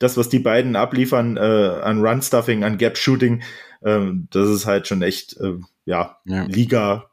[0.00, 3.42] das, was die beiden abliefern äh, an Run-Stuffing, an Gap-Shooting,
[3.82, 5.54] äh, das ist halt schon echt, äh,
[5.84, 7.08] ja, ja, Liga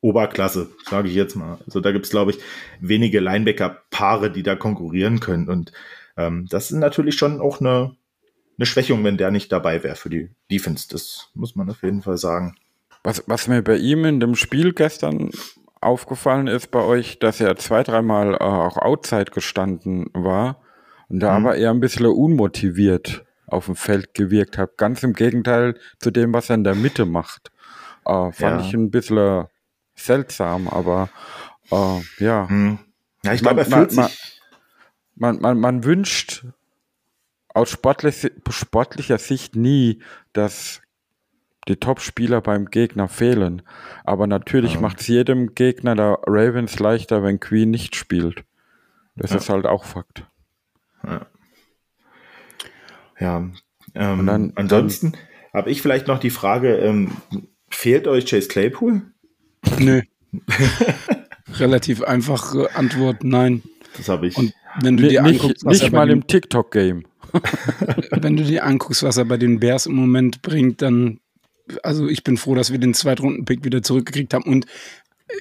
[0.00, 1.58] Oberklasse, sage ich jetzt mal.
[1.64, 2.40] Also da gibt's glaube ich,
[2.80, 5.48] wenige Linebacker-Paare, die da konkurrieren können.
[5.48, 5.70] Und
[6.16, 7.94] ähm, das ist natürlich schon auch eine,
[8.58, 10.88] eine Schwächung, wenn der nicht dabei wäre für die Defense.
[10.90, 12.56] Das muss man auf jeden Fall sagen.
[13.04, 15.30] Was, was mir bei ihm in dem Spiel gestern
[15.80, 20.60] aufgefallen ist bei euch, dass er zwei, dreimal äh, auch outside gestanden war
[21.08, 21.46] und da mhm.
[21.46, 24.76] aber eher ein bisschen unmotiviert auf dem Feld gewirkt hat.
[24.76, 27.50] Ganz im Gegenteil zu dem, was er in der Mitte macht.
[28.04, 28.60] Äh, fand ja.
[28.60, 29.46] ich ein bisschen
[29.94, 31.08] seltsam, aber
[31.70, 32.48] äh, ja.
[32.48, 32.78] Hm.
[33.24, 34.40] Ja, ich glaube, er fühlt man, sich.
[35.14, 36.44] Man, man, man wünscht
[37.54, 40.00] aus sportlich, sportlicher Sicht nie,
[40.32, 40.80] dass
[41.68, 43.62] die Top-Spieler beim Gegner fehlen.
[44.04, 44.80] Aber natürlich ja.
[44.80, 48.44] macht es jedem Gegner der Ravens leichter, wenn Queen nicht spielt.
[49.16, 49.36] Das ja.
[49.36, 50.24] ist halt auch Fakt.
[51.04, 51.26] Ja.
[53.18, 53.50] ja
[53.94, 55.12] ähm, dann, ansonsten
[55.52, 57.12] habe ich vielleicht noch die Frage, ähm,
[57.68, 59.02] fehlt euch Chase Claypool?
[59.78, 60.02] Nö.
[61.54, 63.62] Relativ einfache Antwort, nein.
[63.96, 64.36] Das habe ich.
[64.36, 67.04] Und wenn du dir nicht, anguckst, was nicht mal im TikTok-Game.
[68.10, 71.20] wenn du dir anguckst, was er bei den Bears im Moment bringt, dann,
[71.82, 74.44] also ich bin froh, dass wir den Zweitrunden-Pick wieder zurückgekriegt haben.
[74.44, 74.66] Und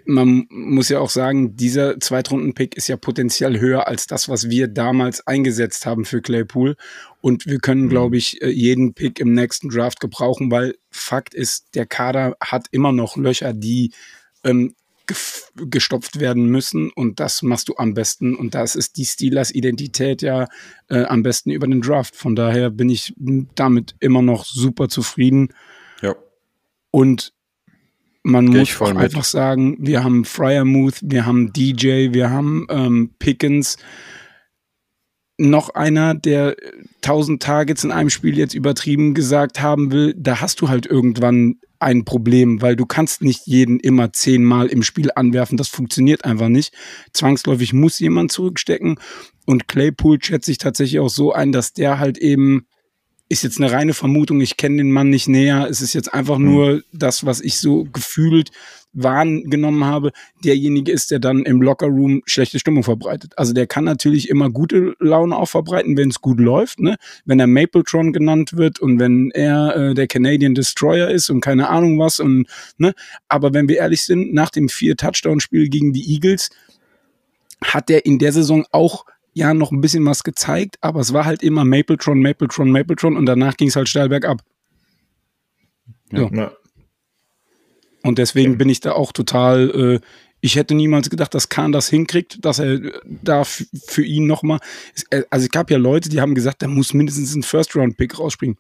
[0.05, 4.67] man muss ja auch sagen, dieser Zweitrunden-Pick ist ja potenziell höher als das, was wir
[4.67, 6.75] damals eingesetzt haben für Claypool.
[7.21, 7.89] Und wir können, mhm.
[7.89, 12.67] glaube ich, äh, jeden Pick im nächsten Draft gebrauchen, weil Fakt ist, der Kader hat
[12.71, 13.91] immer noch Löcher, die
[14.43, 14.75] ähm,
[15.55, 20.21] gestopft werden müssen und das machst du am besten und das ist die Steelers Identität
[20.21, 20.47] ja
[20.89, 22.15] äh, am besten über den Draft.
[22.15, 23.13] Von daher bin ich
[23.55, 25.49] damit immer noch super zufrieden.
[26.01, 26.15] Ja.
[26.91, 27.33] Und
[28.23, 33.77] man Geh muss einfach sagen, wir haben Fryermuth, wir haben DJ, wir haben ähm, Pickens.
[35.39, 36.57] Noch einer, der
[37.03, 41.59] 1000 Targets in einem Spiel jetzt übertrieben gesagt haben will, da hast du halt irgendwann
[41.79, 45.57] ein Problem, weil du kannst nicht jeden immer zehnmal im Spiel anwerfen.
[45.57, 46.73] Das funktioniert einfach nicht.
[47.13, 48.99] Zwangsläufig muss jemand zurückstecken.
[49.45, 52.67] Und Claypool schätze ich tatsächlich auch so ein, dass der halt eben
[53.29, 55.67] ist jetzt eine reine Vermutung, ich kenne den Mann nicht näher.
[55.69, 56.83] Es ist jetzt einfach nur mhm.
[56.93, 58.51] das, was ich so gefühlt
[58.93, 60.11] wahrgenommen habe,
[60.43, 63.33] derjenige ist, der dann im Lockerroom schlechte Stimmung verbreitet.
[63.35, 66.95] Also der kann natürlich immer gute Laune auch verbreiten, wenn es gut läuft, ne?
[67.25, 71.69] Wenn er Mapletron genannt wird und wenn er äh, der Canadian Destroyer ist und keine
[71.69, 72.47] Ahnung was und
[72.77, 72.93] ne,
[73.27, 76.49] aber wenn wir ehrlich sind, nach dem vier Touchdown Spiel gegen die Eagles
[77.63, 79.05] hat er in der Saison auch
[79.37, 83.25] ja noch ein bisschen was gezeigt, aber es war halt immer Mapletron, Mapletron, Mapletron und
[83.25, 84.41] danach ging es halt steil bergab.
[86.11, 86.29] So.
[86.33, 86.51] Ja.
[88.03, 88.57] Und deswegen okay.
[88.57, 89.99] bin ich da auch total, äh,
[90.39, 94.59] ich hätte niemals gedacht, dass Kahn das hinkriegt, dass er da für ihn nochmal,
[95.09, 98.57] äh, also es gab ja Leute, die haben gesagt, da muss mindestens ein First-Round-Pick rausspringen.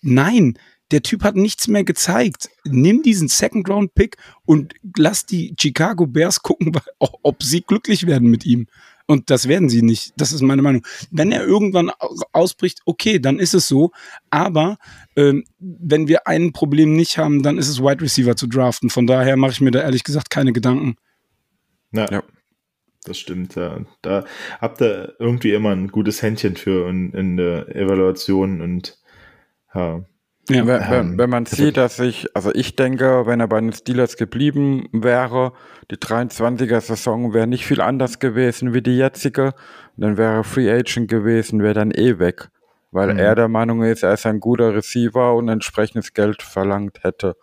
[0.00, 0.58] Nein,
[0.90, 2.48] der Typ hat nichts mehr gezeigt.
[2.64, 4.16] Nimm diesen Second-Round-Pick
[4.46, 8.66] und lass die Chicago Bears gucken, ob sie glücklich werden mit ihm.
[9.10, 10.12] Und das werden sie nicht.
[10.18, 10.86] Das ist meine Meinung.
[11.10, 11.90] Wenn er irgendwann
[12.32, 13.90] ausbricht, okay, dann ist es so.
[14.28, 14.76] Aber
[15.16, 18.90] ähm, wenn wir ein Problem nicht haben, dann ist es Wide Receiver zu draften.
[18.90, 20.96] Von daher mache ich mir da ehrlich gesagt keine Gedanken.
[21.90, 22.22] Na, ja.
[23.04, 23.80] Das stimmt, ja.
[24.02, 24.24] Da
[24.60, 28.98] habt ihr irgendwie immer ein gutes Händchen für in, in der Evaluation und
[29.74, 30.04] ja,
[30.48, 30.66] ja.
[30.66, 34.16] Wenn, wenn, wenn man sieht, dass ich, also ich denke, wenn er bei den Steelers
[34.16, 35.52] geblieben wäre,
[35.90, 39.54] die 23er-Saison wäre nicht viel anders gewesen wie die jetzige.
[39.96, 42.48] Dann wäre Free Agent gewesen, wäre dann eh weg.
[42.90, 43.18] Weil mhm.
[43.18, 47.36] er der Meinung ist, er ist ein guter Receiver und entsprechendes Geld verlangt hätte.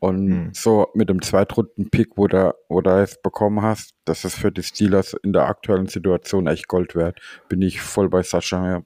[0.00, 0.50] Und mhm.
[0.54, 4.62] so mit dem Zweitrunden-Pick, wo, du wo du es bekommen hast, das ist für die
[4.62, 7.20] Steelers in der aktuellen Situation echt Gold wert.
[7.48, 8.82] Bin ich voll bei Sascha, ja.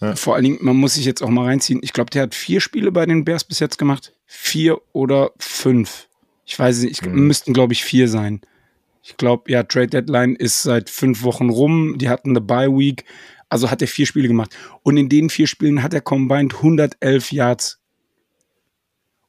[0.00, 0.16] Ja.
[0.16, 1.80] Vor allen Dingen, man muss sich jetzt auch mal reinziehen.
[1.82, 4.12] Ich glaube, der hat vier Spiele bei den Bears bis jetzt gemacht.
[4.26, 6.08] Vier oder fünf.
[6.44, 7.26] Ich weiß nicht, ich, mhm.
[7.26, 8.40] müssten, glaube ich, vier sein.
[9.02, 11.98] Ich glaube, ja, Trade Deadline ist seit fünf Wochen rum.
[11.98, 13.04] Die hatten eine Bye Week.
[13.48, 14.56] Also hat er vier Spiele gemacht.
[14.82, 17.80] Und in den vier Spielen hat er combined 111 Yards.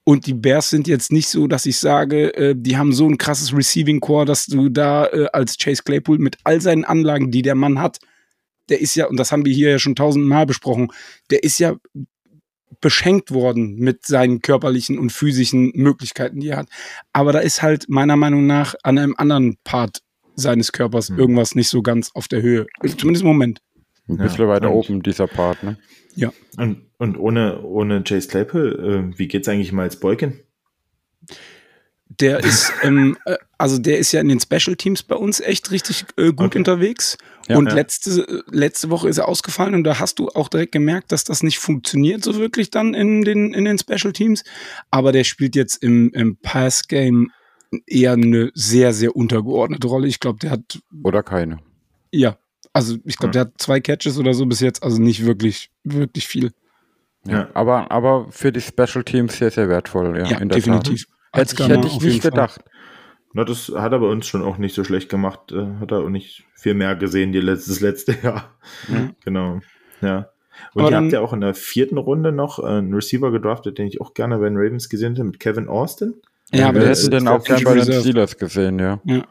[0.04, 3.18] Und die Bears sind jetzt nicht so, dass ich sage, äh, die haben so ein
[3.18, 7.42] krasses Receiving Core, dass du da äh, als Chase Claypool mit all seinen Anlagen, die
[7.42, 7.98] der Mann hat,
[8.70, 10.92] der ist ja, und das haben wir hier ja schon tausendmal besprochen,
[11.32, 11.76] der ist ja
[12.82, 16.70] beschenkt worden mit seinen körperlichen und physischen Möglichkeiten, die er hat.
[17.14, 20.02] Aber da ist halt meiner Meinung nach an einem anderen Part
[20.36, 21.18] seines Körpers Hm.
[21.18, 22.68] irgendwas nicht so ganz auf der Höhe.
[22.98, 23.62] Zumindest im Moment.
[24.08, 25.78] Ein Ja, bisschen weiter und- oben, dieser Part, ne?
[26.58, 30.40] Und, und ohne, ohne Chase Claypool, äh, wie geht's eigentlich mal als Boykin?
[32.08, 35.72] Der ist, ähm, äh, also der ist ja in den Special Teams bei uns echt
[35.72, 36.58] richtig äh, gut Okay.
[36.60, 37.18] unterwegs.
[37.48, 37.58] Ja.
[37.58, 37.76] und Ja.
[37.76, 41.44] letzte, letzte Woche ist er ausgefallen und da hast du auch direkt gemerkt, dass das
[41.44, 44.44] nicht funktioniert so wirklich dann in den, in den Special Teams.
[44.92, 47.32] Aber der spielt jetzt im, im Pass-Game
[47.86, 50.08] eher eine sehr, sehr untergeordnete Rolle.
[50.08, 51.60] Ich glaube, der hat, Oder keine.
[52.12, 52.38] ja,
[52.74, 53.44] also ich glaube, Ja.
[53.46, 56.52] der hat zwei Catches oder so bis jetzt, also nicht wirklich, wirklich viel.
[57.28, 57.50] Ja.
[57.54, 61.06] Aber, aber für die Special Teams sehr, sehr wertvoll, ja, Ja, definitiv.
[61.06, 61.15] Tat.
[61.36, 62.32] Hätte ich, hätte ich nicht Fall.
[62.32, 62.62] gedacht.
[63.34, 65.52] Na, das hat er bei uns schon auch nicht so schlecht gemacht.
[65.52, 68.50] Äh, hat er auch nicht viel mehr gesehen die letzte, das letzte Jahr.
[68.88, 69.10] Ja.
[69.26, 69.60] Genau.
[70.02, 70.30] Ja.
[70.74, 73.78] Und Aber ihr habt ja auch in der vierten Runde noch äh, einen Receiver gedraftet,
[73.78, 76.14] den ich auch gerne bei den Ravens gesehen hätte, mit Kevin Austin.
[76.54, 77.92] Ja, aber Wir der hätten den auch gern bei den.
[78.02, 79.00] Steelers gesehen, ja.
[79.04, 79.24] Ja,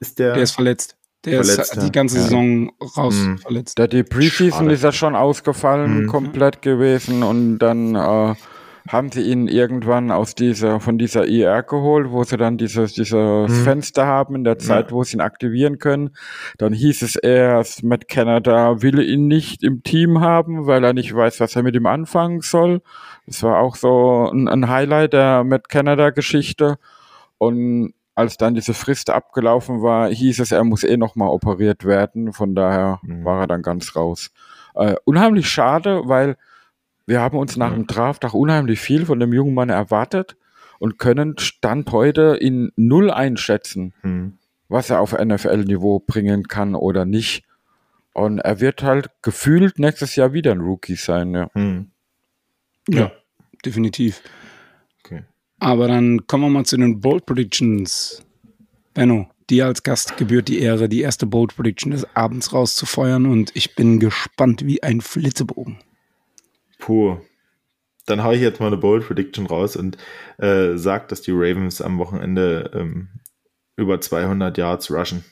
[0.00, 0.96] Ist der, der ist verletzt.
[1.26, 2.22] Der Verletzt, ist die ganze Ja.
[2.24, 3.38] Saison raus Mhm.
[3.38, 3.78] verletzt.
[3.78, 4.72] Da die Preseason Schade.
[4.72, 6.06] ist ja schon ausgefallen, Mhm.
[6.06, 8.34] komplett gewesen und dann äh,
[8.86, 13.50] haben sie ihn irgendwann aus dieser, von dieser IR geholt, wo sie dann dieses, dieses
[13.50, 13.64] Mhm.
[13.64, 16.10] Fenster haben in der Zeit, wo sie ihn aktivieren können.
[16.58, 21.14] Dann hieß es erst, Matt Canada will ihn nicht im Team haben, weil er nicht
[21.14, 22.82] weiß, was er mit ihm anfangen soll.
[23.26, 26.76] Das war auch so ein, ein Highlight der Matt Canada Geschichte.
[27.38, 32.32] Und als dann diese Frist abgelaufen war, hieß es, er muss eh nochmal operiert werden.
[32.34, 33.24] Von daher Mhm.
[33.24, 34.30] war er dann ganz raus.
[34.74, 36.36] Äh, unheimlich schade, weil
[37.06, 37.74] wir haben uns nach Ja.
[37.76, 40.36] dem Draft auch unheimlich viel von dem jungen Mann erwartet
[40.78, 44.38] und können Stand heute in null einschätzen, Hm.
[44.68, 47.44] was er auf NFL-Niveau bringen kann oder nicht.
[48.12, 51.34] Und er wird halt gefühlt nächstes Jahr wieder ein Rookie sein.
[51.34, 51.50] Ja.
[51.54, 51.90] Hm.
[52.88, 53.10] Ja,
[53.64, 54.20] definitiv.
[55.04, 55.22] Okay.
[55.58, 58.22] Aber dann kommen wir mal zu den Bold Predictions.
[58.92, 63.50] Benno, dir als Gast gebührt die Ehre, die erste Bold Prediction des Abends rauszufeuern und
[63.54, 65.78] ich bin gespannt wie ein Flitzebogen.
[66.78, 67.18] Puh.
[68.06, 69.96] Dann hau ich jetzt mal eine Bold Prediction raus und
[70.38, 73.08] äh, sag, dass die Ravens am Wochenende ähm,
[73.76, 75.24] über 200 Yards rushen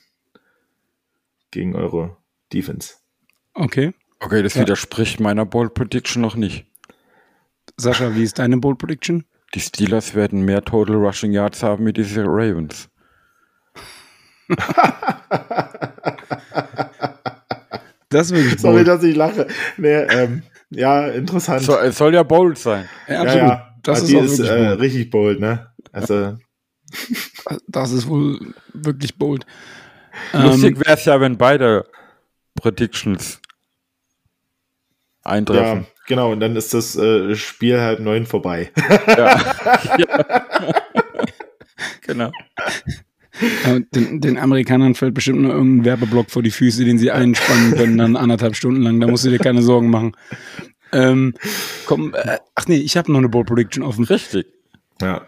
[1.51, 2.17] gegen eure
[2.51, 2.95] Defense.
[3.53, 3.93] Okay.
[4.19, 4.61] Okay, das Ja.
[4.61, 6.65] widerspricht meiner Bold Prediction noch nicht.
[7.77, 9.25] Sascha, wie ist deine Bold Prediction?
[9.53, 12.89] Die Steelers werden mehr Total Rushing Yards haben wie diese Ravens.
[18.09, 19.47] Das wirklich Sorry, dass ich lache.
[19.77, 20.43] Nee, ähm,
[20.75, 21.61] ja, interessant.
[21.63, 22.87] So, es soll ja bold sein.
[23.07, 23.49] Ja, ja, absolut.
[23.49, 23.69] ja.
[23.83, 24.79] Das Aber ist die auch ist äh, bold.
[24.79, 25.67] richtig bold, ne?
[25.91, 26.37] Also,
[27.67, 28.39] Das ist wohl
[28.73, 29.45] wirklich bold.
[30.33, 31.85] Lustig Ähm, wäre es ja, wenn beide
[32.55, 33.39] Predictions
[35.25, 35.85] ja, eintreffen.
[36.07, 36.31] genau.
[36.31, 38.71] Und dann ist das äh, Spiel halb neun vorbei.
[42.01, 42.31] Genau.
[42.57, 42.65] Ja,
[43.93, 47.97] den, den Amerikanern fällt bestimmt nur irgendein Werbeblock vor die Füße, den sie einspannen können,
[47.97, 48.99] dann anderthalb Stunden lang.
[48.99, 50.15] Da musst du dir keine Sorgen machen.
[50.91, 51.33] Ähm,
[51.85, 54.05] komm, äh, ach nee, ich habe noch eine Bold Prediction offen.
[54.05, 54.45] Richtig.
[55.01, 55.21] ja.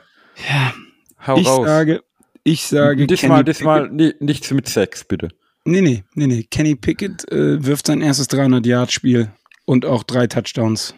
[1.26, 1.66] Hau Ich raus.
[1.66, 2.04] sage,
[2.44, 5.30] ich sage, diesmal, Kenny diesmal ni- nichts mit Sex, bitte.
[5.64, 6.44] Nee, nee, nee, nee.
[6.44, 9.32] Kenny Pickett äh, wirft sein erstes 300-Yard-Spiel
[9.66, 10.94] und auch drei Touchdowns.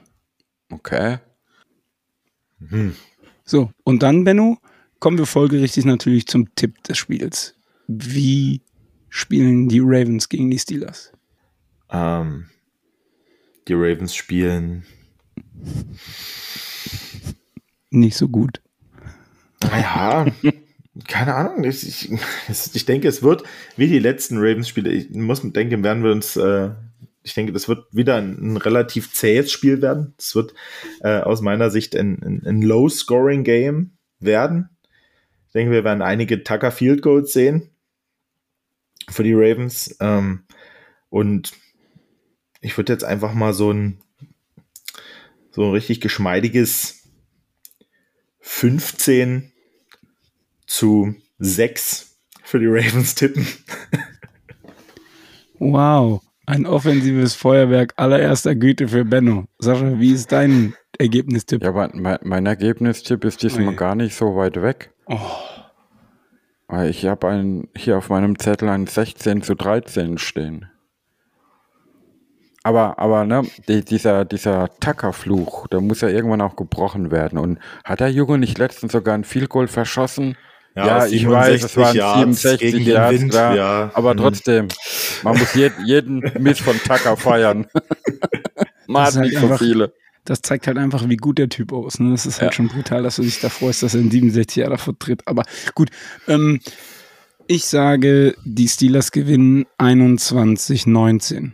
[0.70, 1.20] Okay.
[2.68, 2.94] Hm.
[3.46, 4.58] So, und dann, Benno,
[5.00, 7.56] kommen wir folgerichtig natürlich zum Tipp des Spiels.
[7.88, 8.62] Wie
[9.10, 11.12] spielen die Ravens gegen die Steelers?
[11.90, 12.46] Ähm,
[13.68, 14.84] die Ravens spielen.
[17.90, 18.62] Nicht so gut.
[19.64, 20.26] Naja,
[21.08, 21.64] keine Ahnung.
[21.64, 22.12] Ich, ich,
[22.74, 23.44] ich denke, es wird
[23.76, 24.92] wie die letzten Ravens-Spiele.
[24.92, 26.36] Ich muss denken, werden wir uns.
[26.36, 26.72] Äh,
[27.24, 30.14] ich denke, das wird wieder ein, ein relativ zähes Spiel werden.
[30.18, 30.54] Es wird
[31.02, 34.70] äh, aus meiner Sicht ein, ein, ein Low-Scoring-Game werden.
[35.58, 37.72] Ich denke, wir werden einige Tucker Field Goals sehen
[39.10, 39.98] für die Ravens.
[40.00, 40.44] Ähm,
[41.10, 41.54] und
[42.62, 43.98] ich würde jetzt einfach mal so ein
[45.50, 47.10] so ein richtig geschmeidiges
[48.42, 49.52] 15
[50.68, 53.48] zu 6 für die Ravens tippen.
[55.58, 59.46] Wow, ein offensives Feuerwerk allererster Güte für Benno.
[59.58, 61.64] Sascha, wie ist dein Ergebnistipp?
[61.64, 63.76] Ja, aber mein, mein Ergebnistipp ist diesmal Ui.
[63.76, 64.94] gar nicht so weit weg.
[65.10, 70.70] Oh, ich habe hier auf meinem Zettel ein 16 zu 13 stehen.
[72.64, 77.40] Aber, aber, ne, die, dieser, dieser Tucker-Fluch, der muss ja irgendwann auch gebrochen werden.
[77.40, 80.36] Und hat der Junge nicht letztens sogar ein Field Goal verschossen?
[80.76, 83.92] Ja, ich weiß, es waren 67 gegen den Yards, Wind, klar, ja.
[83.96, 84.18] aber Mhm.
[84.18, 84.68] trotzdem,
[85.24, 87.66] man muss jed, jeden Miss von Tucker feiern.
[88.88, 89.94] man hat halt nicht so einfach- viele.
[90.30, 92.00] Das zeigt halt einfach, wie gut der Typ aus.
[92.00, 92.12] Ne?
[92.12, 92.56] Das ist halt Ja.
[92.56, 95.22] schon brutal, dass du dich da freust, dass er in 67 Jahre vertritt.
[95.28, 95.44] Aber
[95.76, 95.90] gut,
[96.28, 96.60] ähm,
[97.50, 101.54] Ich sage, die Steelers gewinnen 21-19.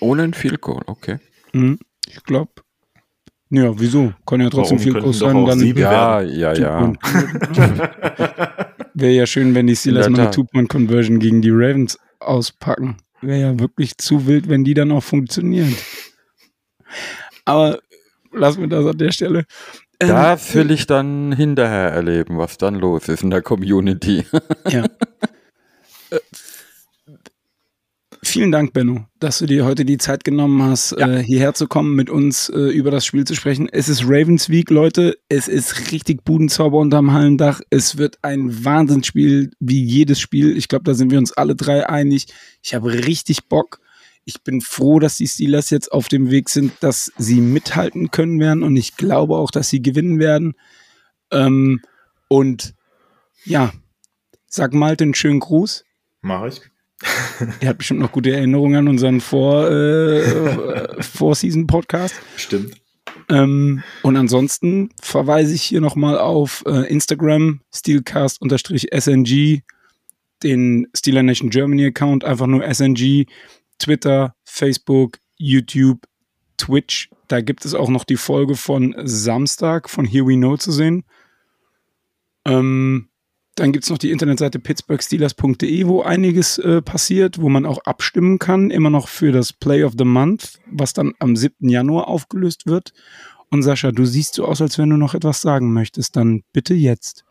[0.00, 1.18] Ohne ein Field Goal, okay.
[1.52, 1.78] Mhm.
[2.08, 2.50] Ich glaube.
[3.50, 4.12] Ja, wieso?
[4.26, 5.44] Kann ja trotzdem Warum groß doch sein.
[5.46, 6.92] Dann sieben Ja, ja, ja.
[8.94, 10.34] Wäre ja schön, wenn die Steelers mal eine Tat.
[10.34, 12.96] Two-Point-Conversion gegen die Ravens auspacken.
[13.22, 15.74] Wäre ja wirklich zu wild, wenn die dann auch funktionieren.
[17.44, 17.78] Aber
[18.32, 19.44] lassen wir das an der Stelle.
[20.00, 24.24] Ähm, Das will ich dann hinterher erleben, was dann los ist in der Community.
[24.68, 24.84] Ja.
[28.30, 31.96] Vielen Dank, Benno, dass du dir heute die Zeit genommen hast, äh, hierher zu kommen,
[31.96, 33.68] mit uns äh, über das Spiel zu sprechen.
[33.68, 35.18] Es ist Ravens Week, Leute.
[35.28, 37.60] Es ist richtig Budenzauber unterm Hallendach.
[37.70, 40.56] Es wird ein Wahnsinnsspiel, wie jedes Spiel.
[40.56, 42.28] Ich glaube, da sind wir uns alle drei einig.
[42.62, 43.80] Ich habe richtig Bock.
[44.24, 48.38] Ich bin froh, dass die Steelers jetzt auf dem Weg sind, dass sie mithalten können
[48.38, 48.62] werden.
[48.62, 50.54] Und ich glaube auch, dass sie gewinnen werden.
[51.32, 51.82] Ähm,
[52.28, 52.74] und
[53.44, 53.72] ja,
[54.46, 55.84] sag Malte einen schönen Gruß.
[56.20, 56.60] Mach ich.
[57.60, 62.14] Er hat bestimmt noch gute Erinnerungen an unseren Vor, äh, Vor-Season-Podcast.
[62.36, 62.76] Stimmt.
[63.28, 69.62] Ähm, und ansonsten verweise ich hier nochmal auf äh, Instagram, steelcast-sng,
[70.42, 73.26] den Steeler Nation Germany Account, einfach nur SNG,
[73.78, 76.06] Twitter, Facebook, YouTube,
[76.56, 77.10] Twitch.
[77.28, 81.04] Da gibt es auch noch die Folge von Samstag von Here We Know zu sehen.
[82.44, 83.09] Ähm,
[83.60, 88.38] dann gibt es noch die Internetseite pittsburghsteelers.de, wo einiges äh, passiert, wo man auch abstimmen
[88.38, 91.68] kann, immer noch für das Play of the Month, was dann am 7.
[91.68, 92.94] Januar aufgelöst wird.
[93.50, 96.16] Und Sascha, du siehst so aus, als wenn du noch etwas sagen möchtest.
[96.16, 97.26] Dann bitte jetzt.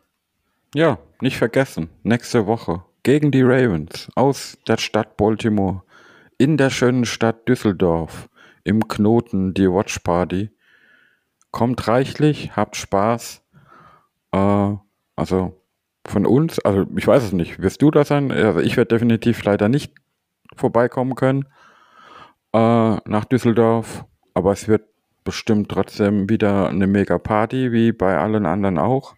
[0.72, 5.82] Ja, nicht vergessen, nächste Woche gegen die Ravens aus der Stadt Baltimore
[6.38, 8.28] in der schönen Stadt Düsseldorf
[8.62, 10.50] im Knoten die Watch Party.
[11.50, 13.42] Kommt reichlich, habt Spaß.
[14.30, 14.74] Äh,
[15.16, 15.60] also
[16.06, 18.32] von uns, also ich weiß es nicht, wirst du da sein?
[18.32, 19.92] Also ich werde definitiv leider nicht
[20.56, 21.46] vorbeikommen können
[22.52, 24.04] äh, nach Düsseldorf,
[24.34, 24.84] aber es wird
[25.24, 29.14] bestimmt trotzdem wieder eine mega Party, wie bei allen anderen auch.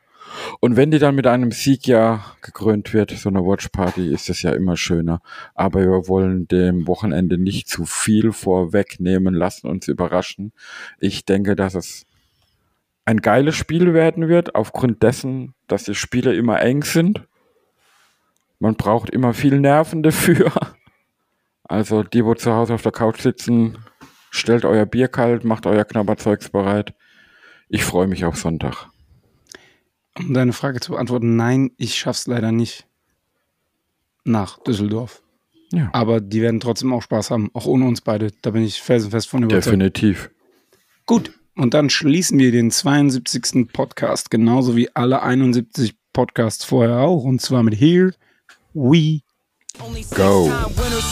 [0.61, 4.29] Und wenn die dann mit einem Sieg ja gekrönt wird, so eine Watch Party, ist
[4.29, 5.21] das ja immer schöner.
[5.55, 10.53] Aber wir wollen dem Wochenende nicht zu viel vorwegnehmen, lassen uns überraschen.
[10.99, 12.07] Ich denke, dass es
[13.05, 17.27] ein geiles Spiel werden wird, aufgrund dessen, dass die Spiele immer eng sind.
[18.59, 20.53] Man braucht immer viel Nerven dafür.
[21.65, 23.79] Also die, wo zu Hause auf der Couch sitzen,
[24.31, 26.93] stellt euer Bier kalt, macht euer Knabberzeugs bereit.
[27.71, 28.91] Ich freue mich auf Sonntag.
[30.19, 32.87] Um deine Frage zu beantworten, nein, ich schaff's leider nicht
[34.25, 35.23] nach Düsseldorf.
[35.73, 35.89] Ja.
[35.95, 38.33] Aber die werden trotzdem auch Spaß haben, auch ohne uns beide.
[38.43, 39.67] Da bin ich felsenfest von überzeugt.
[39.67, 40.31] Definitiv.
[41.07, 43.73] Gut, und dann schließen wir den 72.
[43.73, 48.15] Podcast, genauso wie alle 71 Podcasts vorher auch, und zwar mit Here
[48.75, 49.21] We
[50.15, 50.51] Go.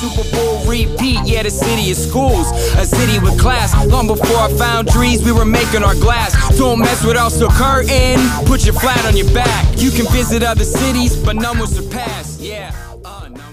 [0.00, 1.26] Super Bowl repeat.
[1.26, 2.46] Yeah, the city of schools,
[2.76, 3.74] a city with class.
[3.86, 6.32] Long before our foundries, we were making our glass.
[6.56, 8.18] Don't mess with us, so curtain.
[8.46, 9.66] Put your flat on your back.
[9.76, 12.40] You can visit other cities, but none will surpass.
[12.40, 12.72] Yeah,
[13.04, 13.49] uh, will